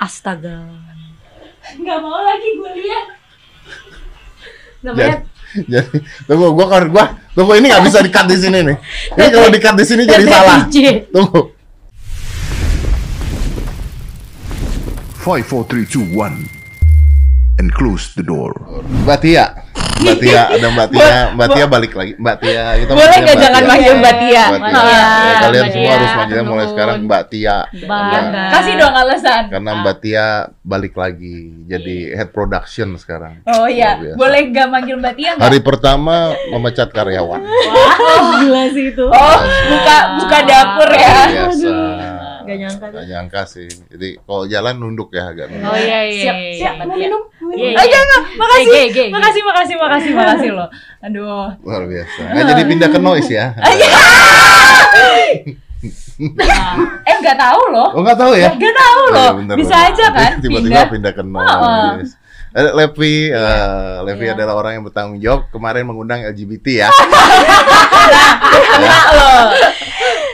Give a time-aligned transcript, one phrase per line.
[0.00, 0.64] Astaga.
[1.76, 3.06] Nggak mau lagi gue lihat.
[4.80, 8.76] Namanya Jadi tunggu gua kan gua tunggu ini nggak bisa di-cut di sini nih.
[9.18, 10.64] Ini kalau di-cut di sini jadi salah.
[11.10, 11.40] Tunggu.
[15.20, 16.48] Five, four, three, two, one,
[17.60, 18.56] and close the door.
[19.04, 19.52] Mbak Tia.
[20.00, 22.12] Mbak Tia, ada Mbak Tia, Mbak Tia balik lagi.
[22.16, 23.70] Mbak Tia, kita Boleh nggak Mbak jangan Tia.
[23.70, 24.44] manggil Mbak Tia?
[24.48, 24.70] Mbak Tia.
[24.70, 24.96] Mbak Tia.
[24.96, 25.94] Ya, kalian Mbak semua Tia.
[25.94, 27.56] harus manggilnya mulai sekarang Mbak Tia.
[27.84, 28.20] Bangga.
[28.50, 29.42] Kasih dong alasan.
[29.48, 30.26] Karena Mbak Tia
[30.60, 33.44] balik lagi jadi head production sekarang.
[33.44, 35.44] Oh iya, boleh nggak manggil Mbak Tia nggak?
[35.44, 36.14] Hari pertama
[36.48, 37.40] memecat karyawan.
[38.40, 39.04] Gila sih itu.
[39.04, 41.14] Oh, buka buka dapur ya.
[41.30, 41.72] Biasa.
[42.50, 42.86] Gak nyangka.
[42.90, 43.68] Gak nyangka sih.
[43.86, 45.70] Jadi kalau jalan nunduk ya agak nunduk.
[45.70, 46.22] Oh iya iya.
[46.26, 46.74] Siap, iya, siap.
[46.74, 47.22] Mbak Mau minum?
[47.22, 47.62] Iya, minum?
[47.62, 47.78] iya.
[47.78, 48.20] Oh, jangan.
[48.34, 48.66] Makasih.
[48.66, 49.04] Ge, ge, ge.
[49.08, 50.68] Makasih, makasih, makasih, makasih loh.
[51.00, 51.46] Aduh.
[51.62, 52.20] Luar biasa.
[52.28, 53.46] Nah, jadi pindah ke noise ya.
[57.00, 57.88] Eh nggak tahu loh.
[57.96, 58.52] Oh nggak tahu ya?
[58.52, 59.24] Nggak tahu Oh, loh.
[59.24, 59.88] iya, bener, Bisa bener.
[59.88, 60.84] aja kan Tiba-tiba pindah.
[60.92, 62.12] pindah ke noise.
[62.50, 64.34] Eh, Levi, eh, Levi Iya.
[64.34, 65.46] adalah orang yang bertanggung jawab.
[65.48, 66.88] Kemarin mengundang LGBT ya.
[68.52, 69.44] Kena loh.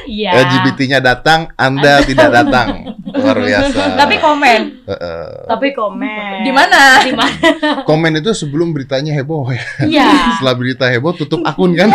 [0.07, 0.31] Iya.
[0.41, 2.95] LGBT-nya datang, Anda tidak datang.
[3.07, 3.97] Luar biasa.
[3.97, 4.61] Tapi komen.
[4.83, 6.43] Eh, Tapi komen.
[6.43, 7.01] Di mana?
[7.01, 7.33] Di mana?
[7.89, 9.63] komen itu sebelum beritanya heboh ya.
[9.83, 10.09] Iya.
[10.35, 11.91] Setelah berita heboh tutup akun kan.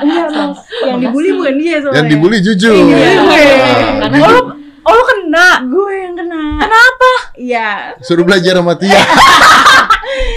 [0.00, 0.58] Iya, Mas.
[0.82, 1.96] Yang dibully bukan dia soalnya.
[1.96, 2.74] yang dibully jujur.
[2.74, 3.08] Iya.
[3.16, 4.40] Ah, Karena Oh lu,
[4.82, 5.48] oh lu kena.
[5.62, 6.42] gue yang kena.
[6.60, 7.12] Kenapa?
[7.34, 7.68] Iya.
[8.00, 9.00] Suruh belajar sama Tia.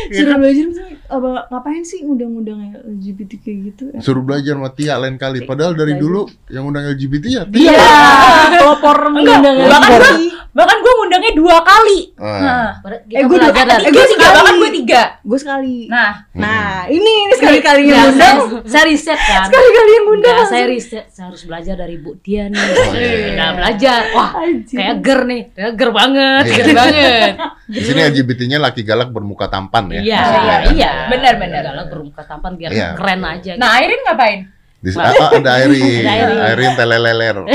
[0.07, 3.99] Sudah belajar misalnya, apa ngapain sih undang-undang LGBT kayak gitu ya?
[3.99, 5.43] Suruh belajar sama Tia lain kali.
[5.43, 7.61] Padahal dari dulu yang undang LGBT ya Tia.
[7.67, 7.89] Iya.
[8.55, 10.17] Pelopor Enggak, mengundang bahkan LGBT.
[10.17, 11.99] gue bahkan gue ngundangnya dua kali.
[12.15, 12.39] Ah.
[12.39, 12.67] Nah,
[13.05, 14.33] Eh, gue dua- tiga, eh, gue tiga, sekali.
[14.33, 15.01] bahkan gue tiga.
[15.21, 15.77] Gue sekali.
[15.85, 18.37] Nah, Nah, ini ini sekali-kalinya Nah, ngundang.
[18.39, 19.45] saya, saya riset kan.
[19.45, 20.35] Sekali-kali yang ngundang.
[20.35, 22.55] Nah, saya riset, saya harus belajar dari Bu Tia nih.
[22.55, 23.35] Oh, iya.
[23.35, 23.99] Nah, belajar.
[24.11, 24.75] Wah, Anjir.
[24.75, 25.41] kayak ger nih.
[25.51, 26.55] Kayak ger banget, Iya.
[26.55, 27.31] ger banget.
[27.65, 30.01] Di sini LGBT-nya laki galak bermuka tampan ya.
[30.01, 30.91] Iya, iya, iya.
[31.09, 31.61] Benar, benar.
[31.63, 32.89] Galak bermuka tampan biar Iya.
[32.95, 33.51] keren aja.
[33.55, 34.39] nah Airin ngapain?
[34.79, 36.03] Di, ah, ah, ada Airin.
[36.05, 36.71] Airin.
[36.75, 37.37] Teleleler.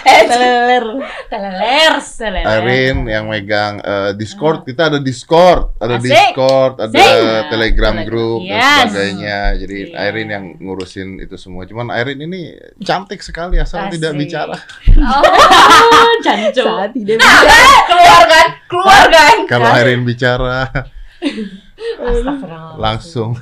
[0.00, 0.84] Eh, Teleler.
[1.28, 2.44] Teleler, teleler.
[2.48, 4.64] Airin yang megang eh, Discord.
[4.64, 6.08] Kita ada Discord, ada Asik.
[6.08, 7.04] Discord, ada Asik.
[7.04, 7.94] Telegram Telegram.
[8.02, 8.80] group dan Yes.
[8.88, 9.38] sebagainya.
[9.60, 9.96] Jadi Iya.
[10.00, 11.68] Airin yang ngurusin itu semua.
[11.68, 12.48] Cuman Airin ini
[12.80, 14.00] cantik sekali asal Asik.
[14.00, 14.56] tidak bicara.
[14.88, 15.22] Oh.
[16.24, 17.36] Saat tidak bisa.
[17.84, 18.46] keluar kan?
[18.72, 19.36] Keluar kan?
[19.46, 20.64] Kalau Airin bicara
[22.00, 22.76] Astagfirullah.
[22.78, 23.36] langsung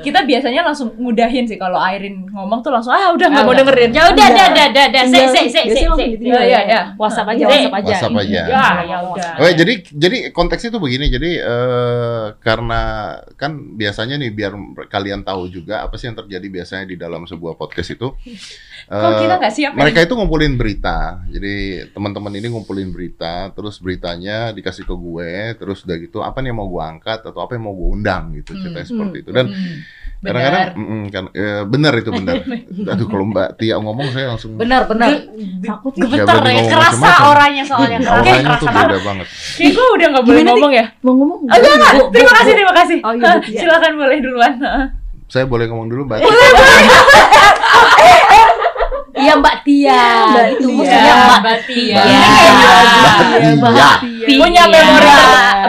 [0.00, 3.54] Kita biasanya langsung ngudahin sih kalau Airin ngomong tuh langsung ah udah nggak Ah, mau
[3.54, 3.90] dengerin.
[3.92, 5.02] Ya udah, udah, udah, udah, udah.
[5.06, 5.64] Say, langsung say.
[6.16, 6.80] ditinggal Iya, iya, iya.
[6.96, 7.62] WhatsApp aja, Say.
[7.68, 7.92] WhatsApp aja.
[7.94, 8.42] WhatsApp aja.
[8.48, 9.32] Ya, ya udah.
[9.38, 11.06] Oh, jadi jadi konteksnya tuh begini.
[11.06, 12.80] Jadi eh, karena
[13.36, 14.52] kan biasanya nih biar
[14.88, 18.08] kalian tahu juga apa sih yang terjadi biasanya di dalam sebuah podcast itu.
[18.84, 21.16] Eh, kita nggak siap mereka itu ngumpulin berita.
[21.32, 26.52] Jadi teman-teman ini ngumpulin berita, terus beritanya dikasih ke gue, terus udah gitu apa nih
[26.52, 29.30] yang mau gue angkat atau apa yang mau gue undang gitu ceritanya seperti itu.
[29.32, 29.83] Dan Hmm,
[30.26, 30.88] kadang-kadang benar.
[30.90, 32.34] mm, kan eh, benar itu benar.
[32.88, 35.10] Aduh kalau Mbak Tia ngomong saya langsung Benar, benar.
[35.60, 37.30] Takut Gemeter berani ya, kerasa macam-macam.
[37.30, 37.98] orangnya soalnya.
[38.00, 38.86] Kerasa, kerasa tuh banget.
[38.86, 39.26] beda banget.
[39.54, 40.86] Kayak gue udah nggak boleh Gimana, ngomong ya.
[40.98, 41.38] mau ngomong?
[41.40, 41.92] Oh, enggak, enggak.
[42.10, 42.98] Terima kasih, terima kasih.
[43.00, 43.58] Oh, iya, Tia.
[43.62, 44.52] Silakan boleh duluan.
[45.26, 46.18] Saya boleh ngomong dulu Mbak?
[49.14, 50.74] Iya Mbak Tia, Mbak gitu Tia.
[50.74, 51.94] maksudnya Mbak Tia.
[51.94, 52.20] Mbak Iya.
[52.26, 53.52] Tia.
[53.54, 53.90] Mbak Tia.
[54.02, 54.26] Tia.
[54.36, 54.72] Punya Iya.
[54.74, 55.08] memori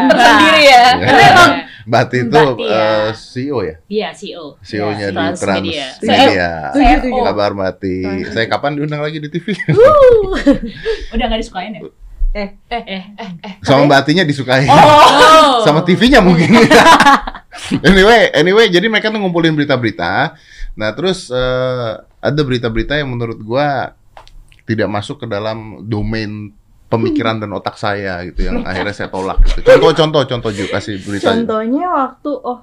[0.07, 0.83] tersendiri ya.
[0.97, 1.51] Karena emang
[1.85, 2.73] Mbak Tia itu Mbak Tia.
[2.73, 3.75] eh, CEO ya?
[3.85, 4.45] Iya, CEO.
[4.59, 5.85] CEO-nya di Transmedia.
[5.95, 6.49] Transmedia.
[6.73, 7.21] Tujuh, tujuh.
[7.21, 8.11] Apa kabar Mbak Tia?
[8.29, 9.53] Saya kapan diundang lagi di TV?
[11.13, 11.81] Udah nggak disukain ya?
[12.35, 13.53] Eh, Eh, eh, eh, eh.
[13.61, 14.65] Sama Mbak Tia-nya disukai.
[14.65, 15.61] Oh.
[15.65, 16.51] Sama TV-nya mungkin.
[17.87, 20.35] anyway, anyway, jadi mereka tuh ngumpulin berita-berita.
[20.75, 23.95] Nah, terus eh, ada berita-berita yang menurut gua
[24.65, 26.49] tidak masuk ke dalam domain
[26.95, 29.61] pemikiran dan otak saya gitu yang akhirnya saya tolak gitu.
[29.61, 31.29] Contoh contoh contoh juga kasih berita.
[31.29, 32.59] contohnya waktu oh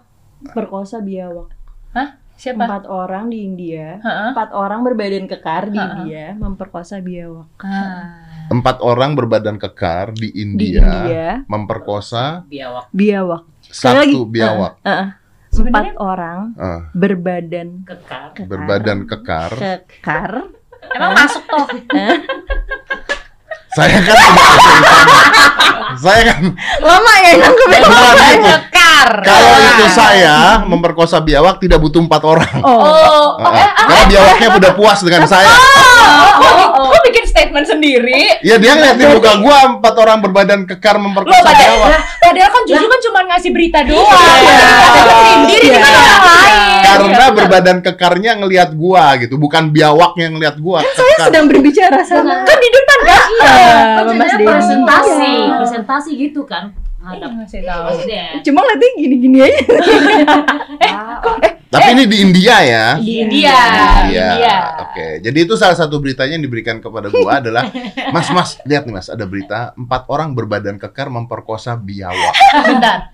[0.49, 1.53] perkosa biawak.
[1.93, 2.09] Hah?
[2.33, 2.65] Siapa?
[2.65, 4.03] Empat orang di India.
[4.03, 4.29] Heeh.
[4.35, 6.03] Empat orang berbadan kekar di Ha-ha.
[6.03, 7.47] India memperkosa biawak.
[7.61, 8.49] Ah.
[8.51, 13.43] Empat orang berbadan kekar di Di India, India, memperkosa Biawak biawak.
[13.63, 14.13] Sekali lagi.
[14.13, 14.73] satu biawak.
[14.83, 15.09] Heeh.
[15.53, 18.33] Empat orang Ah, berbadan kekar.
[18.35, 18.49] kekar.
[18.49, 19.51] berbadan kekar.
[19.87, 20.33] kekar.
[20.91, 21.67] Emang masuk toh?
[23.73, 24.19] Saya kan
[25.95, 26.43] saya kan
[26.79, 27.53] Lama ya itu.
[28.43, 29.09] kekar.
[29.23, 32.53] Kalau itu saya memperkosa biawak tidak butuh empat orang.
[32.61, 32.81] Oh.
[32.83, 33.67] Oh, Ah, ah.
[33.83, 35.49] Karena biawaknya udah puas dengan saya.
[36.33, 38.41] kok, kok bikin statement sendiri?
[38.41, 42.01] Ya dia ngeliatin muka gua empat orang berbadan kekar memperkosa padahal, biawak.
[42.19, 44.05] padahal kan Juju kan cuma ngasih berita doang.
[44.05, 44.69] Iya.
[44.87, 46.01] Padahal Cindy ini kan Iya.
[46.03, 46.81] orang lain.
[46.83, 50.85] Karena berbadan kekarnya ngelihat gua gitu, bukan biawaknya ngelihat gua.
[50.85, 51.27] Saya Kekar.
[51.31, 53.23] sedang berbicara sama Kan di depan kan?
[53.63, 54.47] Iya, Kan Mas Denny.
[54.47, 55.55] presentasi, Iya.
[55.63, 56.75] presentasi gitu kan.
[57.03, 58.07] Hadap tahu.
[58.07, 58.47] Den.
[58.47, 59.59] Cuma ngeliatnya gini-gini aja.
[61.73, 62.87] Tapi ini di India ya.
[63.01, 63.57] Di India.
[64.07, 64.29] Iya.
[64.37, 64.57] India.
[64.87, 65.07] Oke.
[65.19, 67.65] Jadi itu salah satu beritanya yang diberikan kepada gua adalah,
[68.15, 72.35] Mas, Mas, lihat nih Mas, ada berita empat orang berbadan kekar memperkosa biawak.
[72.71, 73.09] Bentar.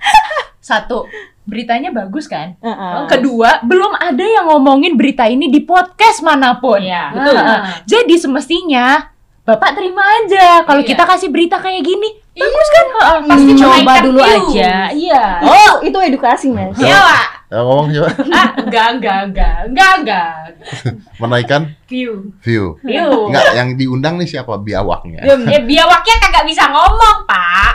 [0.58, 1.06] Satu,
[1.46, 2.58] beritanya bagus kan?
[2.60, 3.08] Heeh.
[3.08, 6.82] Kedua, belum ada yang ngomongin berita ini di podcast mana pun.
[6.82, 7.14] Iya.
[7.14, 7.34] Betul.
[7.38, 7.62] Ah.
[7.86, 9.16] Jadi semestinya
[9.48, 10.88] Bapak terima aja kalau Iya.
[10.90, 12.20] kita kasih berita kayak gini.
[12.36, 12.86] Bagus kan?
[12.92, 13.18] Heeh.
[13.24, 13.58] Pasti Hmm.
[13.58, 14.36] coba dulu views.
[14.44, 14.72] aja.
[14.92, 15.24] Iya.
[15.40, 16.76] Oh, itu edukasi, Mas.
[16.76, 17.24] Iya, Pak.
[17.48, 18.08] Ya, ngomong coba.
[18.36, 19.56] Ah, enggak, enggak, enggak.
[19.64, 20.32] Enggak, enggak.
[21.20, 22.36] Menaikkan View.
[22.38, 22.76] view.
[22.78, 23.08] View.
[23.26, 25.24] Enggak, yang diundang nih siapa biawaknya?
[25.24, 27.72] Ya, biawaknya kagak bisa ngomong, Pak.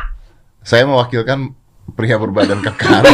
[0.62, 1.58] Saya mewakilkan
[1.92, 3.02] pria berbadan kekar.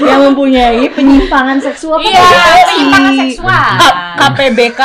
[0.00, 2.24] Yang mempunyai penyimpangan seksual Iya,
[2.64, 3.68] penyimpangan seksual.
[3.76, 4.80] K- KPBK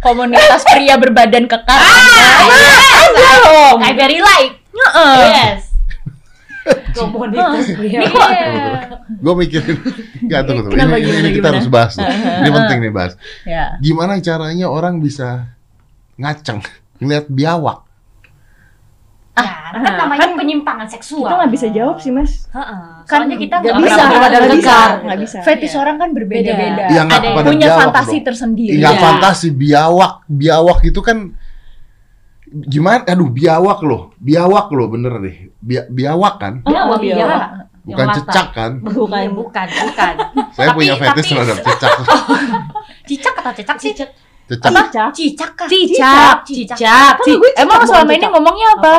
[0.00, 1.78] Komunitas Pria Berbadan Kekar.
[1.80, 3.78] Ada dong.
[3.84, 4.60] I very like.
[4.72, 5.16] Heeh.
[5.28, 5.62] Yes.
[6.96, 8.04] Komunitas pria.
[9.20, 9.76] Gue mikirin,
[10.24, 10.76] nggak tunggu tunggu.
[10.76, 11.48] Ini, gimana, ini kita gimana?
[11.56, 11.92] harus bahas.
[11.98, 12.06] nih.
[12.40, 13.12] Ini penting nih bahas.
[13.48, 13.64] Ya.
[13.80, 15.50] Gimana caranya orang bisa
[16.20, 16.60] ngaceng
[17.00, 17.89] ngeliat biawak?
[19.40, 21.24] Ya, kan namanya penyimpangan seksual.
[21.24, 22.32] Kita nggak bisa jawab sih, Mas.
[22.48, 22.82] Heeh.
[23.02, 25.38] Kan Soalnya kita Nggak bisa, nggak bisa, nggak bisa.
[25.40, 25.80] Fetish Iya.
[25.80, 26.56] orang kan berbeda-beda.
[26.56, 26.84] Beda.
[26.88, 28.26] Ya ada yang Punya biawak fantasi dong.
[28.26, 28.76] tersendiri.
[28.76, 29.02] Nggak Iya.
[29.02, 31.18] fantasi biawak, biawak itu kan
[32.66, 33.02] gimana?
[33.04, 35.36] Aduh biawak loh, biawak loh bener deh.
[35.56, 37.20] Bia- biawak kan, Biawak, Oh, biawak.
[37.20, 37.42] biawak.
[37.80, 38.70] bukan cecak kan?
[38.78, 38.94] Bukan.
[38.96, 40.14] Bukan, bukan, bukan.
[40.50, 41.92] Saya Tapi- punya fetish tapi- terhadap cecak.
[43.08, 43.92] Cicak atau cecak sih?
[43.92, 44.10] Cecak.
[44.50, 45.10] Cicak.
[45.10, 45.10] Cicak?
[45.14, 45.68] Cicak.
[45.68, 46.36] Cicak.
[46.42, 47.12] Cicak.
[47.16, 48.94] Kan gue cicak, Emang selama ini ngomongnya apa?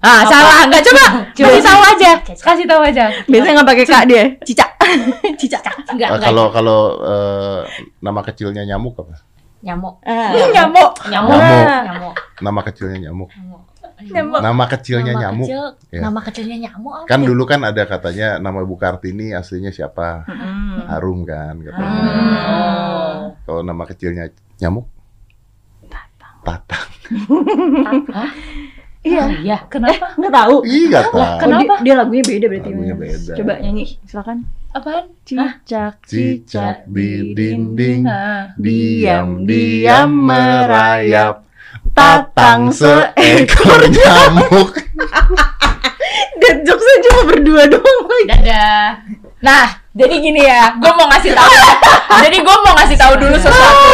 [0.00, 0.16] Enggak.
[0.16, 0.60] Ah, salah.
[0.64, 1.04] Enggak coba.
[1.36, 2.10] Kasih tahu aja.
[2.24, 3.04] Kasih tahu aja.
[3.28, 4.24] Biasanya nggak pakai kak dia.
[4.48, 4.70] Cicak.
[5.40, 5.62] Cicak.
[5.92, 6.28] Enggak, enggak.
[6.32, 7.60] kalau kalau eh,
[8.00, 9.20] nama kecilnya nyamuk apa?
[9.60, 10.00] nyamuk.
[10.08, 10.32] Ah.
[10.32, 10.92] Nyamuk.
[11.12, 11.36] Nyamuk.
[11.36, 11.84] Nyamuk.
[11.84, 12.14] Nyamuk.
[12.40, 13.28] Nama kecilnya nyamuk.
[13.28, 13.62] Nyamuk.
[14.00, 14.40] Nyamuk.
[14.40, 15.48] Nama kecilnya Nama nyamuk.
[15.52, 16.00] kecil, Ya.
[16.00, 17.04] Nama kecilnya nyamuk apa?
[17.04, 20.24] Kan dulu kan ada katanya nama Bu Kartini aslinya siapa?
[20.24, 20.88] Hmm.
[20.88, 22.00] Harum kan katanya.
[22.00, 23.16] Hmm.
[23.44, 24.88] Kalau nama kecilnya nyamuk?
[26.40, 26.88] Tatang.
[29.00, 29.22] Iya.
[29.24, 29.58] Oh, iya.
[29.72, 30.12] Kenapa?
[30.20, 30.56] Nggak tahu.
[30.68, 31.48] Iya, Oh, tak.
[31.48, 32.68] dia, dia lagunya beda berarti.
[32.68, 33.32] Lagunya beda.
[33.32, 34.38] Coba nyanyi, silakan.
[34.70, 35.04] Apaan?
[35.26, 38.54] Cicak, Cicak di dinding, Nah.
[38.54, 41.42] diam-diam merayap,
[41.90, 44.70] Tatang seekor nyamuk.
[46.40, 48.26] Dan jokesnya cuma berdua doang lagi.
[48.30, 48.86] Dadah.
[49.40, 51.50] Nah, jadi gini ya, gue mau ngasih tahu.
[52.18, 53.86] Jadi gue mau ngasih tahu dulu sesuatu.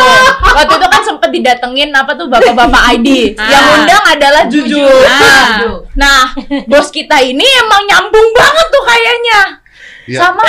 [0.56, 3.36] Waktu itu kan sempet didatengin apa tuh bapak-bapak ID.
[3.36, 3.50] Ah.
[3.52, 4.86] Yang undang adalah Juju.
[5.04, 5.20] Ah.
[5.20, 5.48] Nah,
[5.92, 6.22] nah,
[6.64, 9.40] bos kita ini emang nyambung banget tuh kayaknya.
[10.06, 10.42] Ya, Sama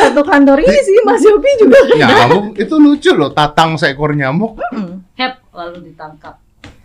[0.00, 1.78] Satu kantor ini sih Mas Yopi juga.
[1.98, 4.56] nyamuk itu lucu loh, tatang seekor nyamuk.
[5.18, 6.38] Hep lalu ditangkap.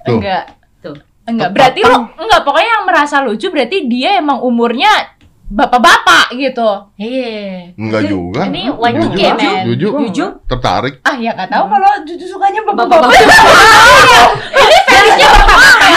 [0.03, 0.19] Tuh.
[0.19, 0.45] enggak.
[0.83, 0.97] Tuh.
[1.25, 5.14] Enggak, berarti lo enggak pokoknya yang merasa lucu berarti dia emang umurnya
[5.45, 6.69] bapak-bapak gitu.
[6.97, 7.69] Iya.
[7.77, 8.41] Enggak juga.
[8.49, 9.63] Ini Y2K, Jujur, men.
[9.69, 10.29] Jujur, Jujur.
[10.49, 10.97] tertarik.
[11.05, 13.13] Ah, ya nggak tahu kalau Juju sukanya Bapak-bapak.
[13.13, 14.29] bapak-bapak.
[14.57, 15.89] Ini fetishnya bapak-bapak.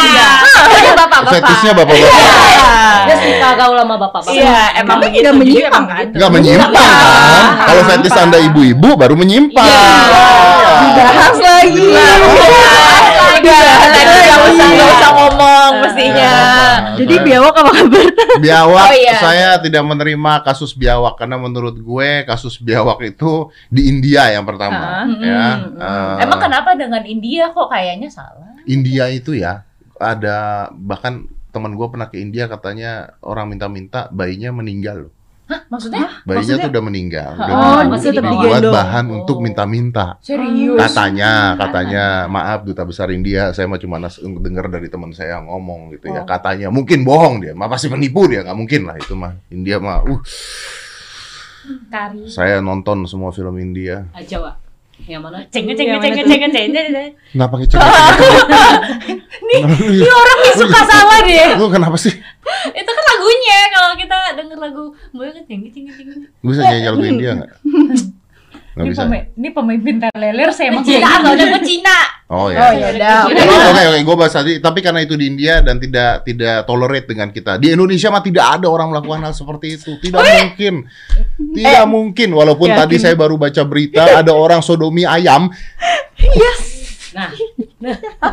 [0.00, 0.28] Iya.
[0.60, 1.32] Iya, bapak-bapak.
[1.32, 2.12] Fetishnya bapak-bapak.
[3.00, 4.32] Dia suka gaul sama bapak-bapak.
[4.36, 6.04] Iya, emang Juju menyimpang, emang kan?
[6.12, 7.48] Enggak menyimpang kan?
[7.64, 9.64] Kalau fetish Anda ibu-ibu baru menyimpang.
[9.64, 9.80] Iya.
[10.80, 11.88] Dibahas lagi.
[13.40, 14.19] Tadi nggak
[14.50, 16.32] usah nggak usah ngomong mestinya.
[16.94, 18.06] Jadi biawak apa kabar?
[18.38, 19.14] Biawak, Oh, iya.
[19.16, 25.02] saya tidak menerima kasus biawak karena menurut gue kasus biawak itu di India yang pertama,
[25.02, 25.44] Ah, ya.
[25.74, 28.54] Eh, Emang kenapa dengan India kok kayaknya salah?
[28.64, 29.64] India itu ya
[29.96, 35.12] ada bahkan teman gue pernah ke India katanya orang minta-minta bayinya meninggal loh.
[35.66, 36.22] Maksudnya?
[36.22, 38.74] Bayinya tuh udah meninggal, udah Oh, masih tetap dibuat digendong.
[38.74, 39.42] bahan untuk Oh.
[39.42, 40.06] minta-minta.
[40.20, 40.76] Serius?
[40.76, 45.46] Katanya, katanya, maaf duta besar India, saya mah cuma nas- dengar dari teman saya yang
[45.46, 46.22] ngomong gitu ya.
[46.22, 46.26] Oh.
[46.26, 49.34] Katanya, mungkin bohong dia, mah pasti penipu dia, nggak mungkin lah itu mah.
[49.48, 50.20] India mah, uh,
[51.88, 52.26] Kari.
[52.26, 54.06] saya nonton semua film India.
[54.22, 54.56] Jawa.
[55.08, 55.38] Yang mana?
[55.48, 57.10] Ceng, Ceng ceng, ceng ceng, ceng ceng.
[57.32, 57.78] Kenapa kecil?
[59.40, 61.50] Nih, ini orang nih suka salah deh.
[61.56, 62.12] Lu kenapa sih?
[62.70, 64.84] Itu kan lagunya kalau kita denger lagu
[65.16, 66.08] Boy kan ceng ceng ceng.
[66.44, 67.50] Bisa nyanyi lagu India nggak?
[68.70, 69.02] Nggak Ini, bisa.
[69.02, 71.98] pemi- ini pemimpin teleler saya emang Cina, udah gue Cina.
[72.30, 72.70] Oh Oh ya.
[72.70, 73.18] ya udah.
[73.26, 74.52] Oke oke gue bahas tadi.
[74.56, 77.58] Tapi karena itu di India dan tidak tidak tolerate dengan kita.
[77.58, 79.98] Di Indonesia mah tidak ada orang melakukan hal seperti itu.
[79.98, 80.74] Tidak mungkin.
[81.36, 82.28] Tidak mungkin.
[82.30, 82.80] Walaupun Yakin.
[82.80, 85.50] tadi saya baru baca berita ada orang sodomi ayam.
[87.10, 87.26] Nah,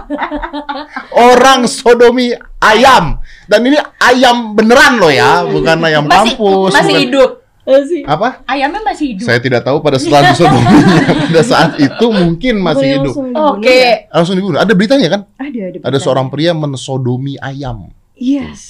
[1.33, 2.29] Orang sodomi
[2.59, 3.17] ayam.
[3.45, 6.71] Dan ini ayam beneran loh ya, bukan ayam Masih kampus.
[6.71, 7.31] masih bukan- hidup.
[7.67, 8.07] Masih.
[8.07, 8.47] Apa?
[8.47, 9.27] Ayamnya masih hidup.
[9.27, 13.13] Saya tidak tahu pada setelah sodominya pada saat itu mungkin masih hidup.
[13.35, 13.67] Oke.
[13.67, 14.07] ya?
[14.15, 14.55] Langsung dibunuh.
[14.55, 15.21] Ada beritanya kan?
[15.35, 15.59] Ada ada.
[15.59, 15.99] Ada beritanya.
[15.99, 17.91] seorang pria mensodomi ayam.
[18.15, 18.63] Yes.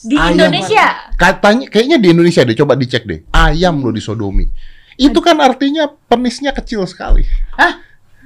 [0.00, 0.40] Di Ayam.
[0.40, 1.12] Indonesia.
[1.20, 3.20] Katanya kayaknya di Indonesia deh, coba dicek deh.
[3.36, 4.48] Ayam lo disodomi.
[4.96, 7.28] Itu kan artinya penisnya kecil sekali.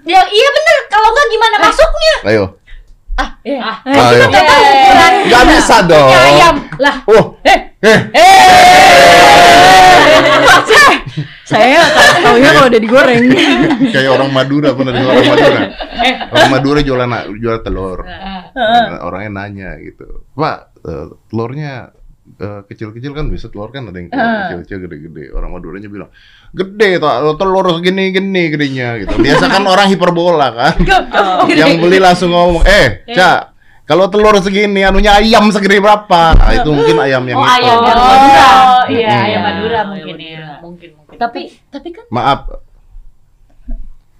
[0.06, 0.78] Ya iya bener.
[0.86, 2.14] Kalau nggak gimana masuknya?
[2.30, 2.44] Ayo.
[3.14, 3.62] Ah, iya.
[3.62, 6.10] ah, tahu ukuran Nggak bisa dong.
[6.10, 6.56] ayam.
[6.82, 8.00] lah, Oh, Eh, eh,
[11.44, 11.80] Saya
[12.18, 13.24] taunya kalau udah digoreng.
[13.92, 15.60] kayak orang Madura pernah dengar orang Madura.
[16.32, 17.98] Orang Madura jualan jual telur.
[18.04, 21.92] Nah, Orangnya nanya gitu, Pak, eh, telurnya
[22.34, 25.24] eh, kecil-kecil kan bisa telur kan ada yang kecil-kecil gede-gede.
[25.30, 26.08] Orang Maduranya bilang,
[26.50, 29.14] gede tuh telur segini-gini gedenya gitu.
[29.14, 30.74] Biasa kan orang hiperbola kan.
[31.52, 33.52] yang beli langsung ngomong, eh, Cak,
[33.84, 36.32] kalau telur segini, anunya ayam segede berapa?
[36.32, 37.52] Nah, itu mungkin ayam yang Oh, itu.
[37.52, 38.48] ayam yang Oh, Madura.
[38.88, 39.24] iya, Hmm.
[39.28, 40.40] ayam Madura mungkin Madura.
[40.40, 40.53] ya.
[41.16, 42.40] Tapi tapi kan Maaf,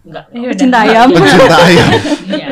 [0.03, 0.25] enggak.
[0.31, 0.49] Ya.
[0.51, 1.07] Pecinta ayam.
[1.09, 1.89] pecinta ayam.
[2.27, 2.49] Iya.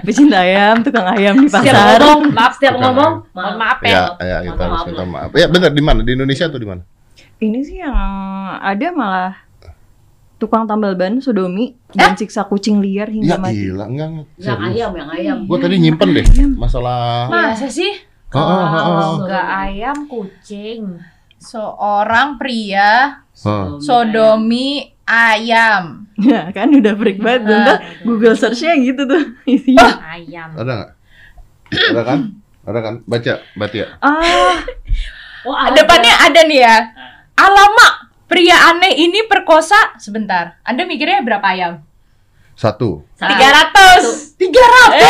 [0.00, 2.00] Pecinta ayam, tukang ayam di Setiap pasar.
[2.00, 3.58] ngomong, maaf setiap Bukan ngomong, Mohon maaf.
[3.58, 3.90] maaf ya.
[3.90, 5.30] Ya, ya, kita Maaf, harus maaf minta maaf.
[5.32, 6.00] Ya, benar di mana?
[6.00, 6.82] Di Indonesia atau di mana?
[7.38, 7.94] Ini sih yang
[8.58, 9.34] ada malah
[10.36, 13.58] tukang tambal ban sodomi dan siksa kucing liar hingga Ya mati.
[13.60, 14.26] gila, enggak, enggak.
[14.38, 15.36] Yang ayam, yang ayam.
[15.44, 17.26] Gue tadi nyimpen deh masalah.
[17.26, 17.90] Masa sih?
[18.28, 18.64] Oh, oh, oh, oh.
[18.70, 20.80] Kalau nggak ayam kucing.
[21.38, 23.78] Seorang pria Oh.
[23.78, 26.10] sodomi ayam.
[26.18, 27.46] Ya kan udah freak banget.
[27.46, 30.02] Bentar Google search-nya gitu tuh isinya.
[30.10, 30.50] Ayam.
[30.52, 30.90] Ada nggak?
[31.88, 32.18] Ada kan?
[32.64, 32.94] Ada kan?
[33.04, 33.86] Baca, baca ya.
[33.98, 34.58] Ah,
[35.40, 35.72] Oh, ada.
[35.72, 36.76] Depannya ada nih ya.
[37.32, 37.92] Alamak,
[38.26, 39.94] pria aneh ini perkosa.
[39.96, 40.58] Sebentar.
[40.60, 41.86] Anda mikirnya berapa ayam?
[42.52, 43.06] Satu.
[43.16, 44.34] 300.
[44.34, 44.98] 300.
[44.98, 45.06] Eh,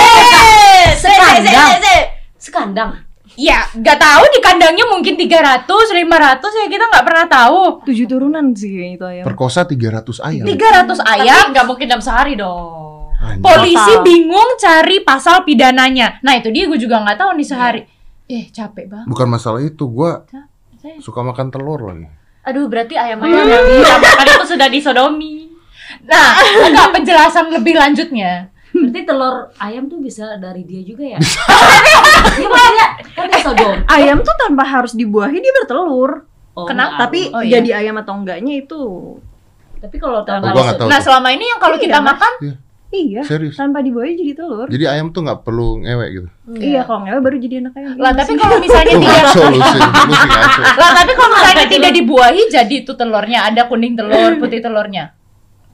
[0.92, 1.70] se- se- se- Sekandang.
[1.72, 2.08] se- se-
[2.38, 2.90] Sekandang.
[3.38, 7.86] Ya, nggak tahu di kandangnya mungkin 300, 500 ya kita nggak pernah tahu.
[7.86, 9.24] tujuh turunan sih kayaknya itu ayam.
[9.30, 10.42] Perkosa 300 ayam.
[10.42, 11.44] 300 ayam.
[11.54, 13.14] nggak mungkin dalam sehari dong.
[13.18, 13.42] Anjir.
[13.42, 14.02] Polisi Total.
[14.02, 16.18] bingung cari pasal pidananya.
[16.26, 17.82] Nah itu dia gue juga nggak tahu nih sehari.
[18.26, 19.06] Eh capek banget.
[19.06, 20.26] Bukan masalah itu, gua
[20.82, 22.10] Saya- suka makan telur lagi.
[22.42, 25.46] Aduh, berarti ayam-ayam yang dimakan itu sudah disodomi.
[26.04, 28.50] Nah enggak penjelasan lebih lanjutnya.
[28.80, 31.18] Berarti telur ayam tuh bisa dari dia juga ya?
[32.34, 33.74] Iya maksudnya kan dia sodom.
[33.86, 36.24] Ayam tuh tanpa harus dibuahi dia bertelur.
[36.52, 37.06] Oh, Kenapa?
[37.06, 37.30] Tapi.
[37.30, 37.58] Oh, iya.
[37.58, 38.82] jadi ayam atau enggaknya itu
[39.78, 40.90] tapi kalau Oh, tanpa nggak tahu.
[40.90, 41.04] Nah tuh.
[41.04, 42.06] selama ini yang kalau Iya, kita Mas.
[42.10, 42.32] makan
[42.88, 43.54] iya Serius.
[43.54, 44.66] tanpa dibuahi jadi telur.
[44.66, 46.28] Jadi ayam tuh nggak perlu ngewek gitu.
[46.56, 47.90] Iya, kalau nggak baru jadi anak ayam.
[47.94, 49.22] lah Iya tapi kalau misalnya tidak
[50.74, 55.14] lah tapi kalau misalnya tidak dibuahi jadi itu telurnya ada kuning telur putih telurnya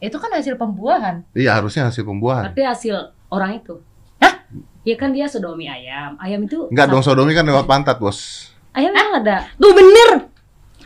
[0.04, 2.48] itu kan hasil pembuahan Iya, harusnya hasil pembuahan.
[2.48, 2.94] berarti hasil
[3.28, 3.80] orang itu.
[4.18, 4.44] Hah?
[4.82, 6.14] Ya kan dia sodomi ayam.
[6.16, 8.50] Ayam itu Enggak dong, sodomi kan lewat pantat, Bos.
[8.70, 9.48] Ayam emang ada.
[9.54, 10.28] Tuh bener.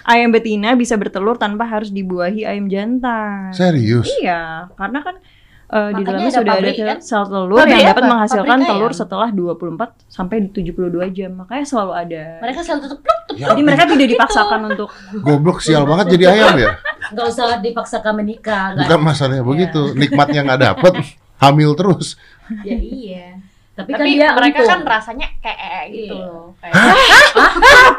[0.02, 3.52] Ayam betina bisa bertelur tanpa harus dibuahi ayam jantan.
[3.52, 4.08] Serius?
[4.18, 5.20] Iya, karena kan
[5.68, 6.98] eh, di Makanya dalamnya ada sudah ada pabrik, sel, kan?
[6.98, 8.10] sel telur Pabrik yang dapat apa?
[8.10, 8.98] menghasilkan Pabrik telur ayam.
[8.98, 10.72] setelah 24 sampai 72
[11.10, 11.30] jam.
[11.34, 12.22] Makanya selalu ada.
[12.38, 13.37] mereka selalu tutup pluk, tutup.
[13.37, 16.70] Ya, Jadi mereka tidak dipaksakan untuk goblok sial banget jadi ayam ya.
[17.08, 18.72] Nggak usah dipaksakan menikah.
[18.75, 20.92] Bukan masalahnya begitu, nikmatnya nggak dapet,
[21.38, 22.16] hamil terus.
[22.62, 23.26] Ya iya.
[23.75, 24.70] Tapi, kan tapi dia mereka untung.
[24.75, 26.26] kan rasanya kayak gitu Iya.
[26.26, 26.75] loh kayak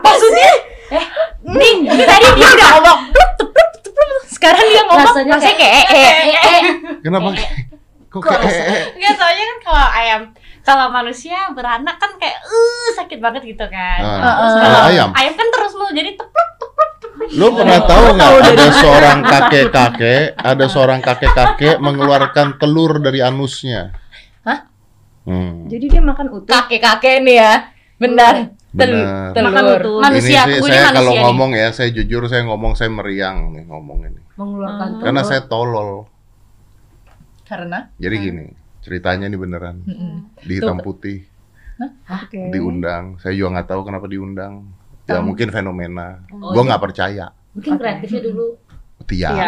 [0.02, 0.52] maksudnya
[0.92, 1.06] eh
[1.48, 3.00] nih ini tadi dia udah ngomong
[4.36, 6.62] sekarang dia ngomong Rasanya rasanya kayak- kayak eh, eh, eh.
[7.02, 7.30] Kenapa?
[8.10, 8.84] Kok kayak eh, eh.
[8.98, 10.22] Enggak, soalnya kan kalau ayam
[10.60, 14.00] kalau manusia beranak kan kayak uh sakit banget gitu kan.
[14.00, 14.54] Ah, Heeh.
[14.60, 15.10] kalau ayam.
[15.14, 17.30] Ayam kan terus mulu jadi tepluk tepluk tepluk.
[17.32, 23.94] Lu pernah tahu nggak ada seorang kakek-kakek, ada seorang kakek-kakek mengeluarkan telur dari anusnya?
[24.42, 24.60] Hah?
[25.30, 25.70] Hmm.
[25.70, 26.50] jadi dia makan utuh.
[26.50, 27.54] kakek kakek nih ya
[28.00, 29.34] benar Benar.
[29.34, 29.98] Makan telur.
[29.98, 33.66] Manusia, ini sih gue saya kalau ngomong ya, saya jujur saya ngomong saya meriang nih
[33.66, 34.22] ngomong ini.
[34.38, 35.04] mengeluarkan telur.
[35.10, 35.92] Karena saya tolol.
[37.50, 38.46] karena Jadi gini,
[38.86, 39.82] ceritanya ini beneran.
[40.38, 41.26] Di hitam putih,
[42.06, 42.54] Oke.
[42.54, 43.18] diundang.
[43.18, 44.70] Saya juga nggak tahu kenapa diundang.
[45.10, 46.22] Ya mungkin fenomena.
[46.30, 46.68] Oh, Gua iya.
[46.70, 47.26] nggak percaya.
[47.58, 48.54] Mungkin kreatifnya dulu.
[49.10, 49.34] Tia.
[49.34, 49.46] Iya.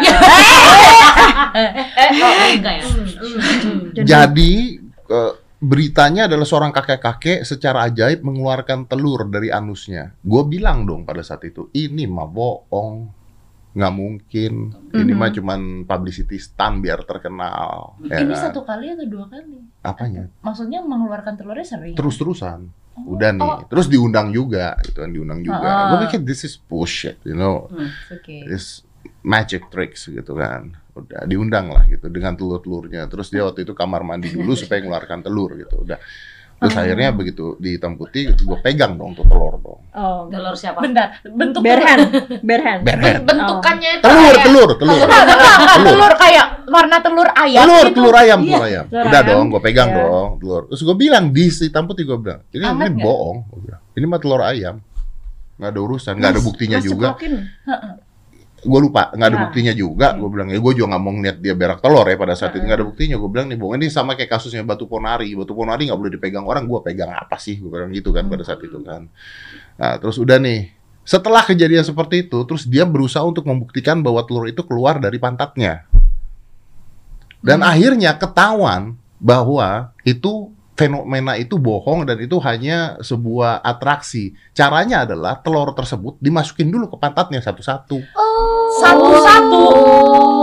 [2.18, 2.84] Oh, enggak ya.
[4.02, 5.32] Jadi eh,
[5.62, 10.10] beritanya adalah seorang kakek-kakek secara ajaib mengeluarkan telur dari anusnya.
[10.18, 13.22] Gue bilang dong pada saat itu, ini mah bohong.
[13.72, 14.52] nggak mungkin.
[14.92, 15.16] Ini Mhm.
[15.16, 17.96] mah cuman publicity stunt biar terkenal.
[18.04, 18.52] ya Ini kan?
[18.52, 19.64] satu kali atau dua kali?
[19.80, 20.28] Apanya?
[20.44, 21.96] Maksudnya mengeluarkan telurnya sering.
[21.96, 22.68] Terus-terusan.
[22.92, 23.40] Oh, Udah nih.
[23.40, 25.64] oh, Terus diundang juga, gitu kan diundang juga.
[25.64, 25.88] Ah.
[25.88, 27.72] Gue pikir this is bullshit, you know.
[28.12, 28.44] Oke.
[28.44, 28.84] This
[29.24, 30.76] magic tricks gitu kan.
[30.92, 33.06] Udah diundang lah gitu dengan telur-telurnya.
[33.06, 35.80] Terus dia waktu itu kamar mandi dulu supaya ngeluarkan telur gitu.
[35.80, 35.96] Udah.
[36.54, 39.82] Terus akhirnya begitu di hitam putih gue pegang dong tuh telur dong.
[39.90, 40.78] Oh, Telur siapa?
[40.78, 42.02] Bentar, bentuk bare hand,
[42.46, 42.80] bare hand.
[42.82, 43.22] Bare hand.
[43.26, 44.94] Bentukannya itu Telur, kayak- telur, telur.
[44.94, 47.94] Enggak, enggak, telur kayak warna telur ayam Telur, gitu.
[47.98, 48.84] telur ayam, Iya, telur ayam.
[48.86, 49.30] telur Udah ayam.
[49.34, 49.98] dong, gue pegang Iya.
[49.98, 50.62] dong telur.
[50.70, 53.38] Terus gue bilang di si hitam putih gue bilang, ini Anget ini bohong.
[53.42, 53.80] Gua bilang.
[53.92, 54.76] Ini mah telur ayam.
[55.52, 57.08] Nggak ada urusan, nggak ada buktinya mas juga.
[58.62, 59.42] Gue lupa, nggak ada Ya.
[59.46, 60.14] buktinya juga.
[60.14, 62.62] Gue bilang, ya gue juga nggak mau ngeliat dia berak telur ya pada saat itu.
[62.62, 63.16] Nggak ada buktinya.
[63.18, 63.74] Gue bilang nih, bohong.
[63.82, 65.34] Ini sama kayak kasusnya batu ponari.
[65.34, 66.70] Batu ponari nggak boleh dipegang orang.
[66.70, 67.58] Gue pegang apa sih?
[67.58, 69.10] Gue bilang gitu kan pada saat itu kan.
[69.82, 70.70] Nah, terus udah nih.
[71.02, 75.82] Setelah kejadian seperti itu, terus dia berusaha untuk membuktikan bahwa telur itu keluar dari pantatnya.
[77.42, 84.32] Dan akhirnya ketahuan bahwa itu fenomena itu bohong dan itu hanya sebuah atraksi.
[84.54, 87.98] Caranya adalah telur tersebut dimasukin dulu ke pantatnya satu-satu.
[88.74, 89.64] Satu-satu.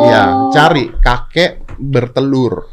[0.04, 2.70] Iya, cari kakek bertelur.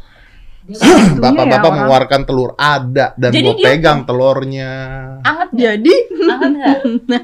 [0.67, 4.71] Dia Bapak-bapak ya, mengeluarkan telur ada dan gue dia- pegang telurnya.
[5.23, 5.49] Anget?
[5.55, 7.23] Jadi, Anget nggak?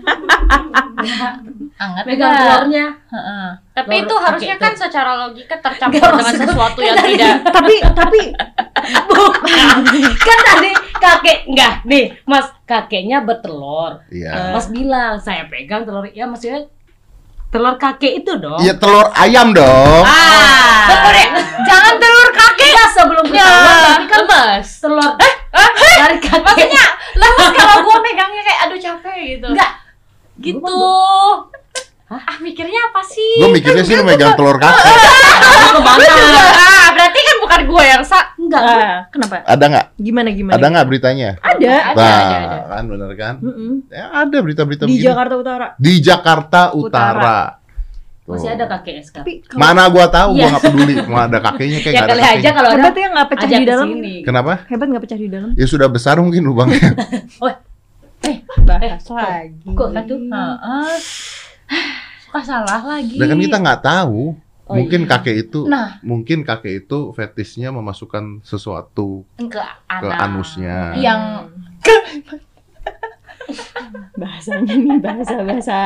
[1.76, 2.40] Anget Megang nggak?
[2.40, 2.86] telurnya.
[3.06, 3.48] Heeh.
[3.74, 4.82] Tapi itu harusnya kakek kan itu.
[4.82, 8.22] secara logika tercampur Nggak, dengan sesuatu yang tidak tapi tapi
[10.16, 14.54] kan tadi kakek enggak nih mas kakeknya bertelur Iya.
[14.54, 16.70] mas bilang saya pegang telur ya maksudnya
[17.54, 20.02] telur kakek itu dong Iya telur ayam dong.
[20.02, 21.30] Ah, telur ya.
[21.70, 22.74] Jangan telur kakek.
[22.74, 24.68] Enggak, sebelum ketahuan tapi kan lemes.
[24.82, 25.12] telur
[25.94, 29.48] dari kakek Maksudnya lemes kalau gua megangnya kayak aduh capek gitu.
[29.54, 29.72] enggak
[30.42, 30.82] gitu.
[32.16, 33.40] Ah, mikirnya apa sih?
[33.40, 34.86] Gue mikirnya sih lu megang telur kakek.
[35.74, 39.42] Ah, berarti kan bukan gua yang sa enggak ah, kenapa?
[39.44, 39.86] Ada nggak?
[39.98, 40.54] Gimana gimana?
[40.54, 41.30] Ada nggak beritanya?
[41.40, 41.74] Ada.
[41.90, 42.58] Ada, Nah, ada, ada.
[42.70, 43.34] kan bener kan?
[43.90, 45.08] Ya, ada berita-berita Di begini.
[45.08, 45.68] Jakarta Utara.
[45.76, 46.78] Di Jakarta Utara.
[46.78, 47.40] Utara.
[48.24, 48.32] Tuh.
[48.32, 50.48] masih ada kakeknya sekarang Tapi kalau Mana gua tahu, gua Iya.
[50.48, 50.94] nggak peduli.
[51.04, 53.50] Mau ada kakeknya kayak ya nggak ada kali aja kalau ada hebat ya nggak pecah
[53.50, 53.88] di dalam.
[53.90, 54.14] sini.
[54.22, 54.54] Kenapa?
[54.64, 55.50] Hebat nggak pecah di dalam?
[55.54, 56.92] Ya sudah besar mungkin lubangnya.
[58.64, 59.68] Bahas lagi.
[59.68, 60.96] kok aduh Heeh.
[62.20, 63.16] Suka salah lagi.
[63.16, 64.36] Dan kan kita nggak tahu.
[64.64, 65.10] Oh, mungkin iya.
[65.12, 66.00] kakek itu, Nah.
[66.00, 69.60] mungkin kakek itu fetisnya memasukkan sesuatu ke
[69.92, 70.96] ke anusnya.
[70.96, 71.52] yang
[74.16, 75.78] bahasanya nih bahasa bahasa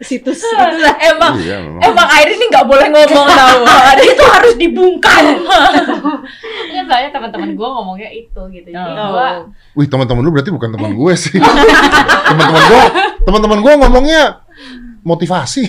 [0.00, 0.96] situs itulah.
[1.12, 1.80] emang Iya, memang.
[1.84, 3.60] emang air ini nggak boleh ngomong tahu.
[4.00, 5.24] Itu harus dibungkam.
[6.66, 8.68] Ini soalnya teman-teman gua ngomongnya itu gitu.
[8.68, 9.12] Jadi Oh.
[9.12, 9.28] gua
[9.74, 11.36] Wih, teman-teman lu berarti bukan teman gue sih.
[12.24, 12.82] teman-teman gue,
[13.22, 14.22] teman-teman gue ngomongnya
[15.04, 15.62] motivasi.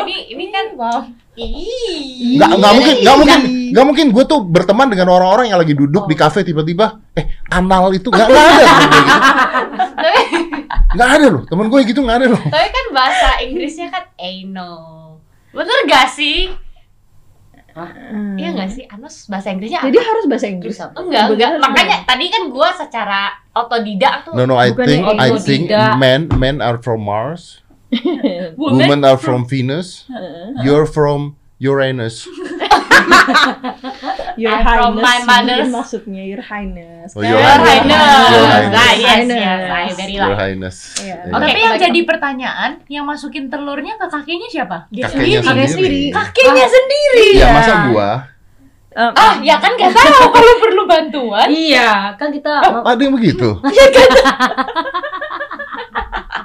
[0.00, 1.00] ini ini kan wow.
[1.34, 2.36] Ih.
[2.36, 3.70] Nggak nggak mungkin, nggak mungkin, Iya.
[3.72, 7.90] nggak mungkin gue tuh berteman dengan orang-orang yang lagi duduk di kafe tiba-tiba, eh anal
[7.90, 9.18] itu nggak nggak ada gue gitu.
[9.90, 10.20] Tapi
[10.90, 12.40] Nggak ada loh, temen gue gitu nggak ada loh.
[12.44, 14.76] tapi kan bahasa Inggrisnya kan anal.
[15.50, 16.50] Bener gak sih?
[18.36, 18.84] Iya gak sih?
[18.84, 20.08] Anus bahasa Inggrisnya Jadi apa?
[20.10, 20.76] harus bahasa Inggris.
[20.76, 21.50] Enggak, enggak.
[21.62, 26.58] Makanya tadi kan gua secara otodidak tuh No no, I think I think men men
[26.58, 27.59] are from Mars,
[28.60, 28.76] Woman.
[28.78, 30.06] women are from Venus,
[30.64, 32.26] you're from Uranus.
[34.36, 35.26] Your I'm from Highness.
[35.26, 37.12] my mungkin maksudnya Your Highness.
[37.12, 37.28] Oh, Kan?
[37.28, 38.00] Your Your Highness.
[38.00, 38.30] Highness.
[38.30, 38.70] Your Highness.
[38.70, 39.36] Nah, yes, Highness.
[39.36, 39.60] yes.
[39.60, 40.32] I very Your.
[40.34, 40.76] Highness.
[40.96, 41.16] Iya.
[41.20, 41.32] Iya.
[41.32, 44.76] Oh, tapi yang jadi pertanyaan, yang masukin telurnya ke kakinya siapa?
[44.88, 45.68] Dia Kakeknya sendiri.
[45.68, 46.02] sendiri.
[46.10, 47.28] Kakinya sendiri.
[47.36, 48.10] Ya masa gua?
[48.90, 51.46] Eh, Ah, ya kan gak tahu kalau perlu bantuan.
[51.46, 53.54] iya kan kita Oh, ada yang begitu?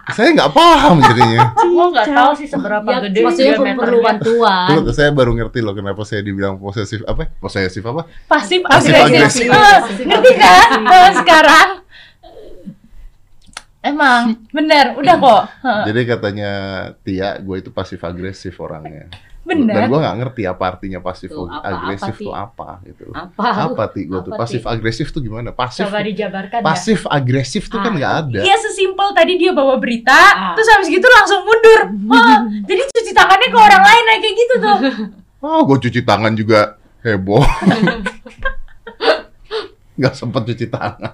[0.10, 1.42] Saya nggak paham jadinya.
[1.76, 3.76] Gua nggak tahu sih seberapa ya, gede maksudnya diameternya.
[3.78, 7.28] perlu bantuan saya baru ngerti loh kenapa saya dibilang posesif apa?
[7.38, 8.08] Posesif apa?
[8.26, 9.48] Pasif Pasif agresif.
[9.48, 9.50] agresif.
[9.50, 10.70] Ah, Ngerti kan?
[10.86, 11.70] Ah, sekarang.
[13.80, 15.44] Emang bener, udah kok.
[15.86, 16.52] Jadi katanya
[17.06, 19.14] Tia, gue itu pasif agresif orangnya.
[19.46, 19.78] Bener.
[19.78, 23.06] Dan gue nggak ngerti apa artinya pasif Tuh, apa- agresif apa, tuh apa gitu.
[23.14, 24.40] apa Apa ti gue tuh Ti?
[24.40, 25.50] pasif agresif tuh gimana?
[25.52, 26.66] Pasif Coba dijabarkan ya.
[26.66, 27.96] pasif agresif tuh kan Ah.
[27.96, 28.40] nggak ada.
[28.42, 30.54] Iya sesimpel tadi dia bawa berita, Ah.
[30.54, 31.82] terus habis gitu langsung mundur.
[32.08, 34.78] Wah, jadi cuci tangannya ke orang lain kayak gitu tuh.
[35.40, 37.46] Oh, gue cuci tangan juga heboh.
[39.96, 41.14] Nggak sempet cuci tangan.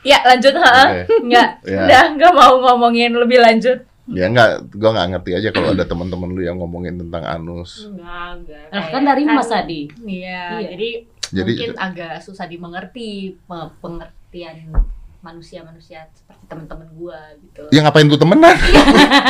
[0.00, 0.84] Ya lanjut, ha?
[0.86, 1.00] Oke.
[1.24, 1.80] Nggak, Ya.
[1.82, 3.84] udah nggak mau ngomongin lebih lanjut.
[4.10, 7.86] Ya nggak, gue nggak ngerti aja kalau ada teman-teman lu yang ngomongin tentang anus.
[7.86, 8.66] Enggak, enggak.
[8.68, 9.80] Nah, kan dari Mas Adi.
[10.00, 10.68] Iya, Iya.
[10.68, 10.90] jadi,
[11.30, 13.08] Jadi mungkin agak susah dimengerti
[13.40, 14.74] pe- pengertian
[15.20, 17.70] manusia-manusia seperti teman-teman gua gitu.
[17.70, 18.56] Ya ngapain tuh temenan?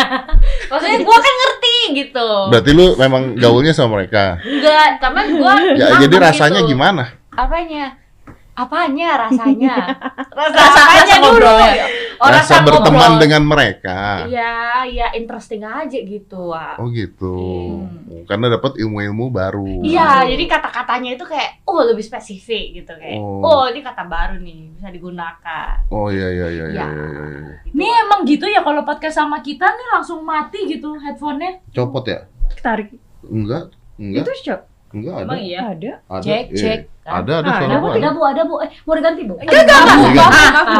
[0.70, 2.28] Maksudnya gua kan ngerti gitu.
[2.48, 4.40] Berarti lu memang gaulnya sama mereka.
[4.40, 6.72] Enggak, teman gua Ya, jadi rasanya gitu.
[6.72, 7.04] gimana?
[7.30, 7.99] Apanya?
[8.60, 9.74] Apanya rasanya?
[10.36, 11.24] Rasa, Rasa- apanya rasa dulu?
[11.26, 11.86] ngobrolnya.
[12.20, 13.16] Oh, Rasa berteman ngobrol.
[13.18, 13.98] dengan mereka.
[14.28, 14.52] Iya,
[14.86, 16.76] ya interesting aja gitu, Wak.
[16.76, 17.36] Oh gitu.
[17.80, 18.28] Hmm.
[18.28, 19.80] Karena dapat ilmu-ilmu baru.
[19.80, 22.44] Iya, jadi kata-katanya itu kayak oh lebih spesifik
[22.76, 23.16] gitu kayak.
[23.16, 23.40] Oh.
[23.40, 25.80] Oh, ini kata baru nih, bisa digunakan.
[25.88, 26.86] Oh iya iya iya iya Ya.
[26.86, 26.92] iya.
[26.92, 27.54] iya, iya.
[27.64, 27.74] Gitu.
[27.74, 31.64] Nih emang gitu ya kalau podcast sama kita nih langsung mati gitu headphone-nya.
[31.70, 32.28] Copot ya?
[32.58, 32.92] Tarik.
[33.22, 34.60] Enggak, enggak, Itu cok.
[34.90, 35.24] Enggak ada.
[35.24, 35.60] Emang iya?
[35.68, 35.92] Ada.
[36.08, 36.22] Ada.
[36.22, 36.58] Cek, iya.
[36.58, 36.80] cek?
[37.02, 37.92] Ada ada Ah, suara Ada bu, gua.
[37.92, 38.54] ada bu, ada bu.
[38.56, 39.34] Eh, mau diganti bu?
[39.36, 40.06] Enggak, enggak, enggak.
[40.06, 40.26] Iya.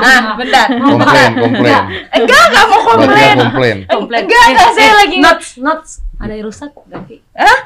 [0.01, 0.67] Ah, bentar.
[0.71, 1.83] Komplain, komplain.
[2.13, 3.27] Enggak, enggak mau Berarti komplain.
[3.27, 3.77] ya komplain.
[3.89, 4.21] Komplain.
[4.23, 5.91] Enggak, enggak, saya lagi nge- Notes, notes.
[6.17, 7.17] Ada yang rusak ganti.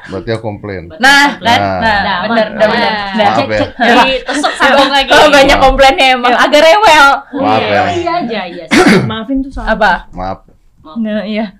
[0.07, 0.83] Berarti ya komplain.
[0.95, 1.77] Nah, kan, Nah.
[1.77, 2.47] nah, Nah, udah bener.
[2.55, 3.11] Nah.
[3.11, 3.59] Nah, Cek, ya.
[3.59, 3.69] cek.
[3.75, 5.09] Jadi tusuk sambung lagi.
[5.11, 7.07] Kalau banyak komplainnya emang agak rewel.
[7.35, 7.81] Maaf ya.
[7.81, 8.65] Oh iya aja, iya.
[9.11, 9.75] Maafin tuh soal.
[9.75, 10.07] Apa?
[10.09, 10.47] Maaf.
[10.95, 11.51] Nah, iya.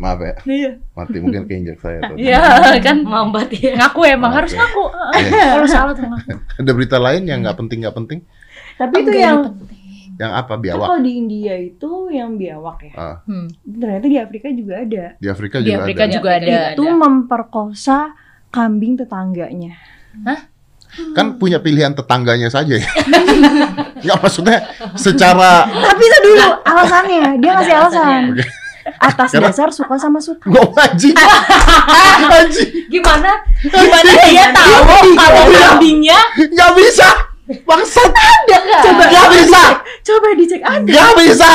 [0.00, 0.34] Maaf ya.
[0.42, 0.70] Iya.
[0.90, 2.24] Mati mungkin keinjak saya tadi.
[2.24, 2.40] Iya,
[2.80, 3.76] kan Mambat ya.
[3.76, 4.58] ngaku emang Maaf harus ya.
[4.58, 4.84] ngaku.
[5.12, 5.44] Iya.
[5.52, 6.30] Kalau salah tuh ngaku.
[6.56, 8.18] Ada berita lain yang nggak penting nggak penting?
[8.74, 9.38] Tapi itu yang
[10.16, 10.84] Yang apa biawak?
[10.86, 12.92] kalau di India itu yang biawak ya.
[12.94, 13.48] Ah, Hmm.
[13.62, 15.04] Ternyata di Afrika juga ada.
[15.16, 16.12] di Afrika Di juga Afrika ada.
[16.12, 16.58] juga ada.
[16.72, 17.98] Itu memperkosa
[18.48, 19.80] kambing tetangganya.
[21.14, 22.90] Kan punya pilihan tetangganya saja ya.
[24.02, 24.58] Nggak maksudnya
[24.92, 27.24] secara Tapi itu dulu alasannya.
[27.38, 28.22] Dia ngasih Ada alasan.
[28.28, 28.44] alasannya.
[29.00, 30.48] Atas dasar suka sama suka.
[30.48, 31.14] nggak anjing.
[32.40, 32.70] anjing.
[32.88, 33.32] Gimana?
[33.64, 34.76] Gimana dia tahu
[35.16, 37.08] kalau kambingnya Nggak bisa.
[37.66, 38.10] Bangsat.
[38.84, 39.62] Coba Nggak bisa.
[40.06, 40.86] Coba dicek ada.
[40.86, 41.52] Nggak bisa.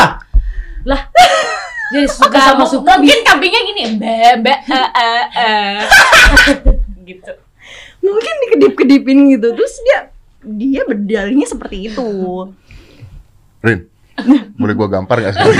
[1.93, 5.77] Jadi suka sama suka mungkin kambingnya gini bebe eh eh eh
[7.09, 7.33] gitu
[8.05, 9.47] Mungkin dikedip-kedipin gitu.
[9.57, 9.99] Terus dia
[10.45, 12.05] dia berdalihnya seperti itu.
[13.65, 13.89] Rin,
[14.61, 15.55] boleh gua gampar nggak sekarang?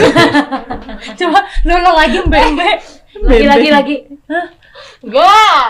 [1.20, 2.70] coba lu lo lagi bebe
[3.24, 3.96] lagi lagi lagi.
[5.06, 5.66] Enggak.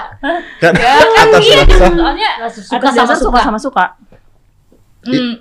[0.63, 1.89] Kan atas dasar.
[1.91, 3.39] Soalnya Suka Atas sama suka suka.
[3.43, 3.85] sama suka.
[5.05, 5.33] hmm.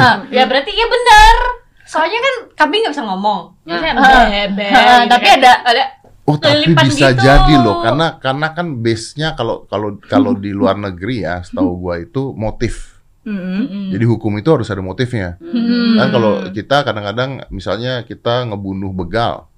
[0.00, 1.36] Ah, ya berarti ya benar.
[1.84, 3.52] Soalnya kan kambing nggak bisa ngomong.
[3.68, 4.24] Ah.
[4.30, 4.68] bebe.
[4.72, 5.38] Ah, gitu tapi kan.
[5.40, 5.84] ada ada
[6.24, 7.20] Oh tapi bisa gitu.
[7.20, 12.00] jadi loh karena karena kan base-nya kalau kalau kalau di luar negeri ya setahu gua
[12.00, 12.93] itu motif.
[13.24, 13.88] Mm-mm.
[13.88, 15.40] Jadi hukum itu harus ada motifnya.
[15.40, 15.96] Hmm.
[15.96, 19.48] Kan kalau kita kadang-kadang misalnya kita ngebunuh begal,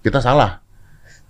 [0.00, 0.62] kita salah.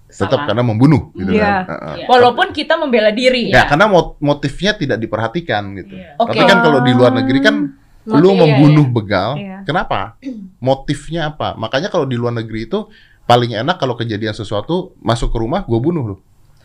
[0.07, 0.45] Tetap Salah.
[0.45, 1.63] karena membunuh gitu Iya.
[1.63, 1.79] kan.
[1.95, 1.97] Heeh.
[2.05, 5.95] walaupun kita membela diri Ya, karena mot- motifnya tidak diperhatikan gitu.
[5.95, 6.19] Iya.
[6.19, 6.35] Oke.
[6.35, 7.57] Tapi kan kalau di luar negeri kan
[8.03, 9.63] lu Motif, iya, membunuh begal, Iya.
[9.63, 10.19] kenapa?
[10.59, 11.55] Motifnya apa?
[11.55, 12.91] Makanya kalau di luar negeri itu
[13.23, 16.19] paling enak kalau kejadian sesuatu masuk ke rumah gue bunuh lu.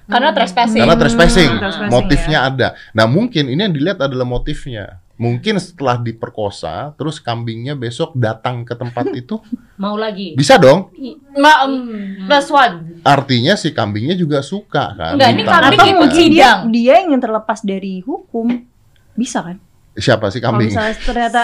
[0.06, 2.68] karena trespassing Karena trespassing, Hmm, trespassing, motifnya ada.
[2.92, 5.02] Nah mungkin ini yang dilihat adalah motifnya.
[5.16, 9.40] Mungkin setelah diperkosa, terus kambingnya besok datang ke tempat itu,
[9.80, 10.36] Mau lagi.
[10.36, 10.92] bisa dong.
[11.40, 13.00] Ma, um, plus one.
[13.00, 15.16] Artinya si kambingnya juga suka kan.
[15.16, 18.68] Enggak, ini kambing Atau mungkin dia dia ingin terlepas dari hukum.
[19.16, 19.58] Bisa kan?
[19.96, 20.70] Siapa sih Kalau kambing?
[20.70, 21.40] misalnya ternyata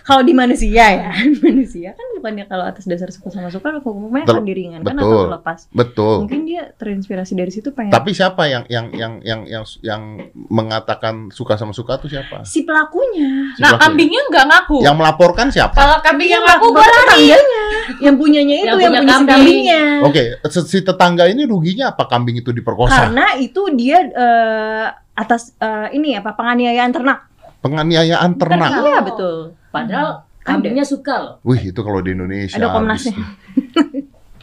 [0.00, 1.12] kalau di manusia ya,
[1.44, 5.04] manusia kan bukannya kalau atas dasar suka sama suka hukumnya akan diringankan Betul.
[5.04, 5.58] atau terlepas.
[5.68, 6.16] Betul.
[6.24, 10.02] Mungkin dia terinspirasi dari situ pengen Tapi siapa yang yang yang yang yang yang
[10.34, 12.42] mengatakan suka sama suka tuh siapa?
[12.42, 13.52] si pelakunya.
[13.54, 15.76] Si nah kambingnya nggak ngaku yang melaporkan siapa?
[15.76, 17.04] Kalau kambing yang aku gue Bapak lari.
[17.28, 17.62] tetangganya,
[18.00, 19.28] yang punyanya itu Yang yang, punya kambing.
[19.30, 19.82] kambingnya.
[20.02, 23.08] Oke, se- si tetangga ini ruginya apa kambing itu diperkosa?
[23.08, 27.29] Karena itu dia eh, atas eh, ini apa penganiayaan ternak.
[27.60, 28.70] Penganiayaan ternak.
[28.72, 29.36] Iya betul.
[29.68, 31.34] Padahal kambingnya suka loh.
[31.44, 32.56] Wih, itu kalau di Indonesia.
[32.56, 33.14] Ada Komnasnya.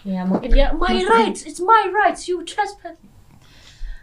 [0.07, 2.95] Ya mungkin dia my rights, it's my rights, you trespass.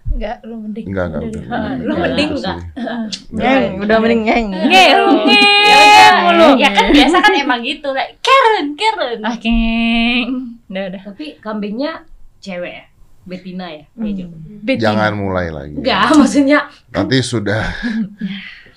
[0.05, 1.23] enggak lu mending Enggak, enggak.
[1.25, 2.59] Udah, enggak, ah, enggak, lu enggak, mending gitu enggak.
[3.41, 4.47] Nyeng, udah mending nyeng.
[4.53, 9.19] ngel ngel mulu Ya kan biasa kan emang gitu, like Karen, Karen.
[9.25, 10.29] ah keng
[10.69, 12.05] udah udah Tapi kambingnya
[12.45, 12.85] cewek ya.
[13.25, 13.85] Betina ya.
[13.97, 14.29] Bejo.
[14.61, 14.85] Betina.
[14.93, 15.81] Jangan mulai lagi.
[15.81, 17.65] Enggak, maksudnya Nanti sudah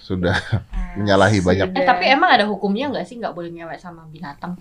[0.07, 0.35] sudah
[0.95, 1.67] menyalahi banyak.
[1.69, 4.55] Eh tapi emang ada hukumnya nggak sih nggak boleh ngewek sama binatang?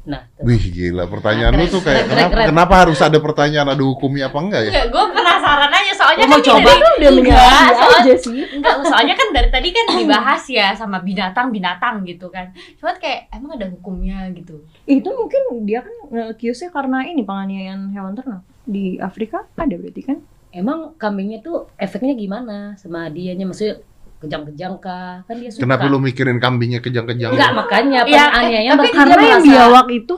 [0.00, 0.24] nah.
[0.40, 2.48] Wih gila pertanyaan lu tuh kayak Keren, keren, kenapa, keren.
[2.48, 4.70] kenapa harus ada pertanyaan ada hukumnya apa enggak ya?
[4.70, 6.64] Enggak, gue penasaran aja soalnya Lu kan coba?
[6.64, 8.40] dari- Udah enggak, soal- aja sih.
[8.48, 12.46] enggak, soalnya kan dari tadi kan dibahas ya sama binatang-binatang gitu kan.
[12.80, 14.64] Cuma kayak emang ada hukumnya gitu.
[14.86, 15.92] Itu mungkin dia kan
[16.32, 20.24] kiosnya karena ini penganiayaan hewan ternak di Afrika ada berarti kan?
[20.48, 23.44] Emang kambingnya tuh efeknya gimana sama dianya?
[23.44, 23.84] Maksudnya
[24.18, 25.22] kejang-kejang kah?
[25.24, 25.62] Kan dia suka.
[25.62, 27.32] Kenapa lu mikirin kambingnya kejang-kejang?
[27.34, 30.14] Enggak, makanya Ya, penganiayaan eh, tapi Karena dia yang biawak itu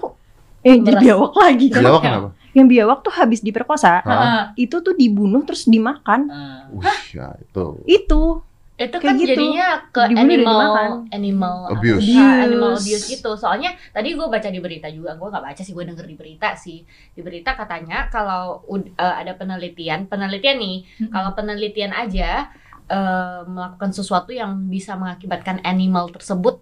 [0.60, 1.66] eh jadi biawak lagi.
[1.72, 2.28] Biawak kenapa?
[2.50, 4.50] Yang biawak tuh habis diperkosa, Hah?
[4.58, 6.26] itu tuh dibunuh terus dimakan.
[6.28, 6.66] Ah.
[6.74, 7.64] Wih, ya itu.
[7.86, 8.42] Itu
[8.80, 9.28] itu Kayak kan gitu.
[9.36, 10.72] jadinya ke Dibunuh animal
[11.12, 12.08] animal Abuse.
[12.16, 12.88] Ah, animal Abuse.
[12.88, 16.06] abuse gitu soalnya tadi gue baca di berita juga gue nggak baca sih gue denger
[16.08, 16.80] di berita sih
[17.12, 20.76] di berita katanya kalau eh, ada penelitian penelitian nih
[21.12, 22.48] kalau penelitian aja
[22.90, 26.58] eh, melakukan sesuatu yang bisa mengakibatkan animal tersebut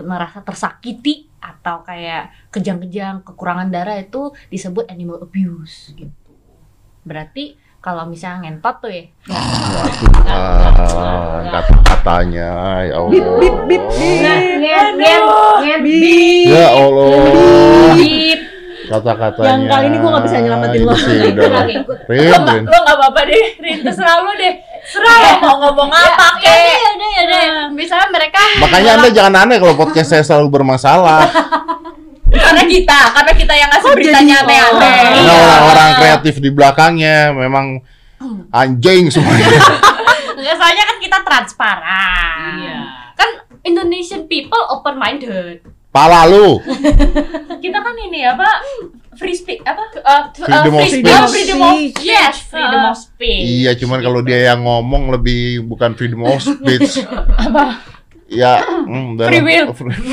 [0.00, 6.10] merasa tersakiti atau kayak kejang-kejang kekurangan darah itu disebut animal abuse gitu
[7.04, 9.04] berarti kalau misalnya ngentot tuh ya
[10.28, 12.50] Ya Tuhan, kata-katanya
[12.84, 13.10] ya Allah.
[13.12, 14.94] Bip, bip, bip, ngen.
[16.48, 17.08] Ya Allah.
[17.94, 18.40] Bip.
[18.88, 19.48] Kata-katanya.
[19.52, 20.92] Yang kali ini gua nggak bisa nyelamatin lo.
[20.92, 21.50] Itu sih Itu udah.
[21.52, 21.98] lagi ikut.
[22.08, 22.62] Rin, Lo Rin.
[22.64, 24.54] lo gak apa-apa deh, Rin, terserah lo deh.
[24.88, 26.48] Serah mau ngomong apa ya kek.
[26.48, 27.44] deh, ya deh, ya deh.
[27.70, 31.28] misalnya mereka Makanya Anda jangan aneh kalau podcast saya selalu bermasalah.
[32.28, 35.00] Karena kita, karena kita yang ngasih beritanya aneh-aneh.
[35.00, 35.36] Karena Iya.
[35.42, 37.80] orang-orang kreatif di belakangnya memang
[38.50, 39.48] anjing semuanya.
[40.38, 42.52] Nggak, soalnya kan kita transparan.
[42.60, 42.78] Iya.
[43.16, 43.30] Kan
[43.64, 45.64] Indonesian people open minded.
[45.88, 46.60] Pala lu.
[47.58, 48.44] Kita kan ini apa?
[49.18, 49.82] Free speech apa?
[49.98, 51.10] Uh, Freedom of free speech.
[51.12, 53.44] oh, freedom of yes, freedom Uh, of speech.
[53.60, 57.02] Iya, cuman kalau dia yang ngomong lebih bukan freedom of speech.
[57.50, 57.82] Apa?
[58.28, 59.66] Ya, hmm, dalam- Free will.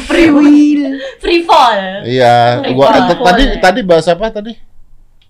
[0.07, 0.97] Free will.
[1.19, 2.01] Free fall.
[2.01, 4.55] Iya, gua Free t- tadi tadi bahas apa tadi?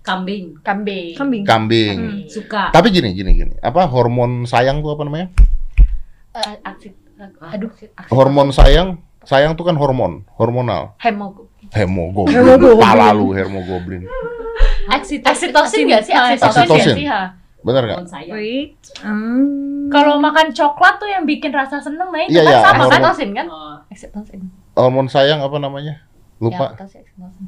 [0.00, 0.62] Kambing.
[0.62, 1.12] Kambing.
[1.12, 1.42] Kambing.
[1.42, 1.98] Kambing.
[2.26, 2.70] Suka.
[2.70, 3.52] Tapi gini, gini, gini.
[3.58, 5.34] Apa hormon sayang tuh apa namanya?
[6.30, 6.94] Uh, aksi-
[7.42, 10.94] aduh, aksi- Hormon sayang, sayang tuh kan hormon, hormonal.
[10.96, 11.50] hemog.
[11.50, 11.55] Hemoglobin.
[11.72, 12.34] Hemoglobin.
[12.78, 13.32] Pala lu
[15.86, 16.12] nggak sih?
[16.14, 16.70] Oksitosin Oksitosin.
[16.70, 17.06] nggak sih?
[17.06, 17.22] ha?
[17.62, 17.98] Benar nggak?
[17.98, 18.30] Teman saya.
[18.32, 18.78] Wait.
[19.02, 19.90] Hmm.
[19.90, 22.78] Kalau makan coklat tuh yang bikin rasa seneng, nah itu Iya, kan iya, sama kan?
[22.78, 22.90] hormon.
[23.02, 23.46] Oksitosin kan?
[23.50, 23.76] Oh.
[23.86, 24.40] Oksitosin.
[24.74, 25.94] Hormon sayang apa namanya?
[25.96, 26.74] Ya, Lupa.
[26.74, 27.46] oksitosin, oksitosin.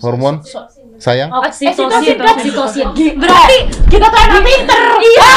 [0.00, 0.40] Hormon
[1.00, 1.32] sayang.
[1.32, 2.86] Oksitosin, oksitosin.
[3.16, 3.56] Berarti
[3.88, 4.82] kita tuh anak pinter.
[5.00, 5.32] Iya.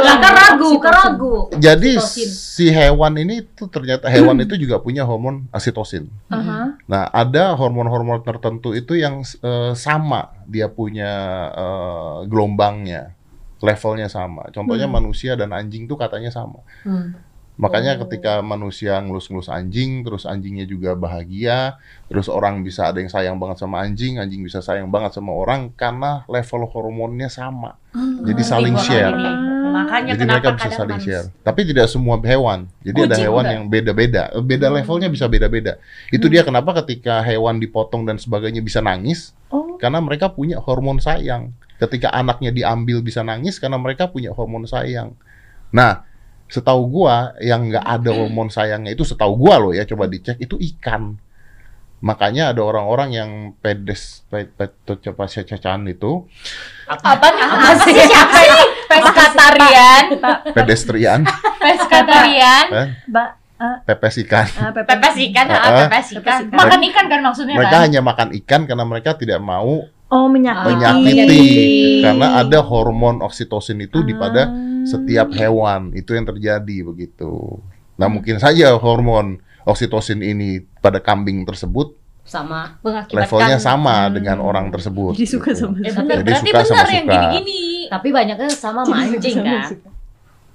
[0.00, 1.34] Kakak ragu, kakak ragu.
[1.60, 6.08] Jadi si hewan ini tuh ternyata hewan itu juga punya hormon oksitosin.
[6.32, 6.80] Aha.
[6.88, 11.12] Nah, ada hormon-hormon tertentu itu yang eh, sama, dia punya
[11.52, 13.12] eh, gelombangnya,
[13.60, 14.48] levelnya sama.
[14.50, 16.64] Contohnya manusia dan anjing tuh katanya sama.
[16.82, 17.29] Hmm.
[17.60, 21.76] Makanya ketika manusia ngelus-ngelus anjing, terus anjingnya juga bahagia,
[22.08, 25.68] terus orang bisa ada yang sayang banget sama anjing, anjing bisa sayang banget sama orang
[25.76, 27.76] karena level hormonnya sama.
[28.24, 29.12] Jadi saling share.
[29.70, 31.26] Makanya Jadi mereka bisa saling share.
[31.44, 32.66] Tapi tidak semua hewan.
[32.82, 33.54] Jadi ada Kucing hewan enggak?
[33.54, 34.22] yang beda-beda.
[34.34, 35.76] Eh, Beda levelnya bisa beda-beda.
[36.10, 39.74] Itu dia kenapa ketika hewan dipotong dan sebagainya bisa nangis, Oh.
[39.82, 41.50] karena mereka punya hormon sayang.
[41.76, 45.14] Ketika anaknya diambil bisa nangis karena mereka punya hormon sayang.
[45.70, 46.02] Nah,
[46.50, 50.58] setahu gua yang nggak ada hormon sayangnya itu setahu gua loh ya coba dicek itu
[50.74, 51.16] ikan.
[52.00, 54.48] Makanya ada orang-orang yang pedes pet
[55.04, 56.24] coba cacacan itu
[56.88, 57.44] Apa nih?
[57.44, 57.92] Apa sih?
[57.92, 58.68] Siapa sih?
[58.90, 60.04] Pescatarian.
[60.50, 61.20] pedestrian,
[61.60, 62.66] Pescatarian.
[62.72, 63.24] eh, Ba
[63.84, 64.48] pepes ikan.
[64.56, 64.88] ah, pepes.
[64.88, 65.86] Pepes ikan, ah.
[65.86, 66.40] pepes ikan.
[66.48, 67.84] Makan ikan kan maksudnya Mereka kan?
[67.84, 70.74] hanya makan ikan karena mereka tidak mau Oh, menyakiti.
[70.74, 71.40] menyakiti
[72.02, 74.52] karena ada hormon oksitosin itu di pada Ah.
[74.82, 77.62] setiap hewan itu yang terjadi begitu.
[77.94, 82.78] Nah mungkin saja hormon oksitosin ini pada kambing tersebut Sama.
[82.80, 85.14] Mengakibatkan levelnya sama dengan orang tersebut.
[85.14, 85.66] Jadi suka gitu.
[85.66, 86.04] sama Eh, sama.
[86.04, 87.14] bener, Jadi berarti suka sama benar yang suka.
[87.16, 87.62] gini-gini.
[87.88, 89.62] Tapi banyaknya sama sama anjing Sama kan.
[89.66, 89.88] suka.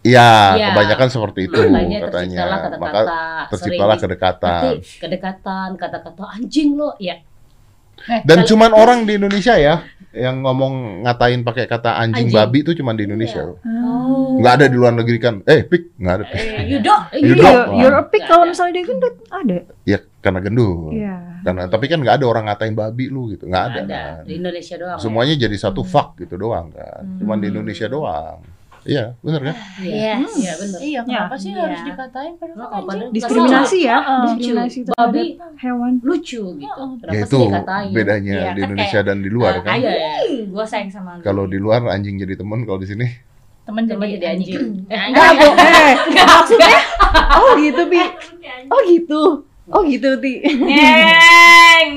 [0.02, 0.68] Iya, Iya.
[0.70, 2.38] kebanyakan seperti itu Makanya katanya.
[2.38, 3.18] terciptalah Maka kata-kata.
[3.50, 4.62] terciptalah sering kedekatan.
[5.02, 7.15] Kedekatan, kata-kata anjing lo, ya.
[8.24, 9.82] Dan cuman orang di Indonesia ya
[10.15, 12.39] yang ngomong ngatain pakai kata anjing, Anjing.
[12.39, 13.44] babi itu cuman di Indonesia.
[13.44, 13.60] loh.
[13.68, 14.39] Oh.
[14.39, 15.44] Nggak ada di luar negeri kan.
[15.44, 16.39] Eh, pik, nggak ada pik.
[16.39, 17.80] Eh, Yudo, You Iya, don't.
[17.84, 19.58] you're a pig kalau misalnya dia gendut ada.
[19.84, 20.96] Ya karena gendut.
[20.96, 21.15] Iya.
[21.44, 23.80] Karena tapi kan nggak ada orang ngatain babi lu gitu, nggak ada.
[23.84, 24.24] ada kan.
[24.24, 25.00] di Indonesia doang.
[25.04, 27.04] Semuanya jadi satu fuck gitu doang kan.
[27.20, 28.39] Cuman di Indonesia doang.
[28.86, 29.56] Iya, bener kan?
[29.80, 30.30] Iya, Yes.
[30.36, 30.80] iya benar.
[30.80, 31.58] Iya, kenapa sih Iya.
[31.60, 33.10] harus dikatain padahal Oh, kan anjing?
[33.12, 34.26] Diskriminasi ya, Lucu.
[34.38, 34.93] diskriminasi Babi.
[35.34, 35.91] terhadap hewan.
[36.00, 36.84] Lucu gitu.
[36.95, 37.89] Kenapa Ya sih itu dikatain?
[37.91, 39.74] bedanya Iya, di kan Indonesia dan di luar Eh, kan.
[39.76, 41.21] anjing, gue sayang sama lu.
[41.21, 43.08] Kalau di luar anjing jadi temen, kalau di sini
[43.65, 44.62] Temen Cuma jadi jadi anjing.
[44.93, 45.48] Eh, Enggak, Bu.
[45.50, 45.93] Eh,
[46.30, 46.78] maksudnya
[47.34, 47.98] Oh, gitu, Bi.
[48.69, 49.21] Oh, gitu.
[49.65, 50.34] Oh, gitu, Ti.
[51.76, 51.92] Neng.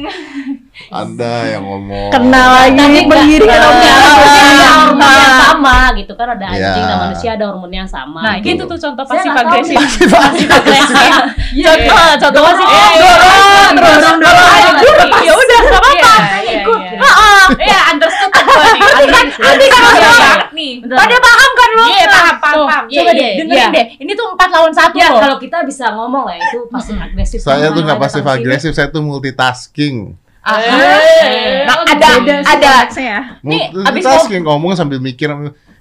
[0.90, 2.10] Anda yang ngomong.
[2.10, 4.14] Kena lagi Tapi enggak- mengiringkan enggak, omongan.
[4.18, 4.74] maksudnya ada Ah.
[4.78, 6.66] hormon yang sama gitu kan ada Iya.
[6.66, 8.20] anjing dan manusia ada hormon yang sama.
[8.20, 8.46] Nah, gitu.
[8.48, 9.78] gitu tuh contoh pasif agresif.
[9.78, 10.08] Pasif
[10.48, 11.12] agresif.
[11.60, 12.66] Contoh, contoh pasif.
[12.68, 14.74] Eh, dorong, dorong, dorong.
[15.20, 16.12] Ya udah, enggak apa-apa.
[16.38, 16.78] Iya, ikut.
[16.80, 17.36] iya, iya.
[17.58, 18.80] Iya, understood kan gua nih.
[18.80, 20.32] Andi kan, Andi kan Iya, harus iya.
[20.52, 20.72] nih.
[20.80, 20.96] Bentar.
[20.98, 21.84] Pada paham kan lo?
[21.86, 22.84] Iya, paham, paham, Tuh, paham.
[22.86, 23.30] Coba Iya, deh,
[23.68, 23.86] iya, deh.
[24.00, 25.20] Ini tuh empat lawan satu Ya, loh.
[25.20, 27.38] kalau kita bisa ngomong lah itu pasif agresif.
[27.40, 30.16] Saya tuh nggak Ada pasif agresif, saya tuh multitasking.
[30.48, 33.18] Eh, Nah, ada sih ada ya.
[33.44, 35.28] Nih, abis Multitasking ngomong sambil mikir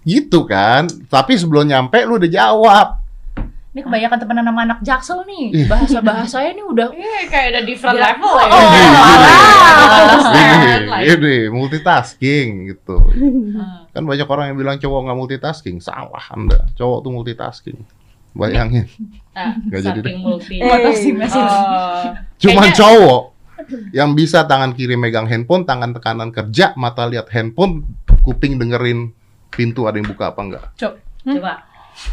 [0.07, 0.87] Gitu kan.
[1.07, 2.87] Tapi sebelum nyampe lu udah jawab.
[3.77, 5.53] Ini kebanyakan temenan sama anak jaksel Ih.
[5.53, 5.69] nih.
[5.69, 8.49] Bahasa-bahasanya nih udah Iya, kayak ada different level ya.
[8.49, 8.61] Oh,
[10.33, 10.49] Ini,
[10.97, 12.97] ini, ini, multitasking gitu.
[12.97, 13.85] Hmm.
[13.93, 15.77] Kan banyak orang yang bilang cowok nggak multitasking.
[15.77, 16.65] Salah Anda.
[16.73, 17.77] Cowok tuh multitasking.
[18.33, 18.89] Bayangin.
[19.37, 20.55] Ah, Nggak jadi saking multi.
[20.57, 20.65] Eh,
[21.37, 22.01] Oh.
[22.41, 23.21] Cuman cowok
[23.93, 27.85] yang bisa tangan kiri megang handphone, tangan kanan kerja, mata lihat handphone,
[28.25, 29.13] kuping dengerin
[29.53, 30.65] pintu ada yang buka apa enggak.
[30.73, 31.66] Coba.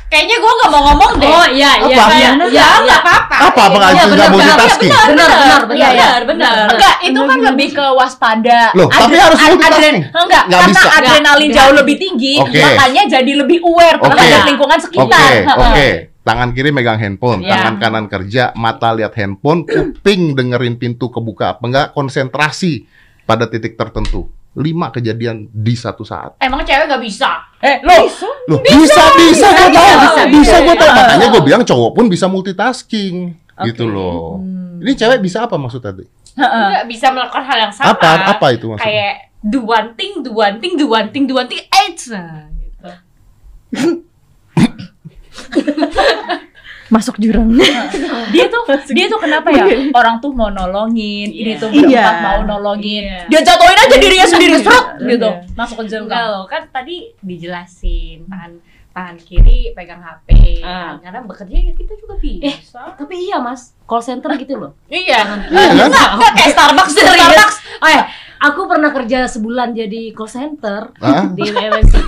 [0.04, 1.26] Kayaknya gue nggak mau ngomong deh.
[1.28, 2.14] Oh iya iya Apa?
[2.14, 2.30] iya.
[2.30, 3.36] Ya, Iya nggak apa-apa.
[3.44, 4.90] Apa apa nggak iya, nggak benar, multitasking?
[4.90, 5.90] Benar benar Iya, benar iya.
[5.90, 6.54] benar benar.
[6.70, 8.60] Enggak, itu kan lebih ke waspada.
[8.72, 9.96] Loh, tapi harus multitasking.
[10.00, 10.88] adren- Enggak, Nggak karena bisa.
[10.94, 12.60] adrenalin jauh lebih tinggi, Oke.
[12.60, 14.06] makanya jadi lebih aware Oke.
[14.08, 15.30] terhadap lingkungan Oke, sekitar.
[15.50, 15.88] oke.
[16.24, 17.50] Tangan kiri megang handphone, Iya.
[17.52, 22.88] tangan kanan kerja, mata lihat handphone, kuping dengerin pintu kebuka apa enggak, konsentrasi
[23.22, 24.30] pada titik tertentu.
[24.54, 26.38] Lima kejadian di satu saat.
[26.38, 27.42] Emang cewek nggak bisa?
[27.58, 27.90] Eh, lo
[28.46, 29.94] Loh, bisa, bisa, gue tahu.
[29.98, 30.56] bisa, Bisa, bisa.
[30.62, 30.90] gue tahu.
[30.94, 33.34] Makanya gue bilang cowok pun bisa multitasking.
[33.66, 33.94] Gitu Oke.
[33.94, 34.38] loh.
[34.38, 34.78] Hmm.
[34.82, 36.06] Ini cewek bisa apa maksud tadi?
[36.34, 37.94] Nggak bisa melakukan hal yang sama.
[37.94, 38.90] Apa apa itu maksudnya?
[38.90, 41.98] Kayak do one thing, do one thing, do one thing, do one thing, eight.
[41.98, 42.14] Gitu.
[46.86, 47.48] Masuk jurang.
[48.34, 49.64] dia tuh dia tuh kenapa ya?
[49.90, 51.80] Orang tuh mau nolongin, ini tuh Iya.
[51.80, 53.02] berempat mau nolongin.
[53.02, 53.20] Iya.
[53.26, 55.30] Dia jatuhin aja dirinya sendiri, serut gitu.
[55.30, 55.48] Iya.
[55.54, 56.28] Masuk ke Enggak jurang.
[56.30, 58.52] loh, kan tadi dijelasin tangan
[58.90, 60.28] tangan kiri pegang HP,
[60.60, 60.94] Ah.
[60.94, 62.94] tangan kanan bekerja ya kita juga bisa.
[62.94, 64.72] Tapi iya mas, call center gitu loh.
[64.86, 65.18] Iya.
[65.50, 65.90] Iya kan?
[66.14, 67.56] Enggak kayak Starbucks, Starbucks.
[67.80, 68.06] Oh ya,
[68.40, 70.94] aku pernah kerja sebulan jadi call center
[71.32, 71.94] di MNC.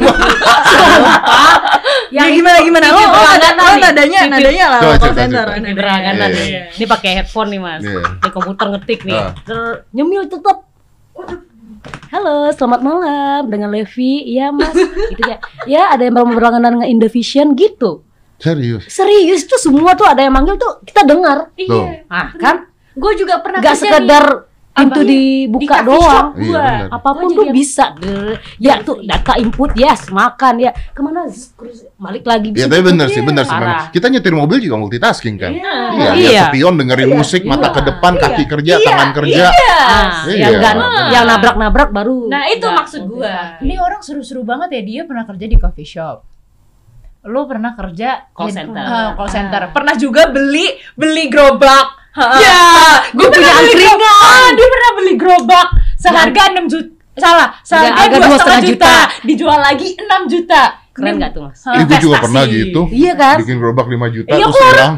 [2.09, 2.16] Sumpah.
[2.16, 2.87] Ya gimana gimana?
[2.87, 3.83] Nada- berlangganan lo nih.
[3.83, 5.47] nadanya nadanya lah call center.
[5.53, 6.47] Ini berlangganan Iya, nih.
[6.47, 6.62] iya.
[6.73, 7.83] Ini pakai headphone nih mas.
[7.83, 8.03] Iya.
[8.16, 9.19] Di komputer ngetik nih.
[9.19, 9.75] Ah.
[9.90, 10.57] Nyemil tetap.
[12.09, 14.27] Halo, selamat malam dengan Levi.
[14.29, 14.75] Iya mas,
[15.11, 15.38] gitu ya.
[15.64, 18.03] Ya ada yang mau berlangganan dengan Indovision gitu.
[18.37, 18.85] Serius.
[18.87, 21.51] Serius tuh semua tuh ada yang manggil tuh kita dengar.
[21.57, 21.88] Tuh.
[22.07, 24.25] Ah kan, Gue juga pernah kerja sekedar
[24.77, 26.27] pintu dibuka Di doang.
[26.37, 26.61] Iya, gua.
[26.61, 26.87] benar.
[26.93, 27.85] Apa pun Gua tuh bisa.
[28.61, 30.71] Ya tuh data input yes, makan ya.
[30.93, 31.25] Ke mana?
[31.97, 32.53] Balik lagi.
[32.53, 33.57] Ya tapi bener sih, bener sih.
[33.91, 35.53] Kita nyetir mobil juga multitasking kan.
[35.57, 35.75] Iya.
[35.97, 36.43] Iya, Iya.
[36.53, 39.45] spion, dengerin musik, mata ke depan, kaki kerja, tangan kerja.
[39.49, 40.53] Ah, Iya.
[40.53, 40.79] yang nggak-
[41.11, 42.29] yang nabrak-nabrak baru.
[42.29, 43.57] Nah, itu maksud gua.
[43.65, 46.19] Ini orang seru-seru banget ya dia pernah kerja di coffee shop.
[47.27, 48.85] Lo pernah kerja Call center.
[48.87, 49.75] Ah, call center.
[49.75, 52.06] Pernah juga beli beli gerobak.
[52.16, 52.61] Ya,
[53.11, 53.92] gue punya pernah beli angkringan.
[53.92, 54.16] gerobak.
[54.22, 56.88] Ah, dia pernah beli gerobak seharga 6 juta.
[57.14, 58.68] Salah, seharga harga dua setengah juta.
[58.68, 58.94] juta.
[59.22, 60.62] Dijual lagi 6 juta.
[60.90, 61.61] Keren nggak tuh mas?
[61.62, 62.24] Ih, gue juga investasi.
[62.24, 62.81] pernah gitu.
[62.90, 63.37] Iya kan?
[63.38, 64.72] Bikin gerobak 5 juta Iya, terus keluar.
[64.74, 64.94] hilang.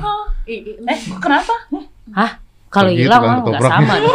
[0.46, 1.54] Eh, kenapa?
[2.12, 2.30] Hah?
[2.68, 3.94] Kalau Begitu hilang kan mah nggak sama.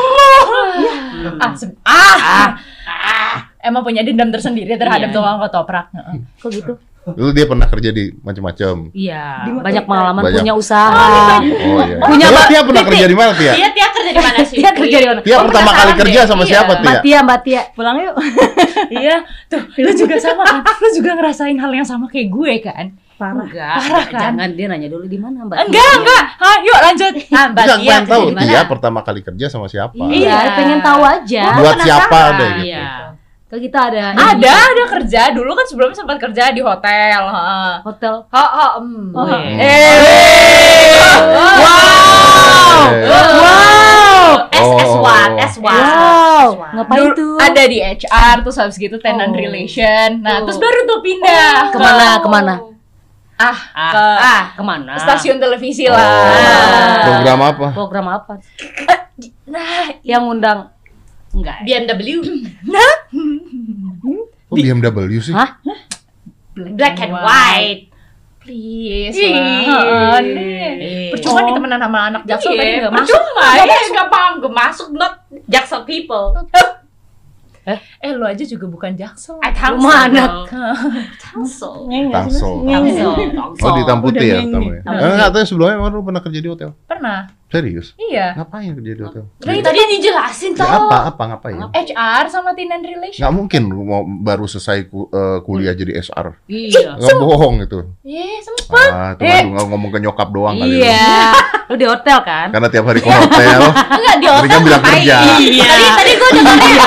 [1.40, 2.18] Ah, se- ah,
[2.84, 5.16] ah, emang punya dendam tersendiri terhadap Iya.
[5.16, 5.88] tukang ketoprak.
[5.94, 6.16] Heeh.
[6.36, 6.74] Kok gitu?
[7.06, 8.76] Dulu dia pernah kerja di macam-macam.
[8.90, 9.24] Iya,
[9.60, 10.40] banyak pengalaman Banyak.
[10.40, 10.88] punya usaha.
[11.44, 12.00] Oh iya.
[12.00, 13.54] Punya Tia, Mbak Tia pernah kerja di mana Tia?
[13.54, 14.58] Dia Tia kerja di mana sih?
[14.58, 15.20] Dia kerja di mana?
[15.20, 16.26] Tia Gua pertama kali kerja deh.
[16.26, 16.50] sama Iya.
[16.50, 17.00] siapa Mbak Tia?
[17.02, 17.62] Tia, Mbak Tia.
[17.74, 18.16] Pulang yuk.
[19.04, 20.64] iya, tuh lu juga sama kan?
[20.64, 22.86] Lu juga ngerasain hal yang sama kayak gue kan?
[23.14, 23.46] Parah.
[23.46, 24.22] Enggak, Parah kan?
[24.24, 25.58] jangan dia nanya dulu di mana Mbak.
[25.60, 26.00] Enggak, Tia.
[26.00, 26.24] enggak.
[26.36, 27.14] Hah, yuk lanjut.
[27.30, 28.48] Ah, Mbak Tia pengen tahu di mana?
[28.48, 30.00] Tia pertama kali kerja sama siapa?
[30.08, 31.44] Iya, pengen tahu aja.
[31.54, 32.72] Buat siapa deh gitu.
[32.72, 32.92] Iya.
[33.54, 35.30] Kalau kita ada Ada, ada kerja.
[35.30, 37.22] Dulu kan sebelumnya sempat kerja di hotel.
[37.22, 37.86] heeh.
[37.86, 38.26] hotel.
[38.26, 39.14] Oh, oh, hmm.
[39.14, 39.94] Oh, Eh.
[41.22, 41.22] Wow.
[41.54, 42.90] Wow.
[43.38, 44.30] Wow.
[44.50, 45.38] S1, Oh.
[45.38, 45.62] S1.
[45.62, 47.38] Wow, ngapain Dulu tuh?
[47.38, 49.38] Ada di HR terus habis gitu tenant Oh.
[49.38, 50.18] relation.
[50.18, 50.50] Nah, Oh.
[50.50, 52.56] terus baru tuh pindah ke- Ke mana, ke mana?
[53.38, 54.98] ah, Ah, ke Ah, Ke mana?
[54.98, 57.06] stasiun televisi Oh, lah.
[57.06, 57.68] Program apa?
[57.72, 58.34] Program apa?
[59.46, 60.60] Nah, Yang undang?
[61.30, 61.66] Enggak.
[61.66, 62.22] BMW,
[64.54, 65.34] Oh, BMW sih.
[65.34, 65.58] Hah?
[66.54, 67.84] black and white.
[68.38, 70.20] please lah.
[70.20, 70.20] Heeh,
[70.76, 71.08] nih.
[71.10, 71.44] Percuma Oh.
[71.44, 73.08] nih temenan sama anak jaksel tadi Iya, nggak masuk.
[73.16, 73.46] percuma.
[73.56, 74.32] Iya, nggak paham.
[74.38, 75.14] Gue masuk, not
[75.48, 76.28] Jaksel people.
[77.64, 79.40] Eh, lu aja juga bukan jaksel.
[79.40, 79.88] I Tangsel.
[79.88, 80.32] Anak.
[81.16, 81.88] Tangsel.
[82.12, 82.54] Tangsel.
[82.68, 83.12] Tangsel.
[83.64, 84.84] Oh, di Hitam Putih ya nyanyi.
[84.84, 86.76] Eh, Enggak, tapi sebelumnya emang lu pernah kerja di hotel?
[86.84, 87.32] Pernah.
[87.54, 87.94] Serius?
[87.96, 88.34] Iya.
[88.34, 89.24] Ngapain kerja di hotel?
[89.38, 90.90] Tadi tadi dijelasin Ya, tau.
[90.90, 91.62] apa apa ngapain?
[91.70, 93.22] HR sama tenant relation.
[93.22, 96.34] Nggak mungkin lu mau baru selesai ku- eh, kuliah jadi SR.
[96.44, 96.98] Iya.
[96.98, 97.86] Nggak bohong itu.
[98.02, 98.90] Iya, sempet.
[98.90, 99.44] Ah, cuma Eh.
[99.70, 100.82] ngomong ke nyokap doang kali.
[100.82, 101.30] Iya.
[101.64, 102.50] Lu di hotel kan?
[102.50, 103.60] Karena tiap hari ke hotel.
[103.70, 105.18] Enggak di Tadi hotel kan bilang kerja.
[105.38, 105.62] Iya.
[105.64, 106.82] Tadi tadi gue dengerin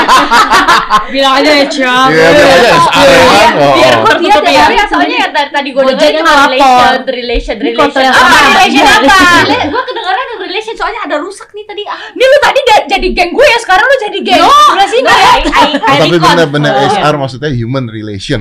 [1.06, 2.08] Bilang aja HR.
[2.08, 3.52] Iya, bilang aja SR ya kan.
[3.56, 3.74] Oh.
[3.76, 4.66] Biar Kok dia tertutup ya.
[4.68, 8.02] ya, soalnya yang tadi, tadi gue dengerin relation, relation, relation.
[8.08, 8.98] Apa relation Iya.
[8.98, 9.18] apa?
[9.66, 11.84] Gue kedengaran relation relation soalnya ada rusak nih tadi.
[11.84, 14.40] Ah, Ini lu tadi jadi geng gue ya, sekarang lu jadi geng.
[14.40, 15.12] Sebelah sini ya.
[15.12, 18.40] I, I, I Oh, tapi benar-benar Oh, SR maksudnya human relation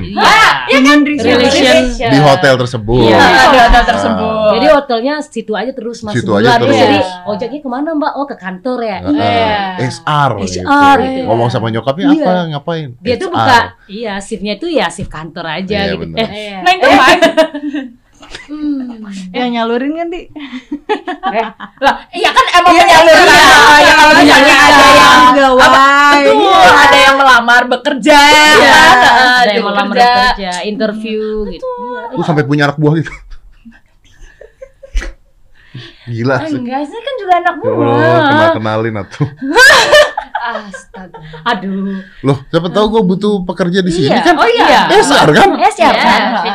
[0.66, 1.84] Human Relation.
[2.00, 3.06] di hotel tersebut.
[3.06, 3.20] Iya.
[3.20, 4.32] Ada ada tersebut.
[4.56, 6.72] Jadi hotelnya situ aja terus mas Situ aja terus.
[6.72, 8.12] Jadi ojeknya ke mana mbak?
[8.14, 8.98] Oh ke kantor ya.
[9.04, 9.14] Heeh.
[9.14, 9.86] Iya.
[9.86, 10.64] SR, gitu.
[10.64, 11.20] HR gitu.
[11.28, 12.24] Ngomong sama nyokapnya Iya.
[12.24, 12.88] apa ngapain?
[12.98, 13.34] Dia tuh HR.
[13.36, 16.00] buka, iya shiftnya tuh ya shift kantor aja Iya, gitu.
[16.02, 16.18] bener.
[16.18, 16.58] Eh, Iya.
[16.62, 17.20] Nine to five.
[19.30, 20.22] Yang nyalurin kan, Ti?
[21.78, 23.26] Lah, iya kan emang penyaluran.
[23.76, 24.56] Ya kalau misalnya Iya.
[24.56, 26.22] ada yang Gawai.
[26.26, 28.96] Betul, ada yang melamar bekerja, Iya, kan?
[28.96, 30.32] ada Dia yang melamar bekerja.
[30.32, 31.66] kerja, interview gitu.
[32.10, 33.12] Lu sampai punya anak buah gitu.
[36.06, 36.56] Gila sih.
[36.56, 38.22] Enggak sih kan juga anak Ya buah.
[38.24, 39.28] kenal kenalin atuh.
[40.46, 41.18] Astaga.
[41.44, 41.98] Aduh.
[42.22, 44.22] Loh, siapa tahu gue butuh pekerja di sini Iya.
[44.22, 44.34] kan?
[44.38, 44.86] Oh iya.
[44.94, 45.48] SR kan?
[45.58, 46.20] SR kan?
[46.46, 46.54] Ya,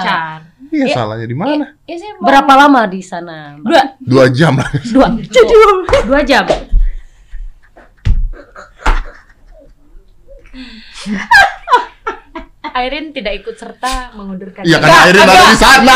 [0.72, 1.76] Iya, salahnya di mana?
[1.84, 2.24] Iya sih, Bang.
[2.32, 3.60] Berapa lama di sana?
[3.60, 3.84] Dua.
[4.00, 4.72] Dua jam lah.
[4.88, 5.08] Dua.
[6.08, 6.48] Dua jam.
[12.72, 15.20] Airin tidak ikut serta mengundurkan Iya kan diri.
[15.20, 15.96] Airin ada di sana.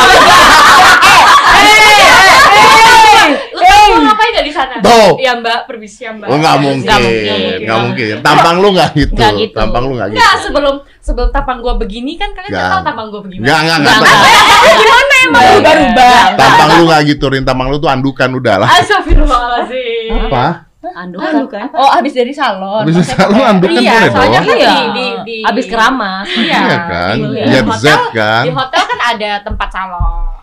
[3.95, 4.73] Lu ngapain gak di sana?
[4.77, 5.11] Tuh.
[5.17, 6.27] Ya Mbak, permisi ya Mbak.
[6.27, 7.57] Oh nggak mungkin, Nggak mungkin.
[7.61, 8.15] nggak mungkin.
[8.21, 9.13] Tampang lu nggak gitu.
[9.13, 9.55] Nggak gitu.
[9.55, 10.17] Tampang lu nggak gitu.
[10.17, 12.61] Enggak, sebelum sebelum tampang gua begini kan kalian Nggak.
[12.61, 13.41] nggak tahu tampang gua begini.
[13.41, 13.95] Nggak nggak nggak.
[13.95, 16.25] Nggak, Tampang- Berubah-ubah.
[16.37, 17.43] Tampang lu nggak gitu, Rin.
[17.43, 18.69] Tampang lu tuh andukan udah lah.
[18.75, 20.29] Astagfirullahaladzim.
[20.29, 20.45] Apa?
[20.85, 21.49] Andukan.
[21.49, 21.67] kan?
[21.73, 22.85] Oh, habis dari salon.
[22.85, 24.45] Habis lu kayak- andukan Iya, boleh soalnya dong.
[24.45, 24.69] kan Iya.
[24.69, 26.27] di, di, di Habis keramas.
[26.29, 26.59] Iya.
[26.61, 27.15] Iya kan?
[27.15, 28.43] Di- Jet di hotel- kan?
[28.45, 30.34] Di hotel kan ada tempat salon.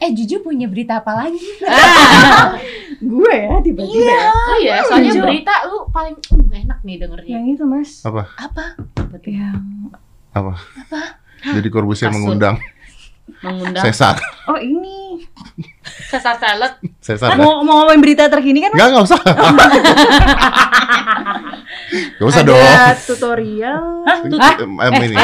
[0.00, 1.36] Eh, Juju punya berita apa lagi?
[3.12, 4.08] Gue ya, tiba-tiba.
[4.08, 4.32] ya.
[4.32, 5.28] Oh iya, soalnya Jujur.
[5.28, 7.36] berita lu paling uh, enak nih dengernya.
[7.36, 7.90] Yang itu, Mas.
[8.08, 8.24] Apa?
[8.40, 8.64] Apa?
[9.28, 9.60] Yang
[10.32, 10.52] Apa?
[11.40, 12.16] Jadi Corbusier Kasur.
[12.16, 12.56] mengundang
[13.40, 13.84] Mengundang.
[13.84, 14.16] Cesar.
[14.48, 15.24] Oh, ini.
[16.08, 16.80] Sesar salad.
[17.00, 17.36] Cesar.
[17.38, 18.72] Mau mau ngomongin berita terkini kan?
[18.72, 18.76] Mas?
[18.76, 19.20] Enggak, enggak usah.
[21.90, 22.62] Enggak usah dong.
[22.62, 23.82] Ada tutorial.
[24.06, 25.16] Em, ini.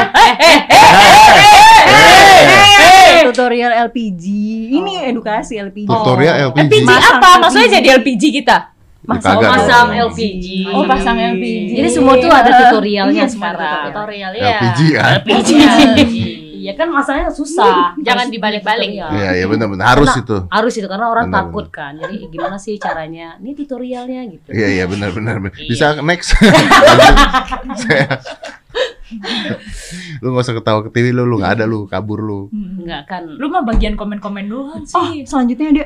[3.27, 4.25] Tutorial LPG.
[4.75, 5.87] Ini edukasi LPG.
[5.87, 6.63] Tutorial LPG.
[6.67, 7.29] LPG Masang apa?
[7.29, 7.43] LPG.
[7.43, 8.59] Maksudnya jadi LPG kita?
[9.07, 10.11] Ya, kagak Pasang dong.
[10.11, 10.47] LPG.
[10.75, 11.71] Oh, pasang LPG.
[11.79, 13.83] Jadi semua tuh ada tutorialnya Iya, sekarang.
[13.95, 14.59] Tutorial ya.
[14.59, 15.13] LPG kan?
[15.23, 15.51] LPG.
[16.67, 17.95] Iya kan masalahnya susah.
[18.03, 18.91] Jangan Harus dibalik-balik.
[18.91, 20.37] Iya, iya benar-benar harus Karena- itu.
[20.51, 21.93] Harus itu karena orang Benar, takut kan.
[21.95, 23.39] Jadi gimana sih caranya?
[23.39, 24.49] Ini tutorialnya gitu.
[24.51, 25.39] Iya, iya benar-benar.
[25.55, 25.71] Iya.
[25.71, 26.35] Bisa next.
[30.19, 32.41] Lu nggak usah ketawa ke TV lu, lu nggak ada lu, kabur lu.
[32.51, 33.23] Enggak kan.
[33.23, 35.23] Lu mah bagian komen-komen doang Oh, sih.
[35.23, 35.85] selanjutnya ada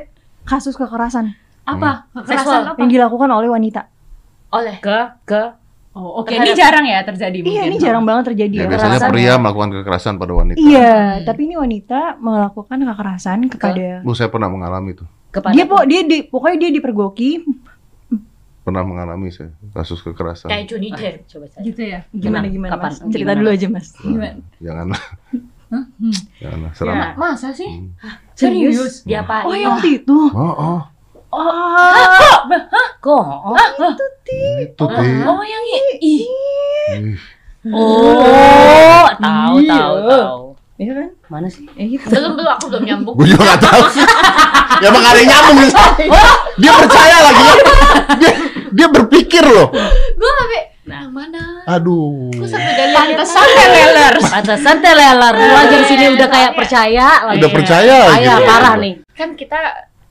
[0.48, 1.36] kasus kekerasan
[1.68, 2.08] apa?
[2.10, 2.24] Hmm.
[2.24, 2.78] Kekerasan apa?
[2.80, 3.86] yang dilakukan oleh wanita.
[4.50, 5.42] Oleh Ke ke
[5.90, 6.30] Oh, oke.
[6.30, 7.66] Ini jarang ya terjadi Iya, mungkin.
[7.66, 8.68] ini jarang banget terjadi Ya, ya.
[8.68, 9.10] biasanya kekerasan.
[9.10, 10.56] pria melakukan kekerasan pada wanita.
[10.56, 10.92] Iya,
[11.24, 15.02] tapi ini wanita melakukan kekerasan kepada Bu, saya pernah mengalami itu.
[15.28, 17.42] kepada dia po dia di pokoknya dia dipergoki
[18.60, 20.46] Pernah mengalami saya kasus kekerasan.
[20.46, 21.26] kayak Johnny Depp.
[21.26, 21.62] coba saya.
[21.64, 21.98] Gitu ya.
[22.12, 22.84] gimana gimana Kapan?
[22.84, 24.36] mas cerita Gimana, dulu aja mas Gimana?
[24.58, 25.02] Janganlah.
[25.70, 25.84] Hah?
[25.96, 26.14] Hmm.
[26.36, 26.94] Janganlah seram.
[26.94, 27.08] Ya.
[27.16, 27.66] Masa sih?
[27.68, 27.90] Hmm.
[28.32, 29.02] Serius?
[29.02, 29.42] Diapain?
[29.42, 30.80] oh yang waktu itu Oh, oh.
[33.00, 33.24] Kok?
[33.46, 34.42] Oh, Itu Ti.
[35.22, 35.64] Oh, yang
[36.00, 36.26] i-
[37.66, 39.70] oh tahu Iya.
[39.70, 40.42] tahu tahu.
[40.74, 41.68] Iya kan Mana sih?
[41.70, 43.14] eh gitu Belum belum aku belum nyambung.
[43.14, 43.82] Gue juga gak tahu.
[44.82, 45.70] ya emang ada yang nyambung nih.
[46.56, 47.44] Dia percaya lagi.
[48.16, 48.32] Dia,
[48.72, 49.68] dia berpikir loh.
[50.16, 51.06] Gue sampai Nah.
[51.06, 51.62] mana?
[51.68, 52.32] Aduh.
[52.32, 54.14] Gue sampai dari Pantesan teleler.
[54.18, 57.38] Pantesan teleler lu aja di sini udah kayak percaya lagi.
[57.38, 57.96] Udah percaya.
[58.08, 58.94] Percaya parah nih.
[59.12, 59.60] kan kita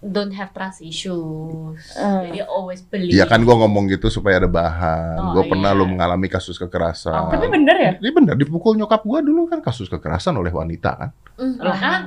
[0.02, 1.80] don't have trust issues.
[1.94, 2.22] Eh.
[2.26, 3.12] Jadi always believe.
[3.12, 5.20] Iya kan gue ngomong gitu supaya ada bahan.
[5.20, 5.78] Oh, gue pernah iya.
[5.78, 7.28] lo mengalami kasus kekerasan.
[7.28, 7.92] Oh, Tapi bener ya?
[7.98, 11.10] Ini bener dipukul nyokap gue dulu kan kasus kekerasan oleh wanita kan.
[11.36, 11.80] Mm, Lah.
[11.80, 12.00] ah,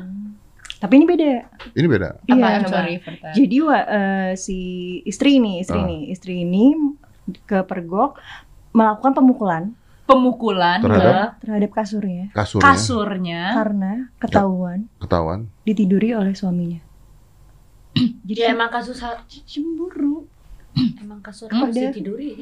[0.76, 1.24] tapi ini beda
[1.72, 2.08] Ini beda.
[2.18, 2.26] Apa?
[2.28, 3.32] iya sorry that.
[3.32, 4.58] jadi wa- eh, si
[5.02, 5.86] istri ini istri Ah.
[5.86, 6.74] ini istri ini
[7.40, 8.18] kepergok
[8.72, 9.64] melakukan pemukulan
[10.02, 11.38] Pemukulan Terhadap?
[11.38, 13.42] ke terhadap kasurnya Kasurnya kasurnya.
[13.54, 15.40] karena ketahuan ketahuan.
[15.62, 16.82] ditiduri oleh suaminya
[18.28, 20.24] Jadi emang kasus ha- cemburu
[20.98, 21.62] emang kasur Hmm?
[21.62, 21.90] harus Ada.
[21.90, 22.32] ditiduri.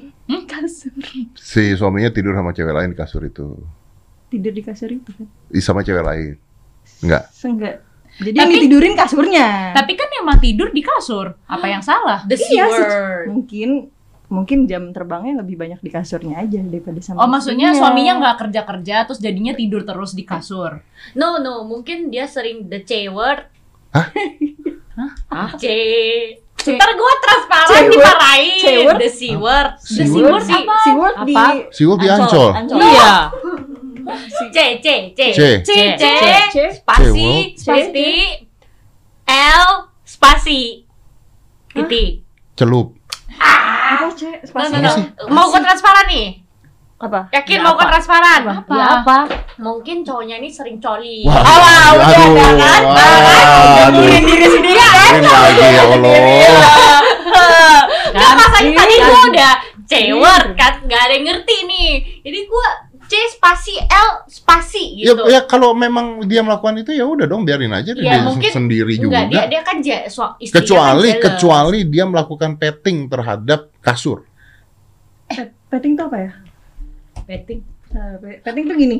[0.46, 0.92] kasur
[1.34, 3.58] Si suaminya tidur sama cewek lain di kasur itu.
[4.26, 5.26] tidur di kasur itu kan
[5.56, 6.34] Sama cewek lain.
[7.00, 7.26] Enggak.
[7.30, 7.82] Seenggak.
[8.16, 9.46] Jadi yang Tapi- ditidurin kasurnya.
[9.72, 11.34] Tapi kan emang tidur di kasur.
[11.44, 12.22] Apa yang salah?
[12.24, 13.24] The Iya, word.
[13.26, 13.70] mungkin
[14.30, 17.82] mungkin jam terbangnya lebih banyak di kasurnya aja daripada sama Oh, maksudnya istrinya.
[17.82, 20.78] suaminya nggak kerja-kerja terus jadinya tidur terus di kasur.
[21.14, 23.42] No no, mungkin dia sering the C word.
[23.90, 24.06] Hah?
[24.98, 25.48] Hah?
[25.56, 25.64] C.
[26.60, 27.88] Ntar gue transparan C word?
[27.88, 28.60] dimarahin.
[28.60, 28.98] C word?
[29.00, 29.68] The C word.
[29.80, 30.28] C The C word?
[30.28, 30.62] word sih.
[30.84, 31.46] Si word di Apa?
[31.72, 32.48] Siul di Ancol.
[32.76, 33.12] Iya.
[34.28, 34.86] C C C
[35.16, 35.20] C.
[35.32, 35.72] C C
[36.52, 36.56] C.
[36.76, 37.64] spasi C.
[37.64, 38.08] spasi
[39.30, 39.66] L
[40.02, 40.60] spasi
[41.70, 42.26] titik
[42.58, 42.92] Celup.
[43.40, 44.44] Apa, Cek?
[44.44, 44.90] No, Spasi no, no.
[44.92, 45.04] sih?
[45.32, 46.39] Mau ke transparan nih?
[47.00, 47.32] Apa?
[47.32, 47.90] Yakin Ya, mau ke apa?
[47.96, 48.42] transparan?
[48.60, 48.74] Apa?
[48.76, 49.18] Ya apa?
[49.56, 51.24] Mungkin cowoknya ini sering coli.
[51.24, 52.68] Wah, Ah, udah aduh, ada
[54.04, 54.20] kan?
[54.20, 55.12] diri sendiri kan?
[55.16, 56.60] Ini lagi ya Allah.
[58.10, 59.52] Kan masanya tadi gua udah
[59.86, 61.90] cewek kan, nggak ada yang ngerti nih.
[62.20, 62.68] Jadi gua
[63.06, 65.24] C spasi L spasi Ya, gitu.
[65.26, 68.98] ya kalau memang dia melakukan itu ya udah dong biarin aja dia Ya, mungkin sendiri
[68.98, 69.24] juga.
[69.26, 69.76] Enggak, dia dia kan
[70.06, 74.26] so, istrinya kecuali kan kecuali dia melakukan petting terhadap kasur.
[75.70, 76.30] Petting tuh apa ya?
[77.30, 77.60] Petting.
[78.18, 78.98] Pe- petting tuh gini.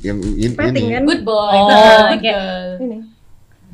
[0.00, 0.94] Yang ini, Petting ini.
[0.94, 1.02] kan?
[1.02, 1.50] good boy.
[1.50, 2.22] Oh, good oke.
[2.22, 2.68] girl.
[2.80, 2.98] Ini.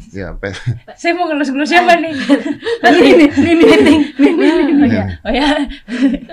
[0.08, 0.56] Ya, pe-
[0.94, 2.14] Saya mau ngelus-ngelus siapa nih?
[2.88, 4.88] Ini, ini, ini, ini.
[4.88, 5.04] ya.
[5.20, 5.68] Oh ya.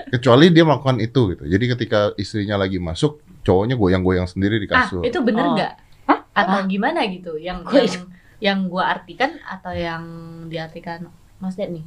[0.08, 1.44] kecuali dia melakukan itu gitu.
[1.44, 5.04] Jadi ketika istrinya lagi masuk, cowoknya goyang-goyang sendiri di Ah, kasur.
[5.04, 5.52] itu bener Oh.
[5.52, 5.72] nggak?
[6.32, 7.36] Atau gimana gitu?
[7.36, 8.04] Yang Gua- yang
[8.38, 10.02] yang gua artikan atau yang
[10.46, 11.84] diartikan Mas Ded nih?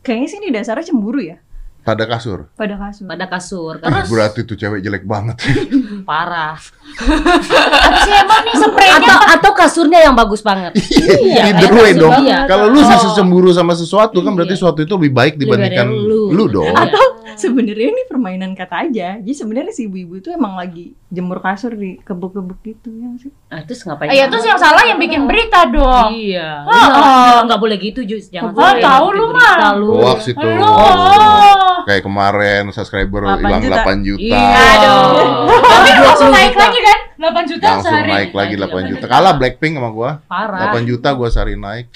[0.00, 1.42] Kayaknya sih ini dasarnya cemburu ya
[1.88, 2.52] Pada kasur.
[2.52, 3.06] pada kasur.
[3.08, 3.74] Pada kasur.
[3.80, 5.40] Ih, berarti tuh cewek jelek banget.
[6.08, 6.60] Parah.
[8.20, 8.96] Emang nih spraynya?
[9.00, 10.76] Atau atau kasurnya yang bagus banget.
[11.08, 12.12] Iya, Either kasur way dong.
[12.22, 12.44] iya.
[12.44, 12.84] Kalau lu Oh.
[12.84, 16.22] sih cemburu sama sesuatu kan berarti sesuatu itu lebih baik dibandingkan Dibanding lu.
[16.30, 16.74] lu dong.
[16.74, 17.00] Atau
[17.34, 19.16] sebenarnya ini permainan kata aja.
[19.16, 23.32] Jadi sebenarnya si ibu-ibu itu emang lagi jemur kasur di kebuk-kebuk gitu ya nggak sih.
[23.48, 24.08] Ah, terus ngapain?
[24.08, 26.12] Iya, Ah, ya terus yang salah yang bikin berita dong.
[26.12, 26.62] Iya.
[26.62, 26.68] Oh.
[26.68, 28.28] Enggak, enggak boleh gitu, Jus.
[28.28, 29.72] Jangan Oh, tahu lu mah.
[29.74, 29.88] lu.
[29.98, 30.36] Hoax itu.
[30.38, 31.80] Oh.
[31.82, 33.76] Kayak kemarin subscriber 8 hilang juta.
[33.82, 34.20] 8 juta.
[34.20, 34.44] Iya.
[34.52, 35.48] Aduh.
[35.48, 36.98] Tapi langsung naik lagi kan?
[37.16, 38.10] 8 juta Langsung sehari.
[38.12, 39.04] naik lagi 8 juta.
[39.06, 40.10] Kalah Blackpink sama gua.
[40.24, 40.70] Parah.
[40.70, 41.88] 8 juta gua sehari naik.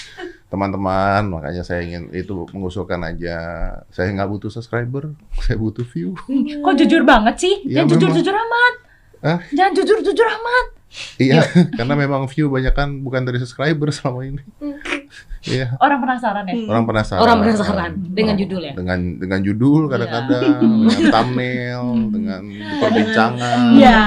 [0.48, 3.36] Teman-teman, makanya saya ingin itu mengusulkan aja.
[3.88, 5.12] Saya nggak butuh subscriber,
[5.44, 6.12] saya butuh view.
[6.60, 7.54] Kok jujur banget sih?
[7.64, 8.74] Iya, Jangan jujur-jujur amat.
[9.22, 9.38] Hah?
[9.48, 10.66] Jangan jujur-jujur amat.
[11.16, 11.40] Iya,
[11.78, 14.42] karena memang view banyak kan bukan dari subscriber selama ini.
[15.42, 16.54] Iya, Orang penasaran ya?
[16.68, 17.18] orang penasaran.
[17.18, 18.72] Orang penasaran dengan judul ya.
[18.76, 22.42] Dengan dengan judul kadang-kadang, dengan thumbnail, dengan
[22.78, 23.98] perbincangan, Iya.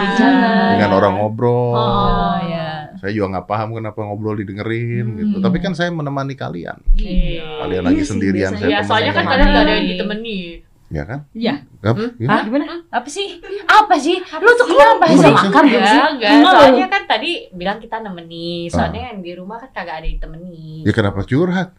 [0.72, 1.74] dengan orang ngobrol.
[1.74, 2.88] Oh, ya.
[2.96, 5.36] Saya juga nggak paham kenapa ngobrol didengerin gitu.
[5.42, 6.80] Tapi kan saya menemani kalian.
[6.94, 7.66] Iya.
[7.66, 8.62] Kalian lagi sendirian biasanya.
[8.62, 10.38] saya Ya, soalnya kan kadang nggak ada yang ditemani.
[10.86, 11.26] Ya kan?
[11.34, 11.66] Iya.
[11.82, 12.14] Hmm?
[12.14, 12.42] gimana?
[12.46, 12.66] Gimana?
[12.94, 13.42] Apa sih?
[13.66, 14.22] Apa sih?
[14.22, 15.98] Lu tuh kenapa udah makan belum sih?
[15.98, 16.32] Ya, enggak.
[16.46, 18.70] Soalnya kan tadi bilang kita nemeni.
[18.70, 20.86] Soalnya yang di rumah kan kagak ada yang temani.
[20.86, 21.74] Ya kenapa curhat?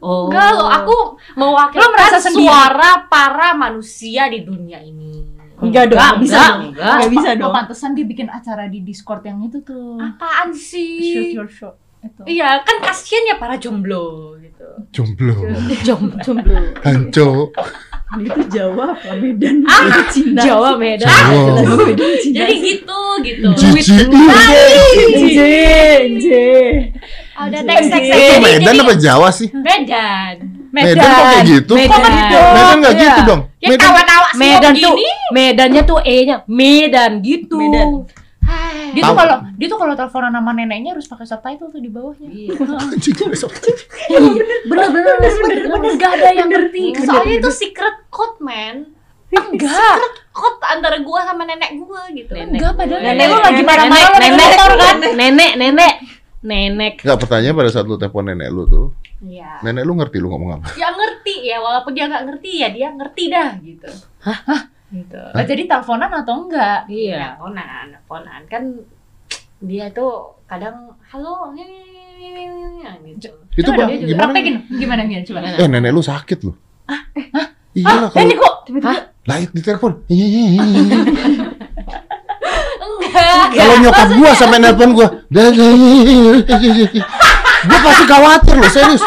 [0.00, 0.32] Oh.
[0.32, 0.96] Enggak loh, aku
[1.36, 2.48] mewakilkan Lo merasa sendiri?
[2.48, 5.36] suara para manusia di dunia ini.
[5.58, 6.62] Enggak dong, Enggak, nggak bisa enggak, dong.
[6.70, 6.94] enggak.
[6.94, 7.52] Nggak bisa dong.
[7.52, 9.98] pantesan dia bikin acara di Discord yang itu tuh.
[9.98, 11.34] Apaan Shoot sih?
[11.34, 11.74] your shot.
[11.98, 12.22] Itu.
[12.24, 14.66] Iya, kan kasihan ya para jomblo gitu.
[14.94, 15.34] Jomblo,
[15.86, 16.58] Jomblo.
[16.82, 17.50] hanco,
[18.24, 19.68] Itu Jawa apa Medan?
[19.68, 20.40] Itu Cina.
[20.40, 21.04] Jawa Medan.
[21.12, 22.36] Jawa, Jawa Medan Cina.
[22.40, 23.48] Jadi gitu, gitu.
[23.52, 23.92] Cici.
[25.28, 25.38] J,
[26.16, 26.28] J.
[27.36, 29.48] Ada teks-teks Itu Medan apa Jawa sih?
[29.52, 30.34] Medan.
[30.72, 31.72] Medan kok kayak gitu?
[31.76, 32.00] Medan.
[32.56, 33.02] Medan nggak Iya.
[33.04, 33.40] gitu dong.
[33.58, 34.94] Ya Medan tawa-tawa Medan tuh.
[35.28, 37.56] Medannya tuh E-nya Medan gitu.
[37.60, 37.88] Medan.
[38.90, 42.28] Dia tuh kalau dia tuh kalau teleponan sama neneknya harus pakai subtitle tuh di bawahnya.
[42.28, 42.52] Iya.
[42.92, 43.50] Anjing, besok.
[44.08, 45.32] Bener bener bener
[45.68, 46.96] bener gak ada yang ngerti.
[46.98, 48.92] Soalnya itu secret code, man.
[49.28, 49.68] Enggak.
[49.68, 52.32] Secret code antara gua sama nenek gua gitu.
[52.32, 54.96] Enggak padahal Nenek nenek lu lagi marah-marah nenek kan.
[55.14, 55.94] nenek nenek
[56.38, 56.94] nenek.
[57.02, 58.86] Nggak pertanyaan pada saat lu telepon nenek lu tuh,
[59.18, 59.58] Iya.
[59.60, 60.70] nenek lu ngerti lu ngomong apa?
[60.78, 63.90] Ya ngerti ya, walaupun dia nggak ngerti ya dia ngerti dah gitu.
[64.88, 65.20] Gitu.
[65.20, 66.88] Lah jadi teleponan atau enggak?
[66.88, 67.36] Iya.
[67.36, 68.62] ponan, ponan kan
[69.60, 71.52] dia tuh kadang halo
[73.04, 73.28] gitu.
[73.58, 74.22] Itu Coba bang, dia gimana?
[74.30, 75.38] Praktekin gimana gimana coba.
[75.58, 76.56] Eh nenek lu sakit loh.
[77.76, 78.54] Iya lah Eh, ini kalau kok
[79.28, 79.92] lah di telepon.
[80.08, 80.56] Iya,
[82.88, 83.48] Enggak.
[83.52, 85.08] Kalau nyokap gua sampai nelpon gua,
[87.68, 89.04] gua pasti khawatir loh serius.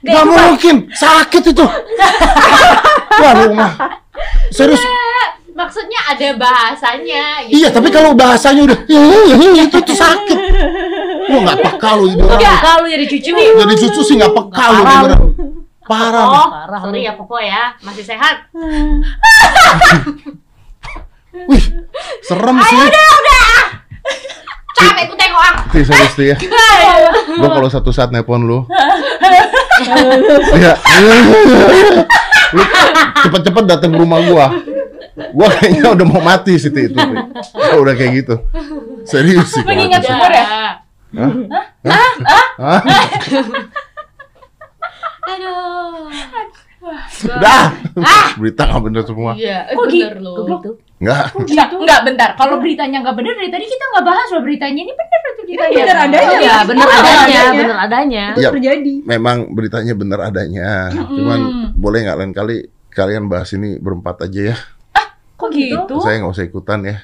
[0.00, 1.64] Gak mungkin sakit itu.
[3.22, 4.00] Waduh mah.
[4.48, 4.80] Serius.
[5.50, 7.60] Maksudnya ada bahasanya gitu.
[7.60, 8.78] Iya, tapi kalau bahasanya udah
[9.60, 10.38] itu tuh sakit.
[11.28, 12.56] Gua nggak peka lu ini orang.
[12.64, 15.20] Kalau jadi cucu Jadi cucu sih nggak peka lu Parah.
[15.90, 16.26] Parah.
[16.30, 17.08] Oh, Parah sorry lu.
[17.10, 18.46] ya Popo ya, masih sehat.
[21.50, 21.64] Wih,
[22.24, 22.78] serem sih.
[24.80, 25.54] Capek ku tengok ah.
[25.68, 26.36] Ti, serius Ti, ya.
[27.40, 28.64] Gua kalau satu saat nelpon lu.
[30.52, 30.76] Iya.
[32.52, 32.62] Lu
[33.24, 34.46] cepet-cepet datang ke rumah gua.
[35.32, 36.96] Gua kayaknya udah mau mati sih Ti, itu.
[36.96, 37.16] Ti.
[37.54, 38.34] Gua udah kayak gitu.
[39.04, 39.64] Serius sih.
[39.64, 40.44] Mengingat sumur ya?
[41.16, 41.30] Hah?
[42.60, 42.80] Hah?
[45.26, 46.12] Aduh.
[47.40, 47.64] Dah.
[48.36, 49.32] Berita nggak bener semua.
[49.32, 50.36] Iya, eh, Kok bener loh.
[50.44, 50.70] gitu.
[51.00, 51.32] Enggak.
[51.32, 52.30] Enggak, enggak bentar.
[52.36, 54.80] Kalau beritanya enggak benar dari tadi kita enggak bahas loh beritanya.
[54.84, 56.38] Ini benar itu Ini bener adanya.
[56.38, 58.24] Iya, bener Bener adanya, bener adanya.
[58.36, 58.50] Itu Ya.
[58.52, 58.94] terjadi.
[59.08, 60.68] Memang beritanya bener adanya.
[60.92, 61.40] Cuman
[61.72, 62.56] boleh nggak lain kali
[62.92, 64.56] kalian bahas ini berempat aja ya.
[65.40, 65.94] Kok gitu?
[66.04, 66.96] Saya nggak usah ikutan ya.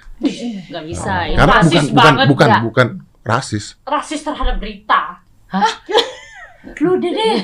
[0.68, 1.36] Gak bisa ya.
[1.40, 2.62] Karena rasis bukan bukan banget, bukan nggak?
[2.68, 2.86] bukan
[3.24, 3.64] rasis.
[3.80, 5.24] Rasis terhadap berita.
[6.84, 7.36] Lu udah deh.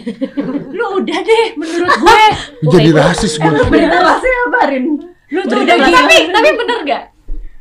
[0.68, 2.22] Lu udah deh menurut gue.
[2.68, 3.50] Jadi rasis gue.
[3.72, 4.84] Berita rasanya apa, Rin?
[5.33, 5.99] Lu tuh udah Tapi gila.
[5.99, 7.05] tapi, tapi bener gak?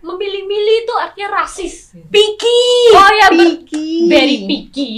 [0.02, 1.94] Memilih-milih itu artinya rasis.
[2.06, 2.62] Picky.
[2.92, 3.88] Oh ya, ber- Picky.
[4.06, 4.92] very picky.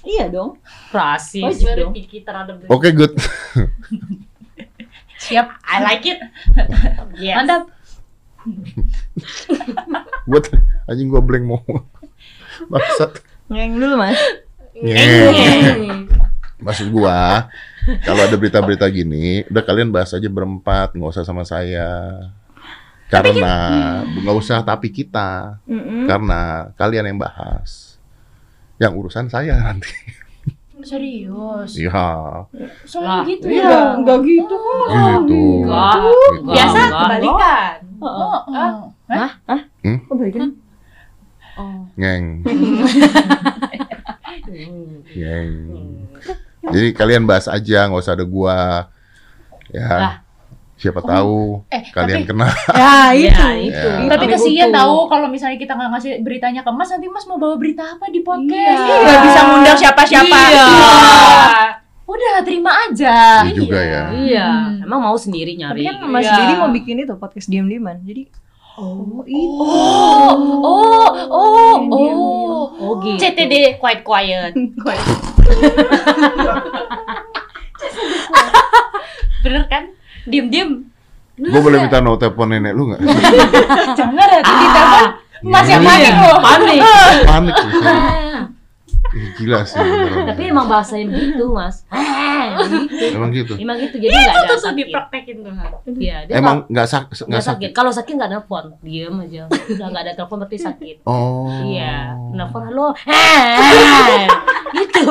[0.00, 0.60] Iya dong.
[0.88, 1.92] Rasis Oh, very dong.
[1.92, 2.60] picky terhadap.
[2.66, 3.12] Oke good.
[5.18, 5.50] Siap.
[5.60, 6.20] I like it.
[7.18, 7.34] Yes.
[7.34, 7.66] Mantap.
[10.24, 10.44] Buat
[10.86, 11.60] anjing gue blank mau.
[12.66, 13.18] Bangsat.
[13.48, 14.20] Ngeng dulu, Mas.
[14.72, 16.06] Ngeng.
[16.58, 17.46] Maksud gua,
[18.02, 22.18] kalau ada berita-berita gini, udah kalian bahas aja berempat, nggak usah sama saya.
[23.08, 23.54] Karena
[24.04, 26.04] nggak usah tapi kita, Mm-mm.
[26.04, 27.96] karena kalian yang bahas.
[28.76, 29.88] Yang urusan saya nanti.
[30.78, 31.74] Serius.
[31.74, 32.46] Iya,
[32.86, 33.80] Soalnya gitu Iya, ya.
[33.98, 34.86] enggak gitu kok.
[35.26, 35.42] gitu.
[35.66, 35.94] Enggak.
[35.98, 36.46] Gitu.
[36.46, 37.76] Biasa kebalikan.
[37.98, 38.78] Oh, oh.
[39.82, 40.54] Kok balikin?
[41.98, 42.24] Ngeng.
[45.18, 45.50] Ngeng.
[46.68, 48.88] Jadi kalian bahas aja, nggak usah ada gua.
[49.68, 50.22] Ya.
[50.74, 52.46] Siapa tahu Eh, kalian tapi- kena.
[52.78, 53.34] Ya, itu.
[53.34, 53.88] Ya, itu.
[53.98, 54.08] Ya.
[54.08, 54.78] Tapi kesian butuh.
[54.78, 58.06] tahu kalau misalnya kita nggak ngasih beritanya ke Mas, nanti Mas mau bawa berita apa
[58.06, 58.78] di podcast?
[58.78, 58.94] Iya.
[59.02, 60.38] Nggak bisa ngundang siapa-siapa.
[60.46, 60.66] Iya.
[62.06, 63.42] Udah terima aja.
[63.42, 64.02] Iya juga ya.
[64.14, 64.86] Iya, Hmm.
[64.86, 65.82] emang mau sendiri Tapi nyari.
[65.84, 66.36] kan Mas Iya.
[66.38, 68.00] Didi mau bikin itu podcast diam-diaman.
[68.02, 68.22] Jadi
[68.78, 69.58] Oh, itu.
[69.58, 70.30] Oh,
[70.62, 72.62] oh, oh, oh.
[72.78, 73.18] Oh gitu.
[73.18, 74.54] CTD quiet quiet.
[79.44, 79.84] Bener kan?
[80.28, 80.70] Diem-diem.
[81.38, 83.00] Gue boleh minta nomor telepon nenek lu nggak?
[83.98, 85.06] Jangan nanti di telepon
[85.38, 86.38] Mas yang panik loh.
[86.42, 86.82] panik.
[87.22, 87.54] Panik
[89.34, 89.78] Gila sih.
[90.24, 91.82] Tapi emang bahasanya begitu, Mas.
[91.88, 93.14] Gitu.
[93.14, 93.54] Emang gitu.
[93.54, 93.96] Emang gitu.
[93.96, 94.86] Jadi nggak ada Itu tuh sakit.
[94.86, 95.52] dipraktekin tuh.
[95.94, 97.58] Iya, dia Emang nggak sak nggak nggak sakit.
[97.64, 97.70] sakit.
[97.72, 99.42] Kalau sakit nggak nelpon, diem aja.
[99.46, 100.96] Udah nggak ada telepon berarti sakit.
[101.04, 101.46] Oh.
[101.62, 102.94] Iya, nelpon halo.
[104.74, 105.04] Gitu.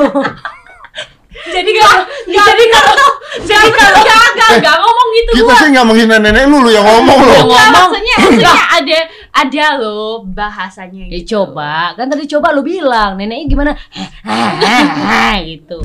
[1.38, 3.08] Jadi kalau jadi kalau
[3.44, 6.82] jadi kalau Enggak, enggak, enggak ngomong gitu Kita sih nggak menghina nenek lu, lu yang
[6.82, 7.70] ngomong Enggak, ngomong.
[7.70, 8.98] maksudnya, maksudnya ada
[9.38, 11.38] ada loh bahasanya Ya gitu.
[11.38, 13.72] coba, kan tadi coba lu bilang neneknya gimana?
[15.48, 15.78] Gitu.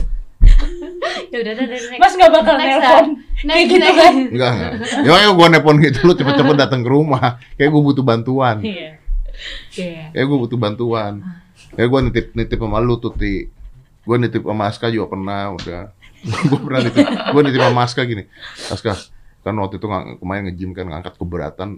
[1.33, 1.99] Ya udah, udah, udah, next.
[1.99, 3.05] Mas nggak bakal Next, nelpon.
[3.43, 3.97] Next, gitu next.
[3.99, 4.13] kan.
[4.29, 4.71] Enggak, enggak.
[5.03, 7.41] Ya ayo gua nepon gitu lu cepet-cepet datang ke rumah.
[7.57, 8.57] Kayak gua butuh bantuan.
[8.61, 8.89] Iya.
[9.73, 10.03] Iya.
[10.13, 11.13] Kayak gua butuh bantuan.
[11.73, 13.49] Kayak gua nitip nitip sama lu tuh, Ti.
[14.05, 15.81] Gua nitip sama Aska juga pernah udah.
[16.49, 18.23] gua pernah nitip, gua nitip sama Aska gini.
[18.69, 18.91] Aska,
[19.43, 21.69] kan waktu itu nggak- kemarin nge-gym kan ngangkat keberatan.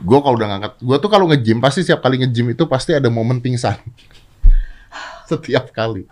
[0.00, 3.06] Gua kalau udah ngangkat, gua tuh kalau nge-gym pasti setiap kali nge-gym itu pasti ada
[3.06, 3.76] momen pingsan.
[5.30, 6.04] Setiap kali.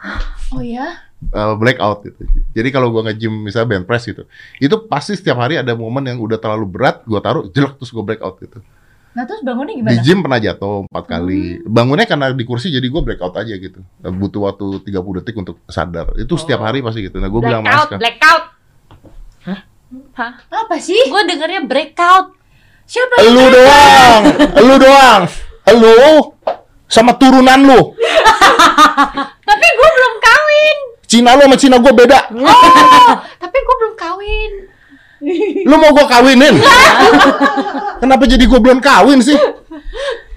[0.55, 0.97] Oh ya?
[1.29, 2.25] uh, blackout gitu.
[2.53, 4.25] Jadi kalau gua nge-gym misalnya bench press gitu,
[4.57, 8.05] itu pasti setiap hari ada momen yang udah terlalu berat, gua taruh jelek terus gua
[8.05, 8.59] blackout gitu.
[9.11, 10.01] Nah terus bangunnya Di gimana?
[10.01, 11.43] gym pernah jatuh empat kali.
[11.67, 13.83] Bangunnya karena di kursi jadi gua blackout aja gitu.
[14.01, 16.15] Butuh waktu 30 detik untuk sadar.
[16.17, 17.19] Itu setiap hari pasti gitu.
[17.19, 18.45] Nah, gua bilang sama Blackout,
[19.91, 20.47] Blackout.
[20.55, 21.11] Apa sih?
[21.11, 22.39] Gue dengernya breakout.
[22.87, 23.23] Siapa?
[23.27, 24.21] "Elu doang,
[24.63, 25.21] elu doang,
[25.67, 25.99] elu
[26.87, 27.81] sama turunan lu.
[29.51, 30.77] Tapi gue belum kawin.
[31.11, 32.31] Cina lu sama Cina gua beda.
[32.39, 34.53] Oh, tapi gue belum kawin.
[35.67, 36.55] Lu mau gua kawinin?
[37.99, 39.35] Kenapa jadi gua belum kawin sih?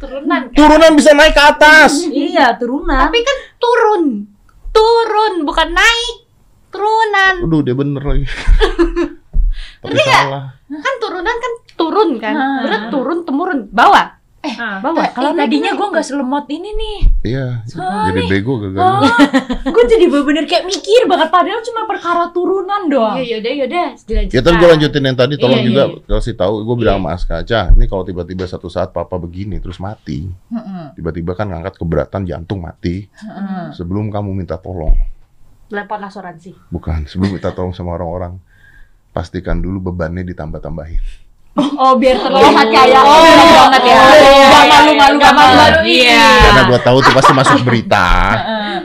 [0.01, 0.49] Turunan.
[0.49, 2.09] Turunan bisa naik ke atas.
[2.09, 3.05] Iya, turunan.
[3.05, 4.25] Tapi kan turun.
[4.73, 6.25] Turun, bukan naik.
[6.73, 7.45] Turunan.
[7.45, 8.25] Aduh, dia bener lagi.
[9.84, 10.43] Tapi salah.
[10.65, 12.34] Kan turunan kan turun kan.
[12.34, 12.61] Ah.
[12.61, 13.59] Berat turun, temurun.
[13.67, 14.17] Bawah.
[14.39, 15.07] Eh, Bawah.
[15.09, 16.97] Kalau tadinya gue nggak selemot ini nih.
[17.23, 18.27] Iya, jadi nih.
[18.29, 18.75] bego gagal.
[18.84, 18.99] Oh,
[19.65, 23.15] gue jadi bener-bener kayak mikir banget padahal cuma perkara turunan doang.
[23.15, 23.88] Iya, yaudah, yaudah.
[23.97, 24.36] Dilanjutkan.
[24.36, 26.11] Ya tapi gue lanjutin yang tadi, tolong Iya, juga iya.
[26.11, 26.53] kasih tahu.
[26.61, 30.86] Gue bilang sama Aska, Cah, ini kalau tiba-tiba satu saat papa begini terus mati, Heeh,
[30.93, 33.07] tiba-tiba kan ngangkat keberatan jantung mati.
[33.07, 33.71] heeh.
[33.71, 34.91] Sebelum kamu minta tolong,
[35.65, 36.51] Telepon asuransi.
[36.67, 38.36] bukan sebelum minta tolong sama orang-orang,
[39.14, 40.99] pastikan dulu bebannya ditambah-tambahin.
[41.53, 43.93] Oh, biar terlihat kayak Oh, oh, banget ya.
[43.93, 45.22] oh, iya, Gak iya, malu-malu, iya.
[45.22, 45.78] gak malu-malu.
[45.86, 46.26] Iya.
[46.41, 48.07] Karena gue tahu tuh pasti masuk berita.
[48.34, 48.76] Heeh.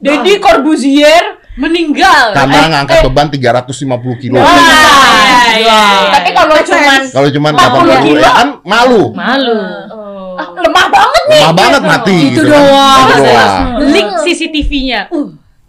[0.00, 2.30] Deddy Corbuzier Meninggal.
[2.32, 4.38] Karena ngangkat beban 350 kilo.
[4.38, 5.82] Ah, iya, iya.
[6.08, 8.20] Tapi kalau cuman Kalau cuman 40 80 kilo.
[8.22, 9.02] ya kan malu.
[9.12, 9.58] Malu.
[9.92, 10.40] Oh.
[10.40, 11.42] ah, lemah banget nih.
[11.42, 12.62] Lemah banget mati Itu gitu kan.
[12.64, 12.98] doang.
[13.02, 13.60] Itu doang.
[13.92, 15.00] Link CCTV-nya.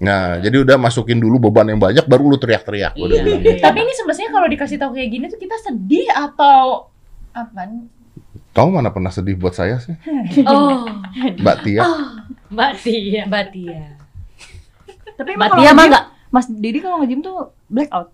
[0.01, 2.97] Nah, jadi udah masukin dulu beban yang banyak baru lu teriak-teriak.
[2.97, 3.37] Udah Iya.
[3.37, 3.61] bilang.
[3.61, 6.89] Tapi ini sebenarnya kalau dikasih tahu kayak gini tuh kita sedih atau
[7.31, 7.69] apa?
[8.51, 9.93] Kamu mana pernah sedih buat saya sih?
[10.43, 10.89] Oh.
[11.37, 11.85] Mbak Tia?
[12.49, 13.21] Mbak Tia.
[13.23, 13.81] Mbak Tia.
[15.13, 16.05] Tapi Mbak Tia kalau mah enggak?
[16.27, 17.37] Mas Didi kalau nge-gym tuh
[17.67, 18.09] blackout.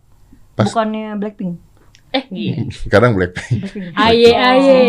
[0.54, 1.56] Pas- Bukannya Blackpink.
[2.10, 2.54] Eh, iya.
[2.84, 3.64] Sekarang Blackpink.
[3.64, 3.94] Blackpink.
[3.96, 4.80] Aye aye.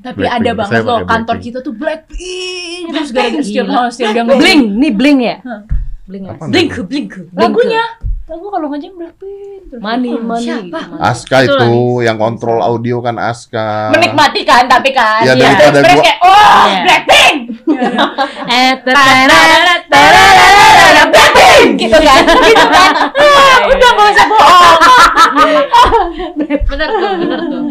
[0.00, 0.36] Tapi Blackpink.
[0.36, 1.40] ada banget loh kantor Blackpink.
[1.46, 2.84] kita tuh Blackpink.
[2.90, 5.36] Terus gara-gara setiap setiap Bling, nih bling ya?
[6.10, 6.36] Blink lah.
[6.50, 7.10] Blink, blink.
[7.38, 7.86] Lagunya.
[8.26, 9.74] Lagu kalau ngajeng Blackpink.
[9.78, 10.42] Mani, mani.
[10.42, 11.02] Siapa?
[11.02, 11.74] Aska itu, itu
[12.06, 13.94] yang kontrol audio kan Aska.
[13.94, 15.22] Menikmati kan tapi kan.
[15.22, 15.54] Ya, ya.
[15.54, 16.02] daripada gua.
[16.02, 16.82] Kayak, oh, yeah.
[16.86, 17.36] Blackpink.
[18.54, 18.72] eh,
[21.10, 22.22] Blackpink gitu kan.
[22.26, 22.92] Gitu kan.
[23.70, 24.78] Udah gak usah bohong.
[26.38, 26.58] Bener
[26.90, 27.62] tuh, bener tuh.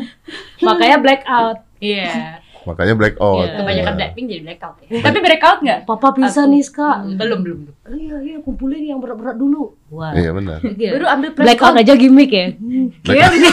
[0.63, 1.57] Makanya blackout.
[1.79, 2.07] Iya.
[2.07, 2.48] Yeah.
[2.69, 3.49] Makanya blackout.
[3.49, 3.57] Iya.
[3.57, 3.97] kebanyakan Iya.
[3.97, 5.79] Blackpink jadi blackout ya Tapi breakout nggak?
[5.89, 6.97] Papa bisa nih, Kak.
[7.17, 7.59] Belum belum.
[7.65, 7.75] belum.
[7.89, 9.73] Iya, iya, kumpulin yang berat-berat dulu.
[9.89, 10.13] Wah.
[10.13, 10.61] Iya benar.
[10.61, 10.89] Iya.
[10.93, 12.53] baru ambil Blackout aja gimmick ya.
[13.01, 13.33] Blackout.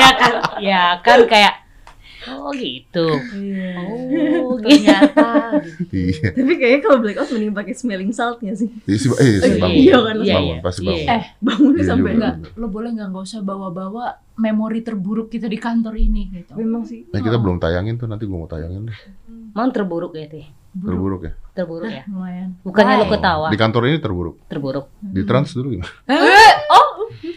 [0.00, 0.32] ya kan,
[0.62, 1.61] ya kan kayak
[2.24, 3.06] oh gitu.
[3.08, 4.62] Oh, gitu.
[4.62, 5.28] ternyata
[5.88, 6.28] Iya.
[6.32, 8.70] Tapi kayaknya kalau blackout mending pakai smelling saltnya sih.
[8.84, 9.76] Iya sih, eh, sih, Iya, bangun.
[9.76, 10.62] iya kan, iya, bangun, iya.
[10.62, 10.88] pasti Iya.
[10.88, 11.08] bangun.
[11.08, 12.10] Eh, Bangunnya Iya sampai.
[12.12, 16.52] Enggak, lo boleh nggak nggak usah bawa-bawa memori terburuk kita di kantor ini gitu.
[16.54, 17.04] Memang sih.
[17.08, 18.98] Nah, kita belum tayangin tuh nanti gua mau tayangin deh.
[19.52, 20.46] Mang terburuk ya, Teh.
[20.72, 21.32] Terburuk ya.
[21.52, 22.02] Terburuk ya.
[22.08, 22.56] Lumayan.
[22.64, 24.36] Bukannya lo ketawa, Di kantor ini terburuk.
[24.48, 24.88] terburuk.
[25.04, 25.92] Di trans dulu gimana?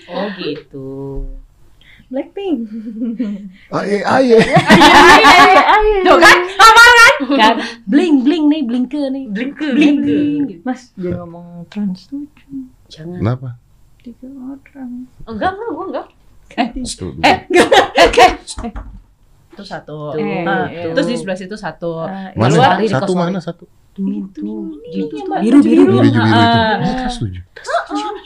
[0.08, 0.88] Oh, gitu.
[2.06, 2.70] Blackpink.
[3.74, 4.38] Aye, aye.
[6.06, 6.38] Tuh kan?
[7.34, 7.56] Kan
[7.90, 9.26] bling bling nih, blinke nih.
[9.32, 10.42] Blinke, Bling bling.
[10.62, 12.28] Mas, jangan ngomong trans tuh
[12.92, 13.18] Jangan.
[13.18, 13.50] Kenapa?
[14.06, 15.10] tiga orang.
[15.26, 16.08] enggak enggak gua enggak
[16.46, 17.20] Tuh, dulu.
[17.26, 17.38] Eh,
[18.06, 18.72] eh, eh.
[19.50, 20.14] Itu satu.
[20.14, 20.70] Tuh, Nah.
[20.70, 22.06] Terus di sebelah situ satu.
[22.38, 22.86] Mana?
[22.86, 23.66] Satu mana satu?
[23.96, 25.16] Itu, gitu.
[25.24, 25.40] Mbak.
[25.40, 25.84] Biru biru.
[25.88, 26.20] Biru biru itu.
[26.20, 26.84] Ah.
[26.84, 27.40] Saya setuju.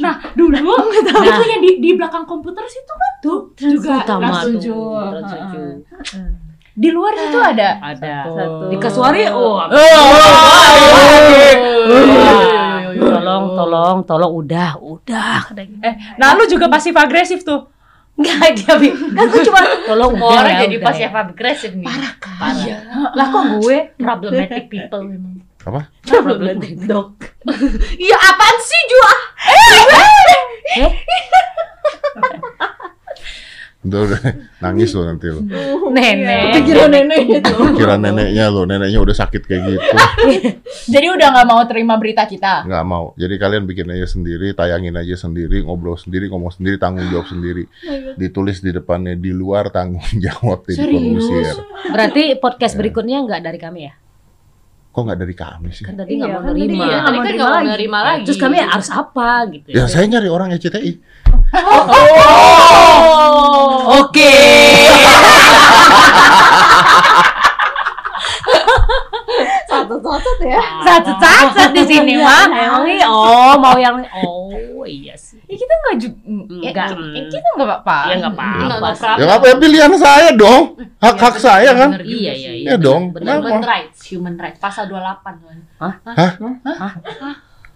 [0.01, 0.55] Nah, dulu
[0.89, 4.41] itu yang di, di belakang komputer situ kan tuh juga Utama.
[4.41, 6.29] Heeh.
[6.79, 8.15] Di luar itu ada Ada.
[8.31, 8.71] Satu.
[8.71, 9.59] Di kasuari oh.
[9.59, 9.67] Oh,
[12.99, 15.53] Tolong, tolong, tolong udah, udah.
[15.85, 17.69] Eh, nah lu juga pasif agresif tuh.
[18.19, 18.91] Enggak dia Bi.
[18.91, 21.23] kan gue cuma tolong orang ya, jadi pasif ya.
[21.23, 22.79] agresif nih parah Parah.
[23.15, 25.91] Lah kok gue problematic people memang Apa?
[26.07, 27.19] Problematic dog.
[27.99, 29.13] iya apaan sih Jua
[33.79, 34.19] Udah, udah.
[34.59, 35.39] Nangis lo nanti lo.
[35.89, 36.61] nenek.
[36.61, 37.53] Pikiran nenek itu.
[37.73, 39.95] Pikiran neneknya lo, neneknya udah sakit kayak gitu.
[40.93, 42.67] Jadi udah nggak mau terima berita kita.
[42.67, 43.15] Nggak mau.
[43.15, 47.65] Jadi kalian bikin aja sendiri, tayangin aja sendiri, ngobrol sendiri, ngomong sendiri, tanggung jawab sendiri.
[48.19, 51.55] Ditulis di depannya di luar tanggung jawab di Corbusier.
[51.89, 53.93] Berarti podcast berikutnya enggak dari kami ya?
[54.99, 55.81] Kok nggak dari kami sih?
[55.81, 56.83] Kan tadi Iya, nggak mau kan tadi nerima.
[56.83, 56.99] iya.
[56.99, 57.67] tadi kan nggak mau lagi.
[57.71, 60.91] nerima lagi Terus kami harus apa gitu Ya saya nyari orang RCTI.
[63.97, 64.35] Oke.
[69.91, 70.61] Satu-satu ya.
[70.81, 72.45] Satu cacat di sini mah.
[72.47, 75.41] Emang iya, oh mau yang oh iya sih.
[75.43, 76.87] Ya, kita nggak juga Enggak.
[77.27, 77.97] kita nggak apa-apa.
[78.05, 78.75] Ya nggak apa-apa.
[78.77, 79.09] apa-apa.
[79.17, 80.61] Ya apa ya pilihan saya dong.
[80.97, 81.89] Hak hak saya kan.
[81.99, 82.75] Iya iya Ya iya.
[82.77, 83.11] dong.
[83.11, 83.41] Benar.
[83.41, 85.01] human rights human rights pasal 28
[85.41, 85.57] kan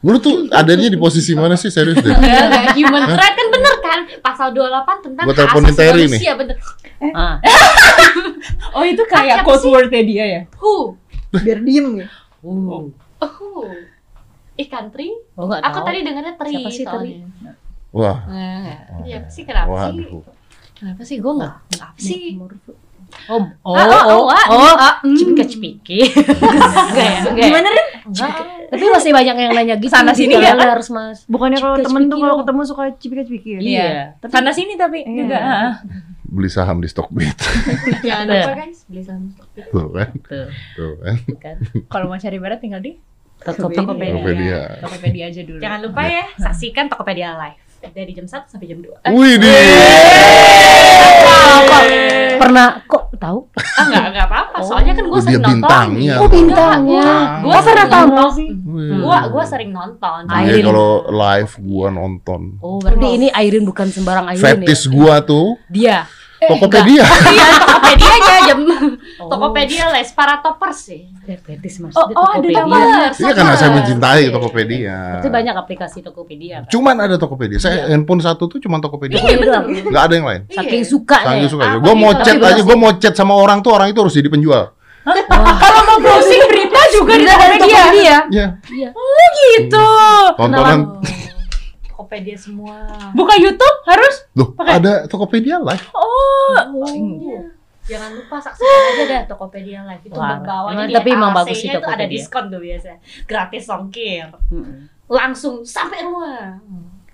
[0.04, 2.12] Lu tuh adanya di posisi mana sih serius deh?
[2.76, 6.10] Human rights kan bener kan pasal 28 tentang Gua hak teleponin asasi Terry nih.
[6.12, 6.58] manusia bener
[7.04, 7.36] Ah,
[8.76, 10.42] Oh itu kayak code wordnya dia ya?
[10.58, 10.96] who
[11.36, 12.08] Biar diem ya.
[12.44, 12.86] uh.
[13.20, 13.50] who
[14.54, 15.88] ih country Oh enggak aku tahu.
[15.88, 17.12] tadi dengarnya teri Siapa sih Teri?
[17.90, 18.18] Wah.
[18.26, 20.22] Nah, iya sih kenapa sih Waduh.
[20.74, 22.38] kenapa sih gue nggak apa sih
[23.30, 25.14] Oh, oh, Ah, ah, oh, ah, oh, ah, mm.
[25.14, 26.02] cipika cipiki.
[26.02, 27.46] Enggak ya, ya?
[27.46, 27.88] Gimana Rin?
[28.68, 29.94] Tapi masih banyak yang nanya gitu.
[29.94, 30.58] Sana sini nggak?
[30.58, 31.22] harus mas.
[31.30, 33.60] Bukannya kalau Cipika temen tuh cipiki kalau ketemu suka cipika-cipiki ya?
[33.62, 33.90] Iya.
[34.26, 35.14] Sana sini tapi Iya.
[35.14, 35.40] juga.
[36.34, 37.38] Beli saham di Stockbit.
[38.02, 38.42] jangan Iya.
[38.44, 39.66] lupa guys beli saham Stockbit.
[39.70, 40.10] Tuh kan.
[40.20, 41.16] Tuh, Tuh kan.
[41.38, 41.56] kan.
[41.88, 42.98] Kalau mau cari barat tinggal di
[43.38, 43.86] Tokopedia.
[44.10, 44.60] Tokopedia.
[44.80, 45.60] Tokopedia aja dulu.
[45.60, 49.36] jangan lupa ya saksikan Tokopedia live dari jam 1 sampai jam 2 Wih
[51.54, 51.78] Apa?
[52.36, 53.40] Pernah kok tahu?
[53.56, 56.16] ah enggak enggak apa-apa soalnya kan gue Oh, sering nonton bintangnya.
[56.16, 57.08] Oh, bintangnya.
[57.40, 58.50] gue Oh, pernah sering nonton sih.
[58.64, 60.64] gue gue sering nonton Iya Airin.
[60.64, 62.42] kalau live gua nonton.
[62.60, 64.90] Oh, berarti ini Airin bukan sembarang Airin Fetish ya?
[64.90, 66.08] gua tuh Dia.
[66.50, 67.04] Tokopedia.
[67.30, 68.60] iya Tokopedia jam
[69.18, 71.96] Tokopedia les para toppers sih Eh, Fetis mas.
[71.96, 72.44] Oh, oh, ada.
[73.16, 75.24] Iya karena saya mencintai Tokopedia.
[75.24, 76.68] Berarti banyak aplikasi Tokopedia.
[76.68, 76.76] Kan?
[76.76, 77.64] Cuman ada Tokopedia.
[77.64, 79.24] Saya handphone satu tuh cuma Tokopedia.
[79.24, 79.72] Iya doang.
[79.72, 80.42] Nggak ada yang lain.
[80.52, 81.52] Saking suka Saking ya.
[81.56, 81.64] suka.
[81.64, 84.12] Apa Gue nih, mau chat aja, gue mau chat sama orang tuh orang itu harus
[84.12, 84.76] jadi penjual.
[85.08, 87.84] Kalau mau browsing berita juga di Tokopedia.
[88.28, 88.48] Iya.
[88.68, 88.90] Iya.
[89.56, 89.88] Gitu.
[90.36, 90.80] Tontonan.
[92.04, 92.84] Tokopedia semua
[93.16, 94.16] Buka YouTube harus.
[94.36, 95.88] Loh, ada Tokopedia live.
[95.96, 96.52] Oh.
[97.84, 101.58] Jangan lupa saksikan aja dah Tokopedia Live itu Wah, emang- Jadi tapi emang etalase-nya bagus
[101.60, 102.90] sih itu ada diskon tuh biasa.
[103.28, 104.28] Gratis ongkir.
[104.52, 104.78] Mm-mm.
[105.12, 106.60] Langsung sampai rumah.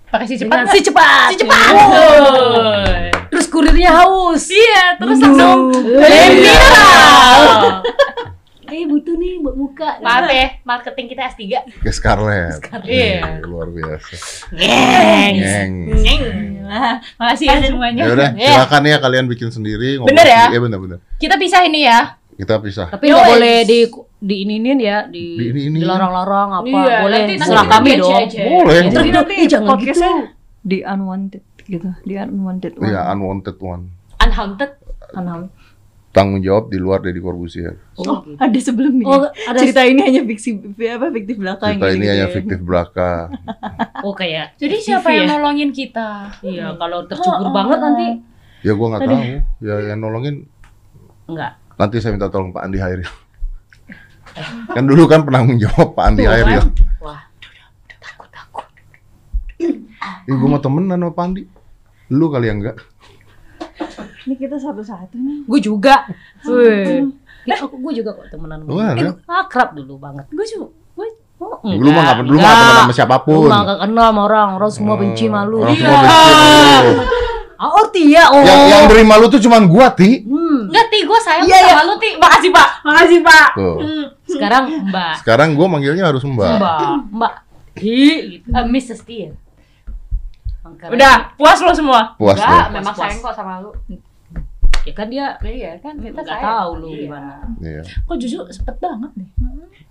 [0.10, 0.70] Pakai si cepat.
[0.70, 1.30] si cepat.
[1.34, 1.74] Si cepat.
[1.74, 3.10] Woy.
[3.34, 4.46] Terus kurirnya haus.
[4.50, 7.82] Iya, terus langsung mineral.
[8.70, 9.90] Eh butuh nih buat muka.
[10.00, 11.44] Maaf ya, marketing kita S3.
[11.78, 12.62] Ke Scarlett.
[12.84, 13.42] Iya.
[13.42, 14.14] Luar biasa.
[14.52, 15.74] Geng.
[15.96, 16.22] Geng.
[16.64, 18.04] Nah, makasih ya semuanya.
[18.04, 18.50] Ya udah, Iya.
[18.56, 19.98] silakan ya kalian bikin sendiri.
[19.98, 20.44] ngobrol Bener ya?
[20.48, 20.98] Iya bener bener.
[21.18, 22.14] Kita pisah ini ya.
[22.32, 22.88] Kita pisah.
[22.88, 23.80] Tapi nggak boleh di
[24.16, 25.82] di ininin ya, di, Di ini-iniin.
[25.82, 26.68] dilarang-larang apa.
[26.68, 28.14] Iya, boleh nanti- serah nanti kami di dong.
[28.16, 28.42] aja.
[28.46, 28.76] Boleh.
[28.80, 30.10] Jadi Jadi nanti eh, jangan gitu.
[30.62, 32.86] di unwanted gitu, di unwanted one.
[32.86, 33.84] Iya, unwanted one.
[34.20, 34.72] Unhaunted.
[35.10, 35.52] Unwanted.
[36.20, 37.80] Tanggung jawab di luar dari Corbusier.
[37.96, 39.08] Oh, ada sebelumnya.
[39.08, 42.36] Oh, ada cerita ini hanya fiksi apa fiktif belakang Cerita ini gitu-gitu hanya ya.
[42.36, 43.12] fiktif belaka.
[44.04, 45.32] Oh kayak Jadi TV siapa yang ya?
[45.34, 46.28] nolongin kita?
[46.40, 48.08] Iya, kalau tercubur banget nanti
[48.60, 49.24] Ya gua nggak tahu.
[49.62, 50.36] Ya yang nolongin
[51.26, 51.56] enggak.
[51.74, 53.08] nanti saya minta tolong Pak Andi Hairil.
[54.76, 56.60] kan dulu kan penanggung jawab Pak Andi Tuh, Hairil.
[56.60, 56.68] kan?
[57.00, 57.22] Wah,
[57.96, 58.68] takut-takut.
[59.60, 59.80] Ih,
[60.30, 61.44] gua mau temenan sama Pak Andi.
[62.10, 62.78] Lu kali yang enggak.
[64.26, 65.38] Ini kita satu-satu nih.
[65.48, 66.04] Gue juga.
[66.44, 67.08] Wih.
[67.48, 69.12] Ya, aku gue juga kok temenan sama Lu kan, ya?
[69.12, 70.26] Eh, akrab dulu banget.
[70.30, 71.08] Gue juga gue
[71.80, 73.48] Lu mah nggak lu mah sama siapa pun.
[73.48, 75.64] Lu mah gak kenal sama orang, orang semua benci malu.
[75.64, 75.80] Orang Iya.
[75.80, 76.94] semua benci sama lu.
[77.60, 78.44] Ah, oh Tia, oh.
[78.44, 80.28] Yang yang beri malu tuh cuman gua, Ti.
[80.28, 80.68] Hmm.
[80.68, 82.10] Enggak, Ti, gue sayang Iya, sama lu, Ti.
[82.20, 82.70] Makasih, Pak.
[82.84, 83.48] Makasih, Pak.
[83.56, 83.76] Tuh.
[84.28, 85.14] Sekarang Mbak.
[85.24, 86.60] Sekarang gua manggilnya harus Mbak.
[86.60, 86.80] Mbak.
[87.16, 87.34] Mbak.
[87.80, 88.00] Hi
[88.36, 88.48] gitu.
[88.50, 89.00] Eh, Mrs.
[89.02, 89.32] Ti ya?
[90.70, 92.14] Karena- Udah, puas lo semua.
[92.14, 92.74] Puas Enggak, lu.
[92.76, 93.00] memang Puas-puas.
[93.00, 93.72] sayang kok sama lu.
[94.90, 97.02] Ya kan dia Iya kan, kita nggak tahu lu Iya.
[97.06, 97.34] gimana.
[97.60, 97.82] Iya.
[98.04, 99.30] Kok jujur cepet banget nih.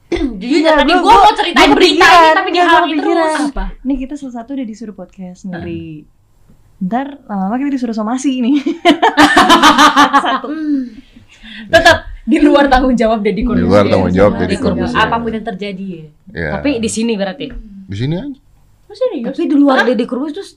[0.40, 2.98] Jujur Iya, tadi gua- gue mau ceritain berita ini tapi di hari kepikiran.
[2.98, 3.34] terus.
[3.48, 3.64] Apa?
[3.82, 6.02] Nih kita salah satu udah disuruh podcast sendiri.
[6.78, 8.56] Ntar lama-lama kita disuruh somasi nih.
[10.18, 10.48] Satu.
[11.68, 13.68] Tetap di luar tanggung jawab Deddy Di Corbuzier.
[13.68, 14.98] luar tanggung jawab Di jadi Corbuzier.
[14.98, 16.06] Apa pun yang terjadi ya.
[16.30, 16.50] Iya.
[16.56, 17.46] Tapi di sini berarti.
[17.84, 18.38] di sini aja.
[18.84, 19.26] Oh, serius?
[19.26, 20.56] Tapi di luar Deddy Corbuzier terus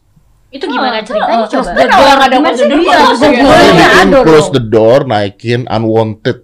[0.52, 1.72] Itu gimana ceritanya Terus coba?
[1.74, 2.68] the Kan door ada gimana sih?
[2.68, 6.38] prosedur Iya, close the door-nya Jadi ada in close the door, naikin unwanted.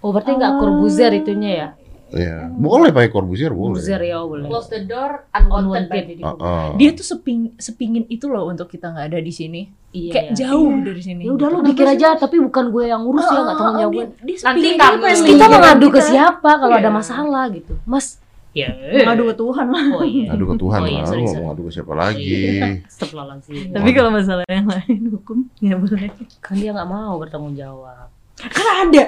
[0.00, 1.68] Oh berarti nggak Corbuzier itunya ya?
[2.12, 2.38] Iya.
[2.50, 3.80] Boleh pakai Corbusier, boleh.
[3.80, 4.44] Corbuzier ya boleh.
[4.44, 5.88] Close the door, unwanted.
[5.88, 6.04] Unwanted.
[6.08, 6.66] Jadi Heeh.
[6.76, 9.60] Dia tuh seping, sepingin itu loh untuk kita nggak ada di sini.
[9.92, 10.12] Iya.
[10.12, 10.36] Kayak iya.
[10.44, 11.22] jauh dari sini.
[11.24, 13.92] Ya udah lu pikir aja tapi bukan gue yang ngurus ya nggak tanggung jawab
[14.24, 14.32] Nanti
[14.72, 15.16] kamu- Iya.
[15.20, 16.96] kita Iya, mengadu ke siapa kalau ada Iya.
[16.96, 17.72] masalah gitu.
[17.84, 18.16] Mas,
[18.52, 18.68] ya.
[19.08, 19.84] Ngadu ke Tuhan lah.
[19.96, 20.28] Oh iya.
[20.32, 21.40] Ngadu ke Tuhan Oh iya, lah, sorry, lu sorry.
[21.40, 22.40] mau ngadu ke siapa lagi?
[22.84, 23.72] Astagfirullahaladzim.
[23.72, 26.08] Tapi kalau masalah yang lain hukum ya boleh.
[26.44, 28.12] Kan dia nggak mau bertanggung jawab.
[28.38, 29.04] Kan ada.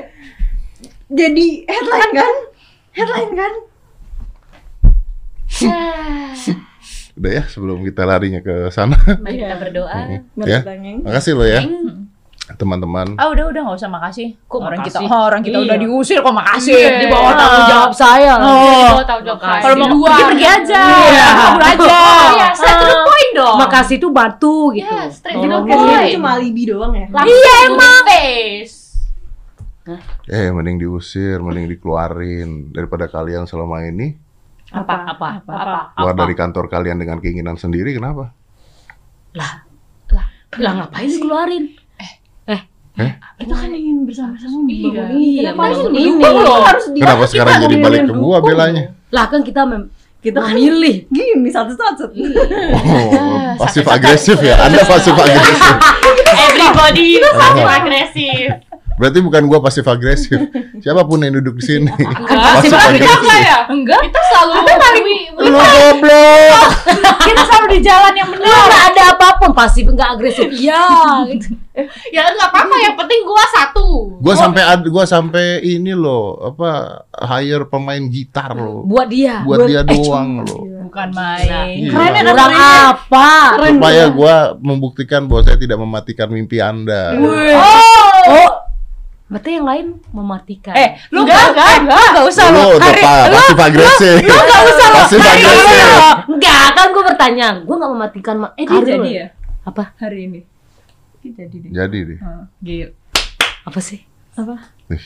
[1.12, 2.34] Jadi headline kan?
[2.96, 3.52] Headline kan?
[7.14, 8.98] Udah ya, sebelum kita larinya ke sana.
[9.22, 10.18] Mari kita berdoa.
[10.42, 10.60] Ya.
[10.98, 11.62] Makasih lo ya,
[12.44, 13.16] teman-teman.
[13.16, 14.36] Ah udah udah nggak usah makasih.
[14.44, 15.00] Kok orang makasih?
[15.00, 15.64] kita oh, orang kita Iya.
[15.64, 16.76] udah diusir kok makasih.
[16.76, 16.90] Iya.
[17.00, 17.92] Di bawah tanggung jawab.
[17.96, 18.44] saya lah.
[18.44, 18.60] Oh.
[18.60, 19.56] Di bawah tanggung jawab Makasih.
[19.56, 19.64] saya.
[19.64, 20.10] Kalau mau Di luar.
[20.12, 20.82] pergi pergi aja.
[20.84, 21.26] Iya.
[21.32, 22.00] Kabur aja.
[22.34, 23.56] Iya, straight to the point dong.
[23.56, 24.92] Makasih tuh batu gitu.
[24.92, 26.04] Iya, straight to the point.
[26.04, 27.06] Itu cuma alibi doang ya.
[27.08, 28.02] Iya, emang.
[28.04, 28.76] Face.
[30.28, 34.16] Eh, mending diusir, mending dikeluarin daripada kalian selama ini
[34.72, 35.12] Apa?
[35.12, 35.44] Apa?
[35.44, 35.80] Apa?
[35.92, 37.92] keluar dari kantor kalian dengan keinginan sendiri.
[37.94, 38.32] Kenapa?
[39.36, 41.83] Lah ngapain dikeluarin?
[42.94, 44.86] Kita kan ingin bersama-sama Iya.
[44.86, 45.18] membangun ini.
[45.18, 46.02] Iya, Kenapa harus ini.
[46.14, 47.02] Kenapa harus dia?
[47.02, 48.82] Kenapa sekarang jadi balik ke gua belanya?
[49.10, 49.82] Lah kan kita mem
[50.18, 51.04] Kita kan memilih.
[51.06, 52.06] gini satu-satu.
[52.08, 54.56] Oh, pasif agresif ya?
[54.58, 55.74] Anda pasif agresif.
[56.24, 58.48] Everybody pasif agresif.
[58.94, 60.38] Berarti bukan gua pasif agresif.
[60.82, 61.90] Siapa pun yang duduk di sini.
[61.90, 63.26] pasif agresif.
[63.26, 63.66] ya?
[63.66, 64.00] Enggak.
[64.06, 66.68] Kita selalu paling Lu goblok.
[67.26, 68.54] Kita selalu di jalan yang Lu benar.
[68.70, 70.46] nggak ada apa pun pasif nggak agresif.
[70.54, 70.86] Iya.
[71.34, 71.58] gitu.
[72.14, 73.86] ya nggak apa-apa yang penting gua satu.
[74.22, 77.02] Gua sampai ad- gua sampai ini loh, apa
[77.34, 78.86] hire pemain gitar loh.
[78.86, 79.42] Buat dia.
[79.42, 80.62] Buat dia doang loh.
[80.86, 81.82] Bukan main.
[81.82, 81.90] Iya.
[81.90, 83.28] Keren ya, Kurang apa?
[83.58, 87.18] Supaya gua membuktikan bahwa saya tidak mematikan mimpi Anda.
[87.18, 88.63] Oh.
[89.24, 90.74] Berarti yang lain mematikan.
[90.74, 92.56] Eh, lu enggak enggak enggak enggak usah lu.
[92.56, 94.16] Lu udah Hari- pa- pasif agresif.
[94.20, 94.96] Enggak usah lu.
[94.96, 95.64] Pasif Hari agresif.
[95.66, 96.10] ini lo.
[96.30, 97.46] Enggak, kan gue bertanya.
[97.58, 99.04] Gue nggak mematikan ma- Eh karir jadi lo.
[99.06, 99.26] ya
[99.64, 99.82] Apa?
[99.96, 100.40] hari ini.
[101.18, 101.70] Dia jadi deh.
[101.72, 102.18] Jadi deh.
[102.20, 102.88] Hah, Gila.
[103.64, 104.00] Apa sih?
[104.34, 104.54] Apa?
[104.86, 105.04] Ih,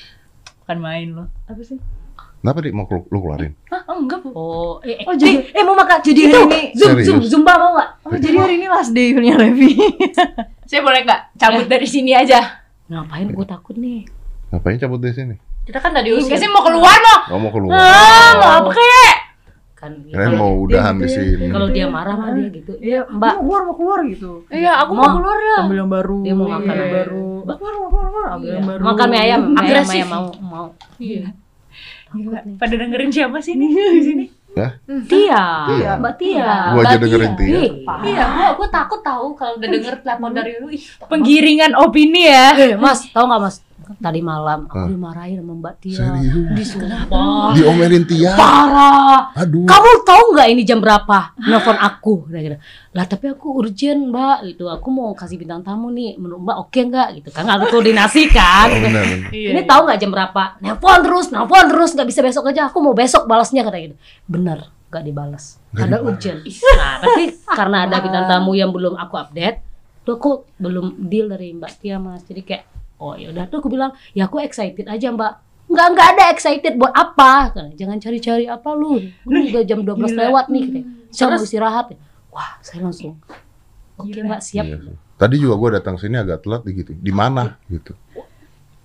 [0.58, 1.24] Bukan main lo.
[1.44, 1.78] Apa sih?
[2.38, 3.54] Kenapa dik mau lu keluarin?
[3.66, 4.30] Hah, enggak, Bu.
[4.30, 7.18] Oh, eh, eh, Oh, jadi- eh, eh, mau makan jadi itu hari ini- zoom zoom
[7.24, 7.90] zumba mau nggak?
[8.02, 9.74] Oh, jadi hari ini last day-nya Levi.
[10.68, 12.66] Saya boleh enggak cabut dari sini aja?
[12.88, 13.26] Ngapain?
[13.28, 14.08] Gue takut nih.
[14.48, 15.36] Ngapain cabut dari sini?
[15.62, 16.32] Kita kan tadi usir.
[16.34, 17.18] sih mau keluar mau.
[17.28, 17.76] Gak mau keluar.
[17.76, 19.16] Ah, mau apa kek?
[19.78, 21.46] Kan Kalian mau udahan di sini.
[21.48, 22.72] kalau dia marah mah dia gitu.
[22.80, 23.30] Iya, Mbak.
[23.30, 24.32] mau keluar mau keluar gitu.
[24.48, 25.06] Iya, aku Mau.
[25.14, 25.60] keluar dah.
[25.62, 26.16] Ambil yang baru.
[26.24, 27.26] Dia mau makan yang yang baru.
[27.38, 28.02] Mau keluar mau keluar.
[28.02, 28.26] mau keluar.
[28.26, 28.58] abang Iya.
[28.64, 29.86] baru Makan mie ayam, ayam, Agresif.
[29.86, 30.66] mie ayam mau mau.
[30.98, 31.26] Iya.
[32.08, 32.40] Gila.
[32.56, 34.24] Pada dengerin siapa sih nih di sini?
[35.06, 35.92] Tia, Tia.
[35.96, 36.48] Mbak Tia.
[36.74, 37.58] Gua aja Mbak dengerin Tia.
[37.58, 37.70] Ih,
[38.04, 40.68] Iya, gua gua takut tahu kalau udah denger telepon dari lu.
[41.06, 42.56] Penggiringan opini ya.
[42.56, 43.56] Eh, Mas, tahu nggak Mas?
[43.96, 44.88] Tadi malam aku Hah?
[44.92, 45.96] dimarahin sama Mbak Tia.
[46.04, 46.52] Serius?
[46.52, 47.56] Disumpah.
[47.56, 48.36] Diomelin Tia.
[48.36, 49.32] Parah.
[49.32, 49.64] Aduh.
[49.64, 51.32] Kamu tahu nggak ini jam berapa?
[51.40, 52.28] Nelfon aku.
[52.28, 52.60] Kira-kira.
[52.92, 54.38] Lah tapi aku urgent Mbak.
[54.52, 54.64] Gitu.
[54.68, 56.20] Aku mau kasih bintang tamu nih.
[56.20, 57.08] Menurut Mbak oke nggak?
[57.22, 58.68] Gitu kan harus koordinasi kan.
[58.68, 59.30] Oh, benar, benar.
[59.32, 59.48] Iya.
[59.56, 60.42] Ini tahu nggak jam berapa?
[60.60, 62.68] Nelpon terus, nelpon terus, nggak bisa besok aja.
[62.68, 63.96] Aku mau besok balasnya kata gitu.
[64.28, 65.56] Bener, nggak dibalas.
[65.72, 66.44] Ada urgent.
[66.48, 69.60] Nah, tapi karena ada bintang tamu yang belum aku update,
[70.04, 72.24] tuh aku belum deal dari Mbak Tia mas.
[72.24, 72.64] Jadi kayak,
[72.98, 75.32] oh ya udah tuh aku bilang, ya aku excited aja Mbak.
[75.68, 77.52] Nggak nggak ada excited buat apa?
[77.76, 78.98] Jangan cari-cari apa lu.
[79.28, 80.20] Ini udah jam 12 Gila.
[80.28, 80.64] lewat nih.
[80.64, 81.12] Kata.
[81.12, 81.86] Saya mau istirahat.
[82.32, 83.20] Wah, saya langsung.
[84.00, 84.64] Oke Mbak siap.
[84.64, 84.78] Iya.
[85.18, 86.94] Tadi juga gue datang sini agak telat gitu.
[86.94, 87.92] Di mana gitu.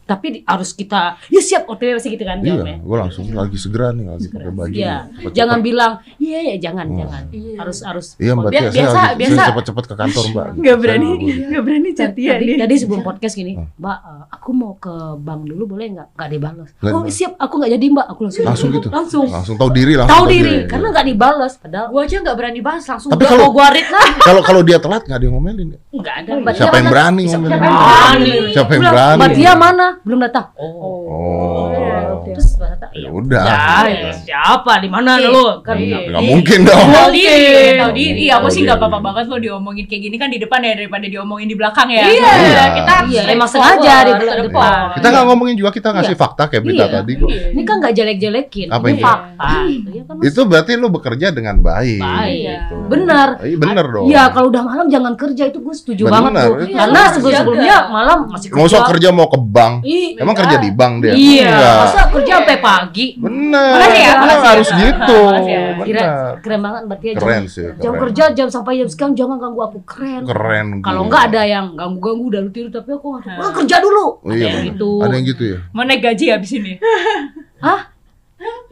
[0.04, 2.78] Tapi di- harus kita, ya siap OTW pasti gitu kan Iya, jawabnya.
[2.78, 4.74] gue langsung lagi segera nih lagi pakai baju.
[4.74, 5.32] Iya, Cepet-cepet.
[5.34, 6.98] jangan bilang iya ya jangan Hmm.
[6.98, 7.24] jangan.
[7.56, 8.08] Harus harus.
[8.16, 9.34] Iya mbak biasa- lagi biasa.
[9.34, 10.48] saya cepet-cepet ke kantor mbak.
[10.62, 11.10] nggak berani
[11.46, 13.68] nggak berani chat Tadi, dia tadi sebelum podcast gini, Hmm.
[13.74, 16.08] Mbak, eh, aku mau ke bank dulu boleh nggak?
[16.14, 16.70] Nggak dibalas.
[16.86, 18.06] Oh siap, aku nggak jadi Mbak.
[18.08, 18.44] Aku langsung.
[18.44, 18.88] Langsung gitu.
[18.90, 19.26] Langsung.
[19.26, 21.54] Langsung tahu diri langsung Tahu diri, karena nggak dibalas.
[21.56, 24.08] Padahal gua aja nggak berani bahas langsung Tapi gua kalau- gua read lah.
[24.28, 25.68] Kalau kalau dia telat nggak ada yang ngomelin.
[25.90, 26.32] nggak ada.
[26.54, 27.50] Siapa yang berani ngomelin?
[27.50, 28.32] Siapa yang berani?
[28.52, 29.18] Siapa yang Bilang, berani?
[29.18, 29.88] Mbak Tia mana?
[30.02, 30.50] Belum datang.
[30.58, 30.82] Oh.
[30.82, 32.26] Oh.
[32.26, 33.42] Terus Mbak Tata, Ya ya udah.
[33.44, 35.28] Ya, ya, siapa di mana Iya.
[35.28, 35.46] lu?
[35.60, 36.10] Kan Nggak iya.
[36.14, 36.88] nggak mungkin dong.
[36.88, 38.20] Tahu diri, tahu diri.
[38.24, 40.74] Iya, aku Tahu sih nggak apa-apa banget lo diomongin kayak gini kan di depan ya
[40.74, 42.06] daripada diomongin di belakang ya.
[42.06, 42.64] Iya, Iya.
[42.76, 44.12] kita Iya, emang sengaja di
[44.46, 44.94] depan.
[44.94, 46.94] Kita nggak ngomongin juga kita ngasih fakta kayak berita Iya.
[46.94, 47.30] tadi kok.
[47.34, 48.68] Ini kan nggak jelek-jelekin.
[48.70, 49.50] Apa ini fakta.
[49.66, 50.16] Iya kan?
[50.22, 52.00] Itu berarti lu bekerja dengan baik.
[52.00, 52.76] Gitu.
[52.88, 53.28] Benar.
[53.42, 54.06] Iya bener dong.
[54.06, 56.56] Iya, kalau udah malam jangan kerja itu gue setuju Benar, banget tuh.
[56.70, 57.90] Karena Iya, sebelum-sebelumnya jaga.
[57.90, 58.56] malam masih kerja.
[58.56, 59.74] Nggak usah kerja mau ke bank.
[60.16, 61.14] Emang kerja di bank dia?
[61.14, 62.82] Iya, masa kerja sampai pagi.
[63.16, 63.72] Bener.
[63.74, 64.38] Makasih ya, ya.
[64.44, 65.20] harus gitu.
[65.44, 65.62] Ya.
[65.80, 66.34] Kira Bener.
[66.42, 67.14] keren banget berarti ya.
[67.16, 67.68] Keren jam, sih.
[67.78, 68.02] jam keren.
[68.04, 70.22] kerja jam sampai jam sekian jangan ganggu aku keren.
[70.24, 70.68] Keren.
[70.82, 73.44] Kalau enggak ada yang ganggu-ganggu udah lu tidur tapi aku langsung, Hmm.
[73.44, 74.06] "Ah, kerja dulu.
[74.18, 74.68] Oh, iya, Kayak bener.
[74.70, 74.90] gitu.
[75.00, 75.58] Ada yang gitu ya?
[75.72, 76.74] Mau naik gaji habis ini.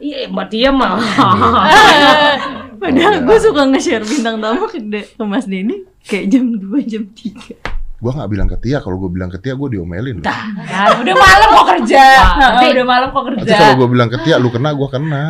[0.02, 1.00] Iya, Mbak Tia mah.
[2.82, 4.82] padahal gue suka nge-share bintang tamu ke
[5.22, 7.54] Mas Denny kayak jam 2 jam 3
[8.02, 10.18] Gua nggak bilang ke Tia, kalau gue bilang ke Tia gue diomelin.
[10.18, 10.26] loh.
[10.26, 12.04] Kan, udah malam kok kerja.
[12.34, 13.54] Tapi- udah malam kok Nanti kerja.
[13.56, 15.22] kalau gue bilang ke Tia, lu kena, gue kena.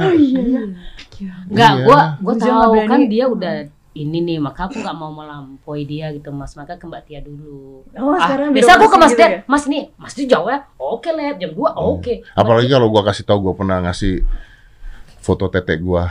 [1.46, 1.84] Enggak, Iya.
[1.84, 2.88] gua gua Gua juga nggak tahu berani.
[2.88, 3.54] kan dia udah
[3.92, 6.56] ini nih, maka aku nggak mau melampaui dia gitu, Mas.
[6.56, 7.84] Maka ke Mbak Tia dulu.
[7.86, 9.40] oh Ah, sekarang biasa aku ke Mas birokrasi Tia, gitu ya?
[9.46, 10.58] Mas nih, Mas itu jauh ya?
[10.74, 12.14] Oke, Lep, jam 2, oke.
[12.32, 14.24] Apalagi kalau gue kasih tahu gue pernah ngasih
[15.22, 16.04] foto tete gue,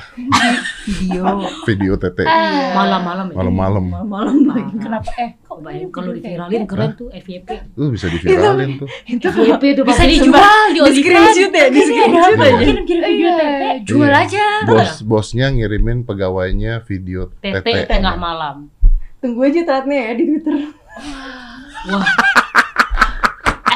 [0.82, 1.24] video
[1.62, 3.36] video tete Malam-malam ya.
[3.36, 3.84] malam-malam.
[4.02, 7.48] malam lagi Kenapa eh kok Bayangin kalau diviralin keren tuh FYP.
[7.76, 8.88] Lu bisa diviralin tuh.
[9.06, 10.96] itu FYP itu Bisa dijual di OnlyFans.
[10.98, 13.70] screenshot ya di screenshot aja kirim-kirim video tete?
[13.84, 14.24] Jual Iya.
[14.24, 14.46] aja.
[14.64, 18.72] Bos bosnya ngirimin pegawainya video Tete tengah malam.
[19.20, 20.56] tunggu aja taatnya ya di twitter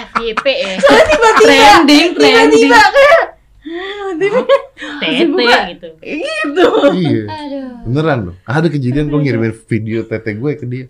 [0.07, 0.73] FYP ya.
[1.38, 2.65] Trending, trending.
[2.65, 3.34] tiba-tiba
[3.66, 5.09] Tete
[5.74, 5.88] gitu.
[6.05, 7.24] itu Iya.
[7.26, 7.70] Aduh.
[7.89, 8.36] Beneran loh.
[8.45, 10.86] Ada kejadian gue ngirimin video tete gue ke dia.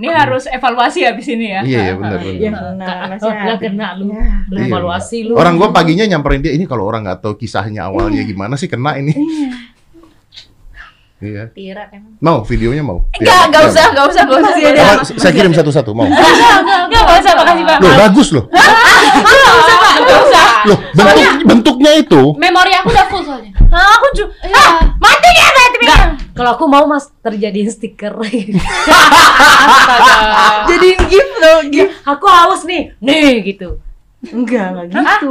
[0.00, 1.60] Ini harus evaluasi habis ini ya.
[1.60, 2.52] Iya, iya bener ya bener.
[2.56, 4.04] kena Oh, masih lah kena lu.
[4.08, 4.24] Ya.
[4.48, 4.68] Lu Iya.
[4.72, 5.32] evaluasi lu.
[5.36, 8.96] Orang gue paginya nyamperin dia ini kalau orang nggak tahu kisahnya awalnya gimana sih kena
[8.96, 9.12] ini.
[11.16, 11.48] Iya.
[11.52, 12.16] Tira emang.
[12.20, 13.08] Mau videonya mau?
[13.16, 14.52] Enggak, enggak usah, enggak usah, enggak usah.
[14.56, 16.04] Apa, saya kirim satu-satu mau.
[16.04, 17.78] Enggak, enggak usah, makasih Pak.
[17.80, 18.44] Loh bagus loh.
[19.96, 20.44] Enggak usah.
[20.66, 22.20] Loh bentuk bentuknya itu.
[22.34, 23.50] Memori aku udah full soalnya.
[23.70, 24.32] Ah, aku juga.
[24.42, 24.66] Iya.
[24.98, 25.98] Mati ya, mati ya.
[26.34, 28.14] Kalau aku mau Mas terjadiin stiker.
[30.68, 32.94] jadiin gift loh gift aku haus nih.
[32.98, 33.78] Nih gitu.
[34.26, 35.30] enggak enggak gitu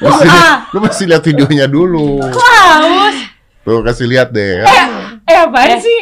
[0.00, 0.28] Lu masih,
[0.72, 2.16] lu masih lihat videonya dulu.
[2.24, 3.16] Haus.
[3.60, 4.64] Tuh kasih lihat deh.
[4.64, 4.84] Eh,
[5.24, 5.80] eh apaan Eh.
[5.80, 5.98] sih?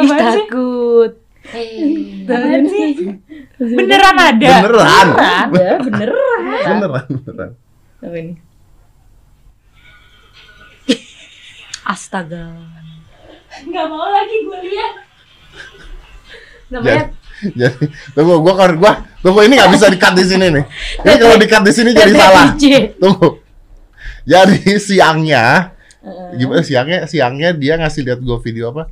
[0.00, 0.44] Ih, Apaan sih?
[0.48, 1.12] takut.
[1.52, 2.24] Eh.
[2.24, 2.96] Apaan sih?
[3.60, 4.52] Beneran ada.
[4.64, 5.08] Beneran.
[5.12, 5.34] Ada,
[5.84, 6.10] bener.
[6.64, 7.50] Beneran, beneran.
[8.04, 8.34] apa ini
[11.84, 12.48] Astaga.
[13.64, 14.94] Enggak mau lagi gue lihat.
[16.72, 17.12] Namanya
[17.44, 17.84] Jadi, jadi
[18.16, 20.64] tunggu gua kan gua tunggu ini nggak bisa di-cut di sini nih.
[21.04, 22.56] Ini kalau di-cut di sini jadi salah.
[22.96, 23.28] Tunggu.
[24.24, 25.76] Jadi siangnya
[26.36, 28.88] gimana siangnya siangnya dia ngasih lihat gua video apa?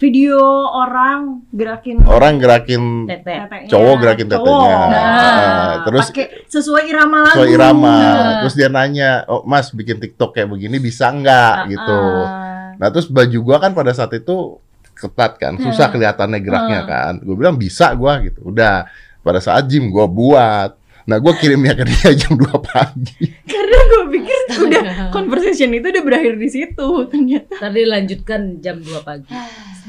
[0.00, 3.20] Video orang gerakin Orang gerakin Tete.
[3.20, 3.68] tetenya.
[3.68, 4.40] cowok gerakin Cowok.
[4.40, 4.74] tetenya.
[4.80, 7.92] Nah, Nah, terus pakai sesuai irama lagu sesuai irama.
[7.94, 8.32] Nah.
[8.40, 12.00] Terus dia nanya, "Oh, Mas, bikin TikTok kayak begini bisa nggak?" Ah, gitu.
[12.24, 12.72] ah.
[12.74, 14.56] Nah, terus baju gua kan pada saat itu
[14.90, 17.12] ketat kan, susah kelihatannya geraknya kan.
[17.20, 18.40] Gue bilang bisa gua gitu.
[18.42, 18.88] Udah
[19.20, 20.79] pada saat gym gua buat.
[21.10, 23.34] Nah, gue kirimnya ke dia jam 2 pagi.
[23.50, 27.58] Karena gue pikir udah conversation itu udah berakhir di situ ternyata.
[27.58, 29.34] Tadi lanjutkan jam 2 pagi.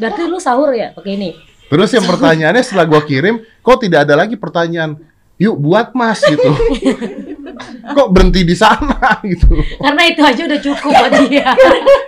[0.01, 1.29] Berarti lu sahur ya pakai ini?
[1.69, 4.97] Terus yang pertanyaannya setelah gue kirim, kok tidak ada lagi pertanyaan,
[5.37, 6.49] yuk buat mas gitu.
[7.91, 9.47] kok berhenti di sana gitu.
[9.77, 11.49] Karena itu aja udah cukup buat dia.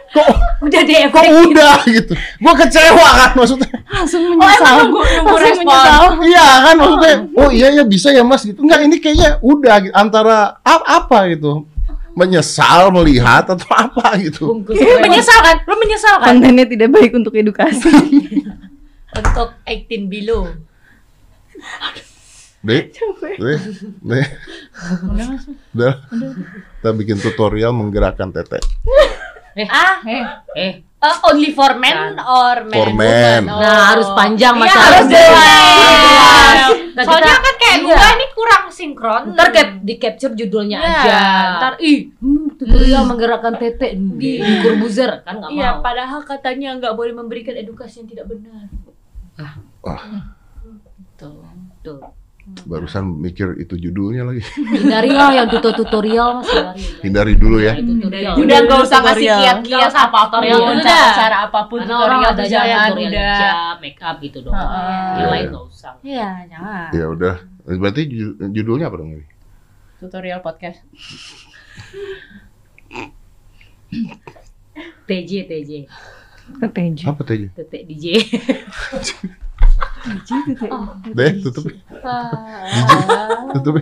[0.10, 0.28] Kok
[0.62, 2.14] udah di kok udah gitu.
[2.14, 3.70] Gue kecewa kan maksudnya.
[3.88, 4.62] Langsung Oh, menyesal.
[4.64, 5.66] emang nunggu nunggu Langsung respon.
[5.66, 6.02] menyesal.
[6.22, 8.60] Iya kan maksudnya, oh iya ya bisa ya mas gitu.
[8.62, 9.94] Enggak ini kayaknya udah gitu.
[9.94, 11.66] antara a- apa gitu.
[12.14, 14.46] Menyesal melihat atau apa gitu.
[14.46, 15.58] bungkus Lu menyesal kan?
[15.66, 16.38] Lu menyesal kan?
[16.38, 17.90] Kontennya tidak baik untuk edukasi.
[19.14, 20.46] Untuk 18 below.
[22.64, 22.96] Dek,
[23.36, 23.60] dek,
[24.00, 24.28] dek.
[25.74, 25.94] Udah,
[26.74, 28.64] kita bikin tutorial menggerakkan tete.
[29.64, 30.24] Ah, Eh,
[30.56, 33.44] Eh, uh, only for men or men For men.
[33.44, 33.54] woman?
[33.54, 34.88] nah harus panjang Iya, masalah.
[34.88, 36.70] harus jelas.
[36.94, 37.86] Nah, Soalnya kita- kan kayak iya.
[37.86, 39.22] gua ini kurang sinkron.
[39.30, 40.90] Ntar cap, di capture judulnya Iya.
[40.96, 41.22] aja.
[41.54, 45.82] Ntar ih, hmm, tutorial menggerakkan tete di Corbuzier kan nggak Iya, mau.
[45.82, 48.66] padahal katanya nggak boleh memberikan edukasi yang tidak benar.
[49.80, 50.02] Wah,
[51.14, 51.46] Tuh,
[51.82, 52.02] tuh.
[52.44, 54.44] Barusan mikir itu judulnya lagi.
[54.44, 56.84] Hindarilah yang tutorial mas hindari.
[57.00, 57.74] Hindari dulu ya.
[57.74, 58.34] Tutorial.
[58.36, 59.40] udah gak usah kasih tutorial.
[59.40, 61.08] kiat-kiat apa pun, Tutorial cara, dah.
[61.16, 63.08] cara apa pun Karena orang tutorial ada jangan udah.
[63.08, 64.70] hijab, make up gitu doang.
[65.16, 65.92] Yang lain nggak usah.
[66.04, 66.88] Iya, jangan.
[66.92, 67.36] Ya udah.
[67.64, 69.26] Berarti ju- judulnya apa dong ini?
[69.98, 70.84] Tutorial podcast.
[75.04, 75.72] TJ TJ
[76.60, 77.00] TJ.
[77.08, 77.48] Apa tadi?
[80.04, 81.12] tete DJ.
[81.16, 81.66] Deh, tutup.
[81.70, 83.04] Jijik.
[83.56, 83.76] Tutup.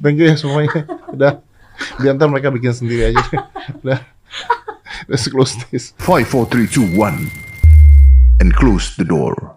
[0.00, 0.88] Thank you ya semuanya.
[1.12, 1.32] Udah.
[2.00, 3.22] Biar ntar mereka bikin sendiri aja.
[3.84, 4.00] Udah.
[5.08, 5.92] Let's close this.
[6.00, 8.40] 5, 4, 3, 2, 1.
[8.40, 9.55] And close the door.